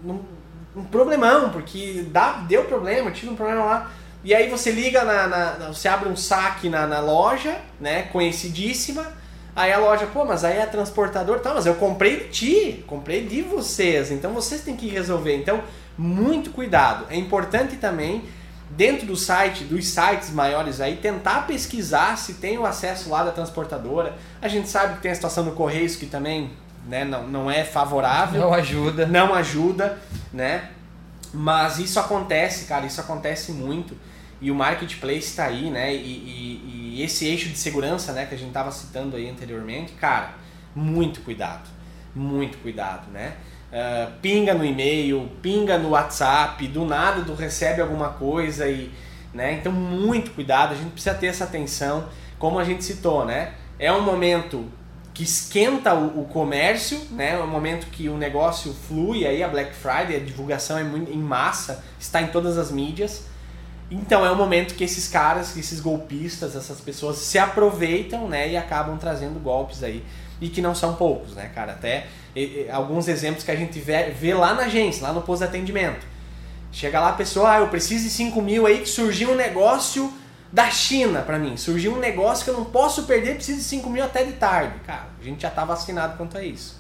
um, 0.05 0.42
um, 0.77 0.85
problemão, 0.85 1.51
porque 1.51 2.05
dá, 2.09 2.45
deu 2.49 2.65
problema, 2.65 3.11
tive 3.11 3.33
um 3.33 3.37
problema 3.37 3.65
lá. 3.65 3.91
E 4.25 4.35
aí 4.35 4.49
você 4.49 4.71
liga 4.71 5.05
na, 5.05 5.27
na 5.27 5.69
você 5.69 5.89
abre 5.89 6.09
um 6.09 6.17
saque 6.17 6.69
na, 6.69 6.87
na 6.87 7.01
loja, 7.01 7.57
né? 7.81 8.03
Conhecidíssima 8.05 9.05
Aí 9.55 9.71
a 9.71 9.79
loja, 9.79 10.07
pô, 10.07 10.25
mas 10.25 10.45
aí 10.45 10.57
é 10.57 10.65
transportador, 10.65 11.41
tá, 11.41 11.53
mas 11.53 11.67
eu 11.67 11.75
comprei 11.75 12.21
de 12.21 12.29
ti, 12.29 12.85
comprei 12.87 13.27
de 13.27 13.43
vocês, 13.43 14.11
então 14.11 14.33
vocês 14.33 14.63
têm 14.63 14.75
que 14.75 14.89
resolver. 14.89 15.37
Então, 15.37 15.63
muito 15.97 16.51
cuidado. 16.51 17.05
É 17.11 17.17
importante 17.17 17.77
também, 17.77 18.25
dentro 18.71 19.07
do 19.07 19.15
site, 19.15 19.65
dos 19.65 19.87
sites 19.89 20.31
maiores 20.31 20.81
aí, 20.81 20.97
tentar 20.97 21.47
pesquisar 21.47 22.17
se 22.17 22.35
tem 22.35 22.57
o 22.57 22.65
acesso 22.65 23.11
lá 23.11 23.23
da 23.23 23.31
transportadora. 23.31 24.15
A 24.41 24.49
gente 24.49 24.71
sabe 24.71 24.95
que 24.97 25.03
tem 25.03 25.13
a 25.13 25.15
situação 25.15 25.45
do 25.45 25.51
Correios 25.51 25.97
que 25.97 26.07
também 26.07 26.51
né, 26.87 27.05
não, 27.05 27.27
não 27.27 27.51
é 27.51 27.65
favorável. 27.65 28.41
Não 28.41 28.53
ajuda. 28.53 29.07
Não 29.07 29.35
ajuda, 29.35 29.99
né? 30.33 30.71
Mas 31.33 31.79
isso 31.79 31.99
acontece, 31.99 32.67
cara, 32.67 32.85
isso 32.85 33.01
acontece 33.01 33.53
muito. 33.53 33.97
E 34.41 34.51
o 34.51 34.55
marketplace 34.55 35.29
está 35.29 35.45
aí, 35.45 35.71
né? 35.71 35.95
E, 35.95 35.99
e, 35.99 36.97
e, 36.99 37.03
esse 37.03 37.27
eixo 37.27 37.49
de 37.49 37.57
segurança, 37.57 38.13
né, 38.13 38.27
que 38.27 38.35
a 38.35 38.39
gente 38.39 38.49
estava 38.49 38.71
citando 38.71 39.17
aí 39.17 39.31
anteriormente, 39.31 39.93
cara, 39.93 40.35
muito 40.75 41.21
cuidado, 41.21 41.69
muito 42.15 42.59
cuidado, 42.59 43.11
né? 43.11 43.35
Uh, 43.73 44.13
pinga 44.21 44.53
no 44.53 44.65
e-mail, 44.65 45.31
pinga 45.41 45.79
no 45.79 45.91
WhatsApp, 45.91 46.67
do 46.69 46.85
nada 46.85 47.23
tu 47.25 47.33
recebe 47.33 47.81
alguma 47.81 48.11
coisa 48.11 48.69
e, 48.69 48.93
né? 49.33 49.55
Então 49.55 49.73
muito 49.73 50.33
cuidado, 50.33 50.73
a 50.73 50.77
gente 50.77 50.91
precisa 50.91 51.15
ter 51.15 51.29
essa 51.29 51.45
atenção, 51.45 52.07
como 52.39 52.59
a 52.59 52.65
gente 52.65 52.85
citou, 52.85 53.25
né? 53.25 53.53
É 53.79 53.91
um 53.91 54.03
momento 54.03 54.69
que 55.15 55.23
esquenta 55.23 55.95
o, 55.95 56.23
o 56.23 56.25
comércio, 56.25 56.99
né? 57.11 57.35
É 57.35 57.43
um 57.43 57.47
momento 57.47 57.87
que 57.89 58.09
o 58.09 58.17
negócio 58.17 58.73
flui, 58.73 59.27
aí 59.27 59.43
a 59.43 59.49
Black 59.49 59.75
Friday, 59.75 60.17
a 60.17 60.21
divulgação 60.21 60.79
é 60.79 60.85
muito, 60.85 61.13
em 61.13 61.19
massa, 61.19 61.85
está 62.01 62.23
em 62.23 62.29
todas 62.29 62.57
as 62.57 62.71
mídias. 62.71 63.27
Então 63.91 64.25
é 64.25 64.31
o 64.31 64.37
momento 64.37 64.75
que 64.75 64.85
esses 64.85 65.07
caras, 65.09 65.55
esses 65.57 65.79
golpistas, 65.79 66.57
essas 66.57 66.81
pessoas 66.81 67.19
se 67.19 67.39
aproveitam, 67.39 68.27
né, 68.27 68.51
e 68.51 68.57
acabam 68.57 68.97
trazendo 68.97 69.39
golpes 69.39 69.83
aí 69.83 70.03
e 70.41 70.49
que 70.49 70.63
não 70.63 70.75
são 70.75 70.95
poucos, 70.95 71.35
né, 71.35 71.51
cara? 71.55 71.73
Até 71.73 72.07
e, 72.35 72.65
e, 72.65 72.71
alguns 72.71 73.07
exemplos 73.07 73.45
que 73.45 73.51
a 73.51 73.57
gente 73.57 73.79
vê, 73.79 74.11
vê, 74.11 74.33
lá 74.33 74.55
na 74.55 74.63
agência, 74.63 75.03
lá 75.07 75.13
no 75.13 75.23
posto 75.23 75.43
de 75.43 75.49
atendimento. 75.49 76.07
Chega 76.73 76.99
lá 76.99 77.11
a 77.11 77.13
pessoa, 77.13 77.53
ah, 77.53 77.59
eu 77.59 77.69
preciso 77.69 78.05
de 78.05 78.11
5 78.11 78.41
mil 78.41 78.67
aí 78.67 78.79
que 78.79 78.89
surgiu 78.89 79.33
um 79.33 79.35
negócio 79.35 80.11
da 80.53 80.71
China 80.71 81.23
para 81.23 81.39
mim. 81.39 81.57
Surgiu 81.57 81.95
um 81.95 81.99
negócio 81.99 82.45
que 82.45 82.51
eu 82.51 82.57
não 82.57 82.67
posso 82.67 83.05
perder, 83.05 83.37
preciso 83.37 83.59
de 83.59 83.65
5 83.65 83.89
mil 83.89 84.05
até 84.05 84.23
de 84.23 84.35
tarde. 84.35 84.79
Cara, 84.81 85.07
a 85.19 85.25
gente 85.25 85.41
já 85.41 85.51
tá 85.51 85.65
vacinado 85.65 86.17
quanto 86.19 86.37
a 86.37 86.45
isso. 86.45 86.79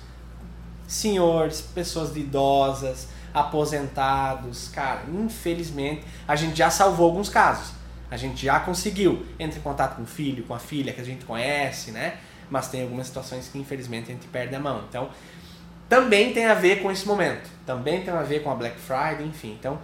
Senhores, 0.86 1.62
pessoas 1.62 2.14
idosas, 2.14 3.08
aposentados. 3.32 4.68
Cara, 4.68 5.04
infelizmente, 5.08 6.04
a 6.28 6.36
gente 6.36 6.54
já 6.54 6.70
salvou 6.70 7.06
alguns 7.06 7.30
casos. 7.30 7.72
A 8.10 8.16
gente 8.18 8.44
já 8.44 8.60
conseguiu. 8.60 9.24
Entre 9.38 9.58
em 9.58 9.62
contato 9.62 9.96
com 9.96 10.02
o 10.02 10.06
filho, 10.06 10.44
com 10.44 10.54
a 10.54 10.58
filha 10.58 10.92
que 10.92 11.00
a 11.00 11.04
gente 11.04 11.24
conhece, 11.24 11.92
né? 11.92 12.18
Mas 12.50 12.68
tem 12.68 12.82
algumas 12.82 13.06
situações 13.06 13.48
que 13.48 13.58
infelizmente 13.58 14.10
a 14.10 14.14
gente 14.14 14.26
perde 14.26 14.54
a 14.54 14.60
mão. 14.60 14.84
Então, 14.86 15.08
também 15.88 16.34
tem 16.34 16.44
a 16.44 16.52
ver 16.52 16.82
com 16.82 16.90
esse 16.90 17.06
momento. 17.06 17.48
Também 17.64 18.02
tem 18.02 18.12
a 18.12 18.22
ver 18.22 18.42
com 18.42 18.50
a 18.50 18.54
Black 18.54 18.78
Friday, 18.78 19.26
enfim. 19.26 19.56
Então, 19.58 19.78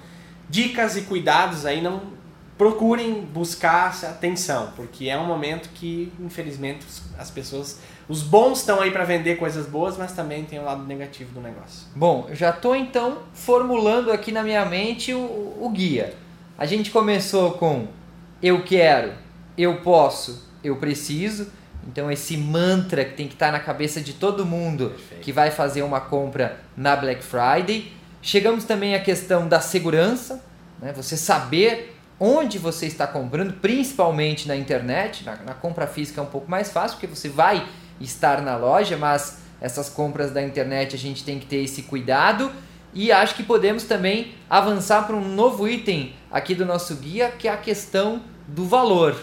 dicas 0.51 0.95
e 0.97 1.03
cuidados 1.03 1.65
aí 1.65 1.81
não 1.81 2.18
procurem 2.59 3.23
buscar 3.23 3.97
atenção, 4.03 4.73
porque 4.75 5.09
é 5.09 5.17
um 5.17 5.25
momento 5.25 5.71
que 5.73 6.13
infelizmente 6.19 6.85
as 7.17 7.31
pessoas 7.31 7.79
os 8.09 8.23
bons 8.23 8.59
estão 8.59 8.81
aí 8.81 8.91
para 8.91 9.05
vender 9.05 9.37
coisas 9.37 9.67
boas, 9.67 9.97
mas 9.97 10.13
também 10.13 10.45
tem 10.45 10.59
o 10.59 10.65
lado 10.65 10.83
negativo 10.85 11.33
do 11.33 11.41
negócio. 11.41 11.87
Bom, 11.95 12.29
já 12.33 12.51
estou 12.51 12.75
então 12.75 13.19
formulando 13.33 14.11
aqui 14.11 14.33
na 14.33 14.43
minha 14.43 14.65
mente 14.65 15.15
o, 15.15 15.59
o 15.61 15.71
guia. 15.73 16.15
A 16.57 16.67
gente 16.67 16.91
começou 16.91 17.53
com 17.53 17.87
eu 18.43 18.65
quero, 18.65 19.13
eu 19.57 19.77
posso, 19.83 20.49
eu 20.65 20.77
preciso. 20.77 21.53
Então 21.87 22.11
esse 22.11 22.37
mantra 22.37 23.05
que 23.05 23.15
tem 23.15 23.29
que 23.29 23.35
estar 23.35 23.47
tá 23.47 23.53
na 23.53 23.61
cabeça 23.61 24.01
de 24.01 24.15
todo 24.15 24.45
mundo 24.45 24.91
Perfeito. 24.91 25.23
que 25.23 25.33
vai 25.33 25.51
fazer 25.51 25.83
uma 25.83 26.01
compra 26.01 26.61
na 26.77 26.97
Black 26.97 27.23
Friday. 27.23 27.93
Chegamos 28.21 28.65
também 28.65 28.95
à 28.95 29.01
questão 29.01 29.47
da 29.47 29.61
segurança, 29.61 30.43
né? 30.81 30.93
você 30.93 31.17
saber 31.17 31.98
onde 32.21 32.59
você 32.59 32.87
está 32.87 33.07
comprando, 33.07 33.55
principalmente 33.55 34.49
na 34.49 34.57
internet. 34.57 35.25
Na, 35.25 35.37
na 35.37 35.55
compra 35.55 35.87
física 35.87 36.21
é 36.21 36.25
um 36.25 36.29
pouco 36.29 36.51
mais 36.51 36.71
fácil, 36.71 36.99
porque 36.99 37.07
você 37.07 37.29
vai 37.29 37.67
estar 38.01 38.43
na 38.43 38.57
loja, 38.57 38.97
mas 38.97 39.39
essas 39.61 39.89
compras 39.89 40.31
da 40.31 40.43
internet 40.43 40.95
a 40.95 40.99
gente 40.99 41.25
tem 41.25 41.39
que 41.39 41.47
ter 41.47 41.63
esse 41.63 41.83
cuidado. 41.83 42.51
E 42.95 43.13
acho 43.13 43.35
que 43.35 43.43
podemos 43.43 43.85
também 43.85 44.35
avançar 44.49 45.07
para 45.07 45.15
um 45.15 45.35
novo 45.35 45.69
item 45.69 46.15
aqui 46.31 46.55
do 46.55 46.65
nosso 46.65 46.97
guia, 46.97 47.31
que 47.31 47.47
é 47.47 47.53
a 47.53 47.57
questão 47.57 48.23
do 48.47 48.65
valor. 48.65 49.17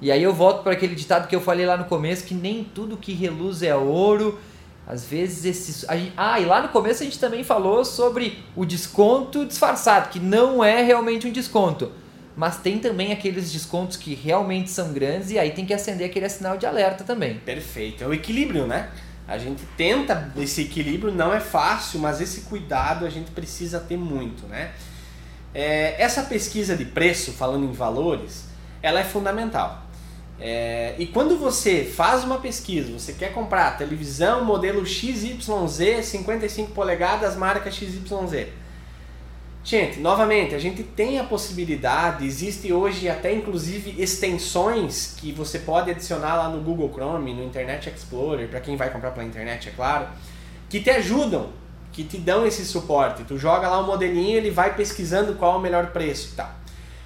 E 0.00 0.12
aí 0.12 0.22
eu 0.22 0.32
volto 0.32 0.62
para 0.62 0.72
aquele 0.72 0.94
ditado 0.94 1.26
que 1.26 1.34
eu 1.34 1.40
falei 1.40 1.66
lá 1.66 1.76
no 1.76 1.86
começo, 1.86 2.24
que 2.24 2.34
nem 2.34 2.62
tudo 2.62 2.96
que 2.96 3.12
reluz 3.12 3.62
é 3.62 3.74
ouro. 3.74 4.38
Às 4.86 5.04
vezes 5.04 5.44
esses. 5.44 5.84
Ah, 6.16 6.38
e 6.38 6.44
lá 6.44 6.62
no 6.62 6.68
começo 6.68 7.02
a 7.02 7.04
gente 7.04 7.18
também 7.18 7.42
falou 7.42 7.84
sobre 7.84 8.42
o 8.54 8.64
desconto 8.64 9.44
disfarçado, 9.44 10.08
que 10.08 10.20
não 10.20 10.62
é 10.62 10.82
realmente 10.82 11.26
um 11.26 11.32
desconto 11.32 11.90
mas 12.38 12.58
tem 12.58 12.78
também 12.78 13.10
aqueles 13.10 13.50
descontos 13.50 13.96
que 13.96 14.14
realmente 14.14 14.70
são 14.70 14.92
grandes 14.92 15.32
e 15.32 15.38
aí 15.40 15.50
tem 15.50 15.66
que 15.66 15.74
acender 15.74 16.08
aquele 16.08 16.28
sinal 16.28 16.56
de 16.56 16.66
alerta 16.66 17.02
também. 17.02 17.40
Perfeito, 17.40 18.04
é 18.04 18.06
o 18.06 18.14
equilíbrio, 18.14 18.64
né? 18.64 18.90
A 19.26 19.36
gente 19.38 19.64
tenta 19.76 20.32
esse 20.36 20.62
equilíbrio, 20.62 21.12
não 21.12 21.34
é 21.34 21.40
fácil, 21.40 21.98
mas 21.98 22.20
esse 22.20 22.42
cuidado 22.42 23.04
a 23.04 23.10
gente 23.10 23.32
precisa 23.32 23.80
ter 23.80 23.96
muito, 23.96 24.46
né? 24.46 24.70
É, 25.52 26.00
essa 26.00 26.22
pesquisa 26.22 26.76
de 26.76 26.84
preço, 26.84 27.32
falando 27.32 27.64
em 27.64 27.72
valores, 27.72 28.44
ela 28.80 29.00
é 29.00 29.04
fundamental. 29.04 29.82
É, 30.40 30.94
e 30.96 31.06
quando 31.08 31.36
você 31.36 31.84
faz 31.84 32.22
uma 32.22 32.38
pesquisa, 32.38 32.92
você 32.92 33.14
quer 33.14 33.32
comprar 33.32 33.76
televisão 33.76 34.44
modelo 34.44 34.86
XYZ, 34.86 36.04
55 36.04 36.70
polegadas, 36.70 37.34
marca 37.34 37.68
XYZ 37.68 38.46
Gente, 39.68 40.00
novamente, 40.00 40.54
a 40.54 40.58
gente 40.58 40.82
tem 40.82 41.18
a 41.18 41.24
possibilidade, 41.24 42.24
existe 42.24 42.72
hoje 42.72 43.06
até 43.06 43.34
inclusive 43.34 44.02
extensões 44.02 45.14
que 45.20 45.30
você 45.30 45.58
pode 45.58 45.90
adicionar 45.90 46.36
lá 46.36 46.48
no 46.48 46.62
Google 46.62 46.90
Chrome, 46.90 47.34
no 47.34 47.44
Internet 47.44 47.90
Explorer, 47.90 48.48
para 48.48 48.60
quem 48.60 48.76
vai 48.76 48.88
comprar 48.88 49.10
pela 49.10 49.26
internet, 49.26 49.68
é 49.68 49.72
claro, 49.72 50.06
que 50.70 50.80
te 50.80 50.88
ajudam, 50.88 51.50
que 51.92 52.02
te 52.02 52.16
dão 52.16 52.46
esse 52.46 52.64
suporte. 52.64 53.24
Tu 53.24 53.36
joga 53.36 53.68
lá 53.68 53.78
o 53.80 53.86
modelinho, 53.86 54.38
ele 54.38 54.50
vai 54.50 54.74
pesquisando 54.74 55.34
qual 55.34 55.56
é 55.56 55.58
o 55.58 55.60
melhor 55.60 55.88
preço 55.88 56.32
tal. 56.34 56.50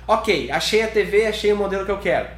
Ok, 0.07 0.49
achei 0.53 0.85
a 0.85 0.89
TV, 0.89 1.27
achei 1.27 1.53
o 1.53 1.57
modelo 1.57 1.85
que 1.85 1.91
eu 1.91 1.99
quero. 1.99 2.29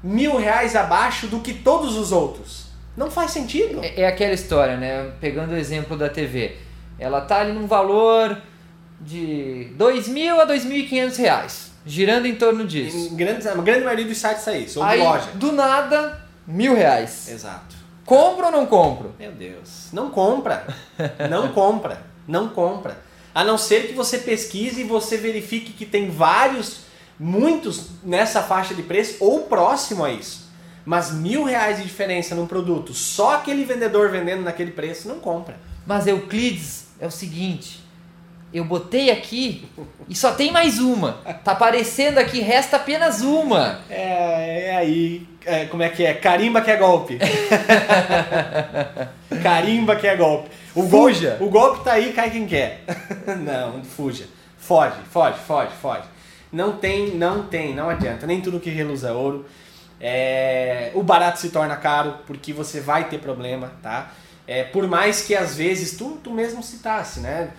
Mil 0.00 0.36
reais 0.36 0.76
abaixo 0.76 1.26
do 1.26 1.40
que 1.40 1.54
todos 1.54 1.96
os 1.96 2.12
outros. 2.12 2.66
Não 2.96 3.10
faz 3.10 3.32
sentido. 3.32 3.80
É, 3.82 4.02
é 4.02 4.06
aquela 4.06 4.32
história, 4.32 4.76
né? 4.76 5.10
Pegando 5.20 5.54
o 5.54 5.56
exemplo 5.56 5.96
da 5.96 6.08
TV. 6.08 6.56
Ela 7.00 7.22
tá 7.22 7.40
ali 7.40 7.52
num 7.52 7.66
valor 7.66 8.40
de 9.00 9.72
2.000 9.78 10.38
a 10.40 10.46
2.500 10.46 11.16
reais, 11.16 11.70
girando 11.86 12.26
em 12.26 12.34
torno 12.34 12.66
disso. 12.66 12.96
Em 13.12 13.16
grandes, 13.16 13.46
a 13.46 13.54
grande 13.54 13.84
maioria 13.84 14.04
dos 14.04 14.18
sites 14.18 14.46
é 14.46 14.58
isso, 14.58 14.78
ou 14.78 14.84
Aí, 14.84 14.98
de 14.98 15.04
loja. 15.06 15.30
do 15.34 15.52
nada, 15.52 16.20
mil 16.46 16.74
reais. 16.74 17.28
Exato. 17.28 17.76
Compro 18.04 18.46
ou 18.46 18.52
não 18.52 18.66
compro? 18.66 19.14
Meu 19.18 19.32
Deus. 19.32 19.88
Não 19.92 20.10
compra. 20.10 20.66
Não 21.30 21.48
compra. 21.54 22.02
Não 22.26 22.48
compra. 22.48 22.98
A 23.34 23.44
não 23.44 23.56
ser 23.56 23.86
que 23.86 23.92
você 23.94 24.18
pesquise 24.18 24.80
e 24.80 24.84
você 24.84 25.16
verifique 25.16 25.72
que 25.72 25.86
tem 25.86 26.10
vários, 26.10 26.80
muitos 27.18 27.86
nessa 28.02 28.42
faixa 28.42 28.74
de 28.74 28.82
preço 28.82 29.16
ou 29.20 29.42
próximo 29.44 30.04
a 30.04 30.10
isso. 30.10 30.50
Mas 30.84 31.12
mil 31.12 31.44
reais 31.44 31.76
de 31.76 31.84
diferença 31.84 32.34
num 32.34 32.46
produto, 32.46 32.92
só 32.92 33.36
aquele 33.36 33.64
vendedor 33.64 34.10
vendendo 34.10 34.42
naquele 34.42 34.72
preço, 34.72 35.06
não 35.06 35.20
compra. 35.20 35.56
Mas 35.86 36.06
Euclides, 36.06 36.86
é 36.98 37.06
o 37.06 37.10
seguinte, 37.10 37.80
eu 38.52 38.64
botei 38.64 39.10
aqui 39.10 39.68
e 40.08 40.14
só 40.14 40.32
tem 40.32 40.50
mais 40.50 40.78
uma. 40.78 41.12
Tá 41.44 41.52
aparecendo 41.52 42.18
aqui, 42.18 42.40
resta 42.40 42.76
apenas 42.76 43.22
uma. 43.22 43.80
É, 43.88 44.66
é 44.66 44.76
aí. 44.76 45.26
É, 45.44 45.64
como 45.66 45.82
é 45.82 45.88
que 45.88 46.04
é? 46.04 46.14
Carimba 46.14 46.60
que 46.60 46.70
é 46.70 46.76
golpe. 46.76 47.18
Carimba 49.42 49.96
que 49.96 50.06
é 50.06 50.16
golpe. 50.16 50.50
O 50.74 50.88
fuja. 50.88 51.30
Golpe, 51.30 51.44
o 51.44 51.48
golpe 51.48 51.84
tá 51.84 51.92
aí, 51.92 52.12
cai 52.12 52.30
quem 52.30 52.46
quer. 52.46 52.84
não, 53.38 53.82
fuja. 53.84 54.26
Foge, 54.58 54.96
foge, 55.10 55.38
foge, 55.46 55.70
foge. 55.80 56.04
Não 56.52 56.76
tem, 56.76 57.14
não 57.14 57.44
tem, 57.44 57.74
não 57.74 57.88
adianta. 57.88 58.26
Nem 58.26 58.40
tudo 58.40 58.60
que 58.60 58.70
reluz 58.70 59.04
é 59.04 59.12
ouro. 59.12 59.46
É, 60.00 60.90
o 60.94 61.02
barato 61.02 61.38
se 61.38 61.50
torna 61.50 61.76
caro 61.76 62.16
porque 62.26 62.52
você 62.52 62.80
vai 62.80 63.08
ter 63.08 63.18
problema, 63.18 63.72
tá? 63.82 64.12
É, 64.46 64.64
por 64.64 64.86
mais 64.88 65.22
que 65.22 65.34
às 65.34 65.56
vezes 65.56 65.96
tu, 65.96 66.18
tu 66.22 66.32
mesmo 66.32 66.62
citasse, 66.62 67.20
né? 67.20 67.50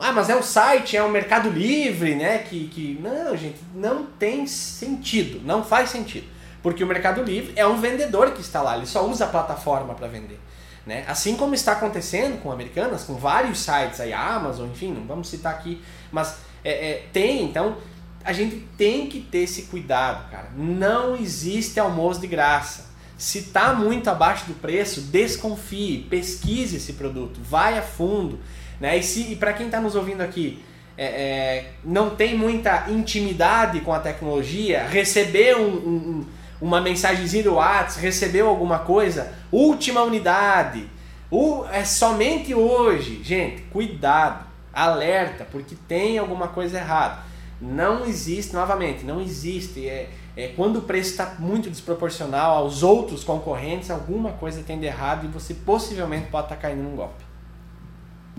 Ah, 0.00 0.12
mas 0.12 0.30
é 0.30 0.36
o 0.36 0.42
site, 0.42 0.96
é 0.96 1.02
o 1.02 1.10
Mercado 1.10 1.50
Livre, 1.50 2.14
né? 2.14 2.38
Que, 2.38 2.68
que. 2.68 2.98
Não, 3.02 3.36
gente, 3.36 3.60
não 3.74 4.06
tem 4.06 4.46
sentido, 4.46 5.40
não 5.44 5.62
faz 5.62 5.90
sentido. 5.90 6.26
Porque 6.62 6.82
o 6.82 6.86
Mercado 6.86 7.22
Livre 7.22 7.52
é 7.56 7.66
um 7.66 7.80
vendedor 7.80 8.32
que 8.32 8.40
está 8.40 8.62
lá, 8.62 8.76
ele 8.76 8.86
só 8.86 9.06
usa 9.06 9.24
a 9.24 9.28
plataforma 9.28 9.94
para 9.94 10.06
vender. 10.06 10.38
Né? 10.86 11.04
Assim 11.06 11.36
como 11.36 11.54
está 11.54 11.72
acontecendo 11.72 12.40
com 12.42 12.50
Americanas, 12.50 13.04
com 13.04 13.14
vários 13.14 13.58
sites 13.60 14.00
aí, 14.00 14.12
Amazon, 14.12 14.68
enfim, 14.70 14.92
não 14.92 15.06
vamos 15.06 15.28
citar 15.28 15.52
aqui, 15.54 15.82
mas 16.10 16.38
é, 16.64 16.90
é, 16.90 17.06
tem, 17.12 17.44
então 17.44 17.76
a 18.24 18.32
gente 18.32 18.56
tem 18.76 19.06
que 19.06 19.20
ter 19.20 19.40
esse 19.40 19.62
cuidado, 19.62 20.30
cara. 20.30 20.50
Não 20.56 21.16
existe 21.16 21.80
almoço 21.80 22.20
de 22.20 22.26
graça. 22.26 22.90
Se 23.16 23.38
está 23.38 23.74
muito 23.74 24.08
abaixo 24.08 24.46
do 24.46 24.54
preço, 24.54 25.02
desconfie, 25.02 26.06
pesquise 26.08 26.76
esse 26.76 26.94
produto, 26.94 27.40
vai 27.42 27.78
a 27.78 27.82
fundo. 27.82 28.38
Né? 28.80 28.98
E, 28.98 29.32
e 29.32 29.36
para 29.36 29.52
quem 29.52 29.66
está 29.66 29.80
nos 29.80 29.94
ouvindo 29.94 30.22
aqui, 30.22 30.62
é, 30.96 31.04
é, 31.04 31.72
não 31.84 32.10
tem 32.10 32.36
muita 32.36 32.86
intimidade 32.88 33.80
com 33.80 33.92
a 33.92 34.00
tecnologia, 34.00 34.84
recebeu 34.84 35.60
um, 35.60 35.90
um, 35.90 36.26
uma 36.60 36.80
mensagenzinha 36.80 37.44
do 37.44 37.54
WhatsApp, 37.54 38.00
recebeu 38.00 38.48
alguma 38.48 38.80
coisa, 38.80 39.32
última 39.52 40.02
unidade, 40.02 40.88
o, 41.30 41.64
é 41.70 41.84
somente 41.84 42.54
hoje. 42.54 43.22
Gente, 43.22 43.62
cuidado, 43.72 44.44
alerta, 44.72 45.46
porque 45.50 45.76
tem 45.86 46.18
alguma 46.18 46.48
coisa 46.48 46.78
errada. 46.78 47.22
Não 47.60 48.04
existe, 48.04 48.52
novamente, 48.52 49.04
não 49.04 49.20
existe. 49.20 49.86
É, 49.86 50.08
é, 50.36 50.48
quando 50.48 50.78
o 50.78 50.82
preço 50.82 51.10
está 51.10 51.36
muito 51.38 51.70
desproporcional 51.70 52.56
aos 52.56 52.82
outros 52.82 53.22
concorrentes, 53.22 53.90
alguma 53.90 54.32
coisa 54.32 54.62
tem 54.62 54.78
de 54.78 54.86
errado 54.86 55.26
e 55.26 55.28
você 55.28 55.54
possivelmente 55.54 56.28
pode 56.28 56.46
estar 56.46 56.56
tá 56.56 56.62
caindo 56.62 56.82
num 56.82 56.96
golpe. 56.96 57.29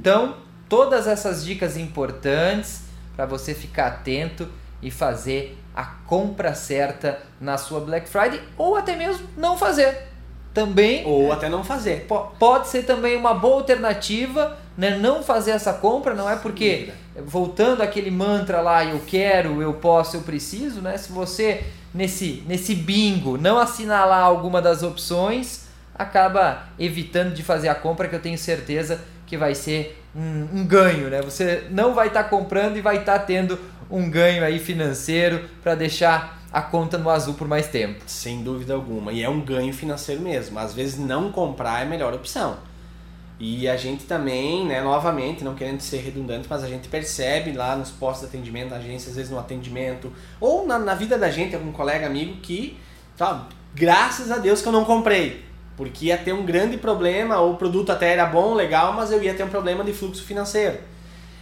Então, 0.01 0.37
todas 0.67 1.05
essas 1.05 1.45
dicas 1.45 1.77
importantes 1.77 2.85
para 3.15 3.27
você 3.27 3.53
ficar 3.53 3.85
atento 3.85 4.47
e 4.81 4.89
fazer 4.89 5.55
a 5.75 5.83
compra 5.83 6.55
certa 6.55 7.19
na 7.39 7.55
sua 7.55 7.79
Black 7.81 8.09
Friday 8.09 8.41
ou 8.57 8.75
até 8.75 8.95
mesmo 8.95 9.27
não 9.37 9.55
fazer. 9.55 10.07
Também 10.55 11.05
ou 11.05 11.31
até 11.31 11.49
não 11.49 11.63
fazer. 11.63 12.07
Pode 12.39 12.67
ser 12.67 12.81
também 12.81 13.15
uma 13.15 13.35
boa 13.35 13.57
alternativa, 13.57 14.57
né? 14.75 14.97
Não 14.97 15.21
fazer 15.21 15.51
essa 15.51 15.71
compra, 15.71 16.15
não 16.15 16.27
é 16.27 16.35
porque 16.35 16.91
voltando 17.23 17.83
aquele 17.83 18.09
mantra 18.09 18.59
lá, 18.59 18.83
eu 18.83 19.01
quero, 19.05 19.61
eu 19.61 19.73
posso, 19.75 20.17
eu 20.17 20.21
preciso, 20.21 20.81
né? 20.81 20.97
Se 20.97 21.11
você 21.11 21.63
nesse 21.93 22.43
nesse 22.47 22.73
bingo 22.73 23.37
não 23.37 23.59
assinalar 23.59 24.23
alguma 24.23 24.63
das 24.63 24.81
opções, 24.81 25.65
acaba 25.93 26.63
evitando 26.79 27.35
de 27.35 27.43
fazer 27.43 27.69
a 27.69 27.75
compra 27.75 28.07
que 28.07 28.15
eu 28.15 28.21
tenho 28.21 28.37
certeza 28.37 28.99
que 29.31 29.37
vai 29.37 29.55
ser 29.55 29.97
um, 30.13 30.59
um 30.59 30.65
ganho, 30.65 31.09
né? 31.09 31.21
Você 31.21 31.63
não 31.71 31.93
vai 31.95 32.07
estar 32.07 32.23
tá 32.23 32.29
comprando 32.29 32.75
e 32.75 32.81
vai 32.81 32.97
estar 32.97 33.17
tá 33.17 33.25
tendo 33.25 33.57
um 33.89 34.09
ganho 34.09 34.43
aí 34.43 34.59
financeiro 34.59 35.47
para 35.63 35.73
deixar 35.73 36.37
a 36.51 36.61
conta 36.61 36.97
no 36.97 37.09
azul 37.09 37.35
por 37.35 37.47
mais 37.47 37.69
tempo. 37.69 38.03
Sem 38.05 38.43
dúvida 38.43 38.73
alguma. 38.73 39.13
E 39.13 39.23
é 39.23 39.29
um 39.29 39.39
ganho 39.39 39.73
financeiro 39.73 40.21
mesmo. 40.21 40.59
Às 40.59 40.73
vezes 40.73 40.99
não 40.99 41.31
comprar 41.31 41.79
é 41.79 41.83
a 41.83 41.85
melhor 41.85 42.13
opção. 42.13 42.57
E 43.39 43.69
a 43.69 43.77
gente 43.77 44.03
também, 44.03 44.67
né, 44.67 44.81
novamente, 44.81 45.45
não 45.45 45.55
querendo 45.55 45.79
ser 45.79 45.99
redundante, 45.99 46.47
mas 46.49 46.61
a 46.61 46.67
gente 46.67 46.89
percebe 46.89 47.53
lá 47.53 47.77
nos 47.77 47.89
postos 47.89 48.29
de 48.29 48.35
atendimento, 48.35 48.71
na 48.71 48.75
agência, 48.75 49.11
às 49.11 49.15
vezes 49.15 49.31
no 49.31 49.39
atendimento, 49.39 50.11
ou 50.41 50.67
na, 50.67 50.77
na 50.77 50.93
vida 50.93 51.17
da 51.17 51.31
gente, 51.31 51.55
algum 51.55 51.71
colega 51.71 52.05
amigo 52.05 52.35
que, 52.41 52.77
tá, 53.15 53.47
graças 53.73 54.29
a 54.29 54.37
Deus 54.37 54.61
que 54.61 54.67
eu 54.67 54.73
não 54.73 54.83
comprei. 54.83 55.50
Porque 55.77 56.07
ia 56.07 56.17
ter 56.17 56.33
um 56.33 56.45
grande 56.45 56.77
problema, 56.77 57.39
o 57.39 57.55
produto 57.55 57.91
até 57.91 58.11
era 58.11 58.25
bom, 58.25 58.53
legal, 58.53 58.93
mas 58.93 59.11
eu 59.11 59.21
ia 59.23 59.33
ter 59.33 59.43
um 59.43 59.49
problema 59.49 59.83
de 59.83 59.93
fluxo 59.93 60.23
financeiro. 60.23 60.77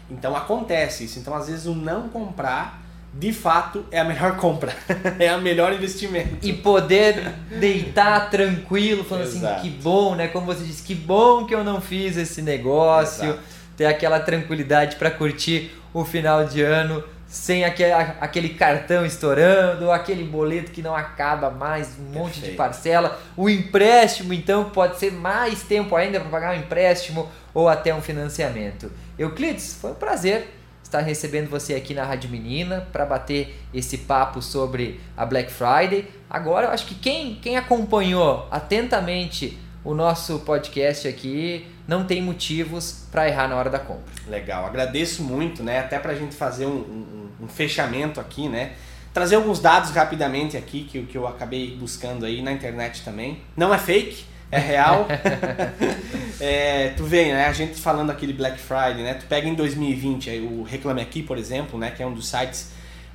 Então 0.09 0.35
acontece 0.35 1.05
isso. 1.05 1.19
Então 1.19 1.33
às 1.33 1.47
vezes 1.47 1.65
o 1.65 1.75
não 1.75 2.09
comprar, 2.09 2.81
de 3.13 3.33
fato, 3.33 3.85
é 3.91 3.99
a 3.99 4.03
melhor 4.03 4.35
compra. 4.37 4.73
é 5.19 5.35
o 5.35 5.41
melhor 5.41 5.73
investimento. 5.73 6.37
E 6.41 6.53
poder 6.53 7.33
deitar 7.59 8.29
tranquilo, 8.29 9.03
falando 9.03 9.23
assim, 9.25 9.39
Exato. 9.39 9.59
assim, 9.59 9.69
que 9.69 9.77
bom, 9.77 10.15
né? 10.15 10.27
Como 10.27 10.45
você 10.45 10.63
disse, 10.63 10.83
que 10.83 10.95
bom 10.95 11.45
que 11.45 11.53
eu 11.53 11.63
não 11.63 11.81
fiz 11.81 12.17
esse 12.17 12.41
negócio. 12.41 13.25
Exato. 13.25 13.39
Ter 13.75 13.85
aquela 13.85 14.19
tranquilidade 14.19 14.97
para 14.97 15.09
curtir 15.09 15.71
o 15.93 16.03
final 16.03 16.45
de 16.45 16.61
ano 16.61 17.03
sem 17.29 17.63
aquele, 17.63 17.93
aquele 17.93 18.49
cartão 18.49 19.05
estourando, 19.05 19.91
aquele 19.91 20.23
boleto 20.23 20.71
que 20.71 20.81
não 20.81 20.95
acaba 20.95 21.51
mais, 21.51 21.95
um 21.99 22.11
monte 22.11 22.33
Perfeito. 22.33 22.51
de 22.51 22.57
parcela, 22.57 23.19
o 23.37 23.47
empréstimo 23.47 24.33
então 24.33 24.71
pode 24.71 24.97
ser 24.97 25.11
mais 25.11 25.61
tempo 25.61 25.95
ainda 25.95 26.19
para 26.19 26.29
pagar 26.29 26.55
um 26.55 26.59
empréstimo 26.59 27.29
ou 27.53 27.69
até 27.69 27.93
um 27.93 28.01
financiamento. 28.01 28.91
Euclides, 29.17 29.77
foi 29.79 29.91
um 29.91 29.95
prazer 29.95 30.55
estar 30.83 31.01
recebendo 31.01 31.47
você 31.47 31.75
aqui 31.75 31.93
na 31.93 32.03
Rádio 32.03 32.31
Menina 32.31 32.87
para 32.91 33.05
bater 33.05 33.55
esse 33.71 33.99
papo 33.99 34.41
sobre 34.41 34.99
a 35.15 35.23
Black 35.23 35.51
Friday. 35.51 36.07
Agora 36.27 36.65
eu 36.65 36.71
acho 36.71 36.87
que 36.87 36.95
quem, 36.95 37.35
quem 37.35 37.57
acompanhou 37.57 38.47
atentamente 38.49 39.55
o 39.83 39.93
nosso 39.93 40.39
podcast 40.39 41.07
aqui 41.07 41.67
não 41.87 42.05
tem 42.05 42.21
motivos 42.21 43.07
para 43.11 43.27
errar 43.27 43.47
na 43.47 43.55
hora 43.55 43.69
da 43.69 43.79
compra. 43.79 44.13
Legal, 44.27 44.65
agradeço 44.65 45.23
muito, 45.23 45.63
né? 45.63 45.79
Até 45.79 45.97
para 45.97 46.11
a 46.11 46.15
gente 46.15 46.35
fazer 46.35 46.65
um, 46.65 46.69
um, 46.69 47.18
um, 47.41 47.47
fechamento 47.47 48.19
aqui, 48.19 48.47
né? 48.47 48.73
Trazer 49.13 49.35
alguns 49.35 49.59
dados 49.59 49.91
rapidamente 49.91 50.55
aqui 50.55 50.83
que, 50.83 51.01
que 51.03 51.17
eu 51.17 51.27
acabei 51.27 51.75
buscando 51.75 52.25
aí 52.25 52.41
na 52.41 52.51
internet 52.51 53.03
também. 53.03 53.41
Não 53.57 53.73
é 53.73 53.77
fake, 53.77 54.25
é 54.51 54.59
real. 54.59 55.07
é, 56.39 56.93
tu 56.95 57.03
vê, 57.03 57.33
né? 57.33 57.47
A 57.47 57.53
gente 57.53 57.79
falando 57.79 58.11
aqui 58.11 58.27
de 58.27 58.33
Black 58.33 58.59
Friday, 58.59 59.03
né? 59.03 59.15
Tu 59.15 59.25
pega 59.25 59.47
em 59.47 59.55
2020 59.55 60.29
aí, 60.29 60.41
o 60.41 60.63
Reclame 60.63 61.01
Aqui, 61.01 61.23
por 61.23 61.37
exemplo, 61.37 61.79
né? 61.79 61.91
Que 61.91 62.03
é 62.03 62.05
um 62.05 62.13
dos 62.13 62.27
sites 62.27 62.71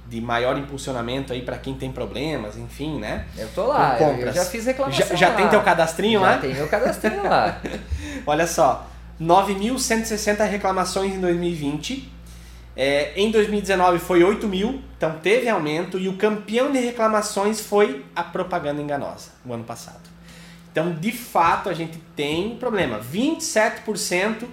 de 0.06 0.20
maior 0.20 0.58
impulsionamento 0.58 1.32
aí 1.32 1.42
para 1.42 1.56
quem 1.56 1.74
tem 1.74 1.90
problemas, 1.90 2.56
enfim, 2.56 2.98
né? 2.98 3.24
Eu 3.36 3.48
tô 3.48 3.66
lá, 3.66 3.98
eu, 3.98 4.26
eu 4.26 4.32
já 4.32 4.44
fiz 4.44 4.66
reclamação. 4.66 5.06
Já, 5.08 5.14
já 5.14 5.30
tem 5.32 5.48
teu 5.48 5.62
cadastrinho 5.62 6.20
já 6.20 6.26
lá? 6.26 6.32
Já 6.34 6.40
tem 6.40 6.54
meu 6.54 6.68
cadastrinho 6.68 7.24
lá. 7.24 7.60
Olha 8.26 8.46
só, 8.46 8.86
9.160 9.20 10.48
reclamações 10.48 11.14
em 11.14 11.20
2020. 11.20 12.12
É, 12.76 13.12
em 13.14 13.30
2019 13.30 13.98
foi 14.00 14.24
8 14.24 14.48
mil, 14.48 14.82
então 14.96 15.18
teve 15.22 15.48
aumento 15.48 15.98
e 15.98 16.08
o 16.08 16.16
campeão 16.16 16.72
de 16.72 16.78
reclamações 16.78 17.60
foi 17.60 18.04
a 18.16 18.22
propaganda 18.22 18.82
enganosa 18.82 19.30
o 19.44 19.52
ano 19.52 19.64
passado. 19.64 20.00
Então, 20.72 20.92
de 20.92 21.12
fato, 21.12 21.68
a 21.68 21.72
gente 21.72 21.98
tem 22.16 22.52
um 22.52 22.56
problema. 22.56 22.98
27% 22.98 24.44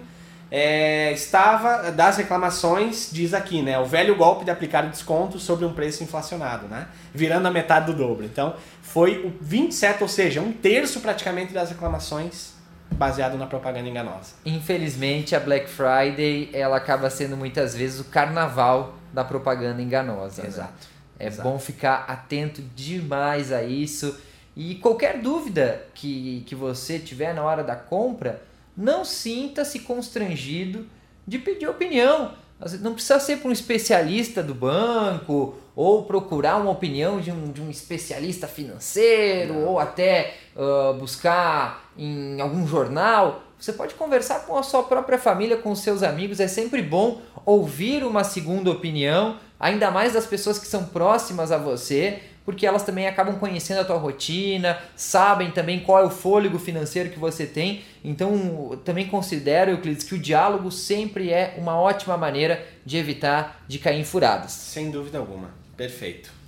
é, 0.52 1.12
estava 1.14 1.92
das 1.92 2.18
reclamações, 2.18 3.10
diz 3.12 3.34
aqui, 3.34 3.64
né? 3.64 3.80
O 3.80 3.86
velho 3.86 4.16
golpe 4.16 4.46
de 4.46 4.52
aplicar 4.52 4.84
desconto 4.84 5.40
sobre 5.40 5.66
um 5.66 5.74
preço 5.74 6.04
inflacionado, 6.04 6.68
né? 6.68 6.90
Virando 7.12 7.48
a 7.48 7.52
metade 7.52 7.88
do 7.88 7.98
dobro. 7.98 8.24
Então, 8.24 8.54
foi 8.84 9.26
o 9.26 9.34
27, 9.42 10.04
ou 10.04 10.10
seja, 10.10 10.42
um 10.42 10.52
terço 10.52 11.00
praticamente 11.00 11.54
das 11.54 11.70
reclamações 11.70 12.54
baseado 12.92 13.38
na 13.38 13.48
propaganda 13.48 13.90
enganosa. 13.90 14.36
Infelizmente, 14.46 15.36
a 15.36 15.40
Black 15.40 15.68
Friday 15.70 16.50
ela 16.54 16.78
acaba 16.78 17.10
sendo 17.10 17.36
muitas 17.38 17.76
vezes 17.76 18.00
o 18.00 18.06
carnaval 18.06 18.96
da 19.14 19.24
propaganda 19.24 19.82
enganosa. 19.82 20.46
Exato. 20.46 20.72
Né? 20.72 20.92
É 21.20 21.28
Exato. 21.28 21.48
bom 21.48 21.60
ficar 21.60 22.06
atento 22.08 22.62
demais 22.76 23.52
a 23.52 23.64
isso. 23.64 24.20
E 24.56 24.76
qualquer 24.76 25.20
dúvida 25.20 25.84
que, 25.94 26.44
que 26.46 26.56
você 26.56 27.00
tiver 27.00 27.34
na 27.34 27.44
hora 27.44 27.64
da 27.64 27.76
compra, 27.76 28.42
não 28.76 29.06
sinta-se 29.06 29.80
constrangido 29.80 30.88
de 31.28 31.38
pedir 31.38 31.68
opinião. 31.68 32.34
Não 32.80 32.94
precisa 32.94 33.20
ser 33.20 33.38
para 33.38 33.50
um 33.50 33.52
especialista 33.52 34.44
do 34.44 34.54
banco 34.54 35.56
ou 35.76 36.04
procurar 36.04 36.58
uma 36.58 36.70
opinião 36.70 37.20
de 37.20 37.32
um, 37.32 37.52
de 37.52 37.62
um 37.62 37.70
especialista 37.70 38.48
financeiro 38.48 39.58
ou 39.66 39.80
até 39.80 40.36
uh, 40.56 40.94
buscar 40.94 41.92
em 41.98 42.40
algum 42.40 42.68
jornal. 42.68 43.42
Você 43.60 43.74
pode 43.74 43.96
conversar 43.96 44.46
com 44.46 44.58
a 44.58 44.64
sua 44.64 44.84
própria 44.84 45.18
família, 45.18 45.58
com 45.58 45.74
seus 45.76 46.04
amigos. 46.04 46.40
É 46.40 46.48
sempre 46.48 46.82
bom 46.82 47.22
ouvir 47.46 48.04
uma 48.04 48.24
segunda 48.24 48.70
opinião, 48.70 49.38
ainda 49.60 49.90
mais 49.90 50.14
das 50.14 50.26
pessoas 50.26 50.60
que 50.60 50.68
são 50.68 50.86
próximas 50.86 51.52
a 51.52 51.58
você, 51.58 52.22
porque 52.46 52.66
elas 52.66 52.84
também 52.84 53.08
acabam 53.08 53.38
conhecendo 53.38 53.82
a 53.82 53.86
tua 53.86 53.98
rotina, 53.98 54.78
sabem 54.96 55.52
também 55.52 55.80
qual 55.80 56.04
é 56.04 56.06
o 56.06 56.10
fôlego 56.10 56.58
financeiro 56.58 57.10
que 57.10 57.20
você 57.20 57.46
tem. 57.46 57.84
Então, 58.04 58.80
também 58.84 59.08
considero, 59.08 59.72
Euclides, 59.72 60.04
que 60.04 60.16
o 60.16 60.20
diálogo 60.20 60.72
sempre 60.72 61.32
é 61.32 61.56
uma 61.58 61.80
ótima 61.80 62.18
maneira 62.18 62.66
de 62.86 62.98
evitar 62.98 63.64
de 63.68 63.78
cair 63.80 64.00
em 64.00 64.04
furadas. 64.04 64.52
Sem 64.52 64.90
dúvida 64.90 65.20
alguma. 65.20 65.52
Perfeito. 65.78 66.42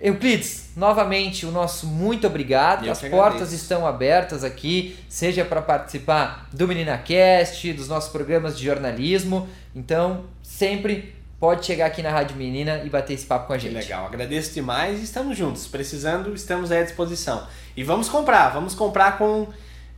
Euclides, 0.00 0.72
novamente 0.76 1.46
o 1.46 1.50
nosso 1.50 1.86
muito 1.86 2.26
obrigado. 2.26 2.84
Eu 2.84 2.92
As 2.92 3.00
portas 3.00 3.52
estão 3.52 3.86
abertas 3.86 4.44
aqui, 4.44 4.94
seja 5.08 5.42
para 5.42 5.62
participar 5.62 6.46
do 6.52 6.68
Menina 6.68 6.98
Cast, 6.98 7.72
dos 7.72 7.88
nossos 7.88 8.12
programas 8.12 8.58
de 8.58 8.64
jornalismo. 8.64 9.48
Então, 9.74 10.24
sempre 10.42 11.15
pode 11.38 11.64
chegar 11.66 11.86
aqui 11.86 12.02
na 12.02 12.10
Rádio 12.10 12.36
Menina 12.36 12.82
e 12.84 12.88
bater 12.88 13.14
esse 13.14 13.26
papo 13.26 13.46
com 13.46 13.52
a 13.52 13.56
Que 13.56 13.64
gente. 13.68 13.74
legal, 13.74 14.06
agradeço 14.06 14.52
demais 14.54 15.00
e 15.00 15.04
estamos 15.04 15.36
juntos. 15.36 15.66
Precisando, 15.66 16.34
estamos 16.34 16.70
aí 16.72 16.80
à 16.80 16.84
disposição. 16.84 17.46
E 17.76 17.82
vamos 17.82 18.08
comprar, 18.08 18.50
vamos 18.50 18.74
comprar 18.74 19.18
com 19.18 19.48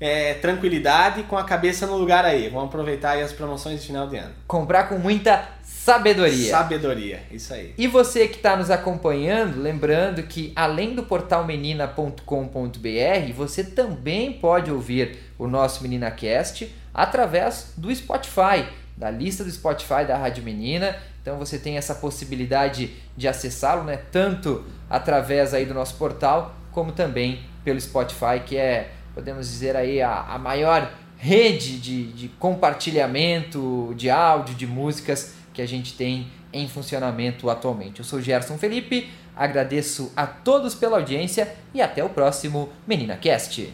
é, 0.01 0.35
tranquilidade, 0.35 1.25
com 1.25 1.37
a 1.37 1.45
cabeça 1.45 1.87
no 1.87 1.97
lugar 1.97 2.25
aí. 2.25 2.49
Vamos 2.49 2.69
aproveitar 2.69 3.13
aí 3.13 3.23
as 3.23 3.33
promoções 3.33 3.81
de 3.81 3.87
final 3.87 4.07
de 4.07 4.17
ano. 4.17 4.35
Comprar 4.47 4.89
com 4.89 4.99
muita 4.99 5.45
sabedoria. 5.63 6.51
Sabedoria, 6.51 7.23
isso 7.31 7.53
aí. 7.53 7.75
E 7.77 7.87
você 7.87 8.29
que 8.29 8.37
está 8.37 8.57
nos 8.57 8.71
acompanhando, 8.71 9.61
lembrando 9.61 10.23
que 10.23 10.53
além 10.55 10.95
do 10.95 11.03
portal 11.03 11.45
menina.com.br, 11.45 13.33
você 13.35 13.65
também 13.65 14.33
pode 14.33 14.71
ouvir 14.71 15.19
o 15.39 15.47
nosso 15.47 15.83
MeninaCast 15.83 16.73
através 16.93 17.73
do 17.77 17.95
Spotify, 17.95 18.67
da 18.97 19.11
lista 19.11 19.45
do 19.45 19.51
Spotify 19.51 20.05
da 20.07 20.17
Rádio 20.17 20.43
Menina. 20.43 20.97
Então 21.29 21.39
você 21.39 21.59
tem 21.59 21.77
essa 21.77 21.95
possibilidade 21.95 22.91
de 23.15 23.29
acessá-lo, 23.29 23.85
né? 23.85 23.99
Tanto 24.11 24.65
através 24.89 25.53
aí 25.53 25.67
do 25.67 25.75
nosso 25.75 25.95
portal, 25.97 26.55
como 26.73 26.91
também 26.91 27.41
pelo 27.63 27.79
Spotify, 27.79 28.41
que 28.47 28.57
é, 28.57 28.93
podemos 29.15 29.47
dizer 29.47 29.77
aí, 29.77 30.01
a, 30.01 30.23
a 30.23 30.39
maior 30.39 30.91
rede 31.19 31.79
de, 31.79 32.13
de 32.13 32.29
compartilhamento 32.29 33.93
de 33.95 34.09
áudio, 34.09 34.55
de 34.55 34.67
músicas 34.67 35.35
que 35.53 35.61
a 35.61 35.69
gente 35.69 35.93
tem 35.93 36.29
em 36.51 36.67
funcionamento 36.67 37.51
atualmente. 37.51 37.99
Eu 37.99 38.07
sou 38.07 38.23
Gerson 38.23 38.57
Felipe, 38.57 39.11
agradeço 39.37 40.11
a 40.17 40.27
todos 40.27 40.75
pela 40.75 40.97
audiência 40.97 41.55
e 41.75 41.83
até 41.83 42.03
o 42.03 42.09
próximo 42.09 42.71
Menina 42.87 43.19
Cast. 43.19 43.71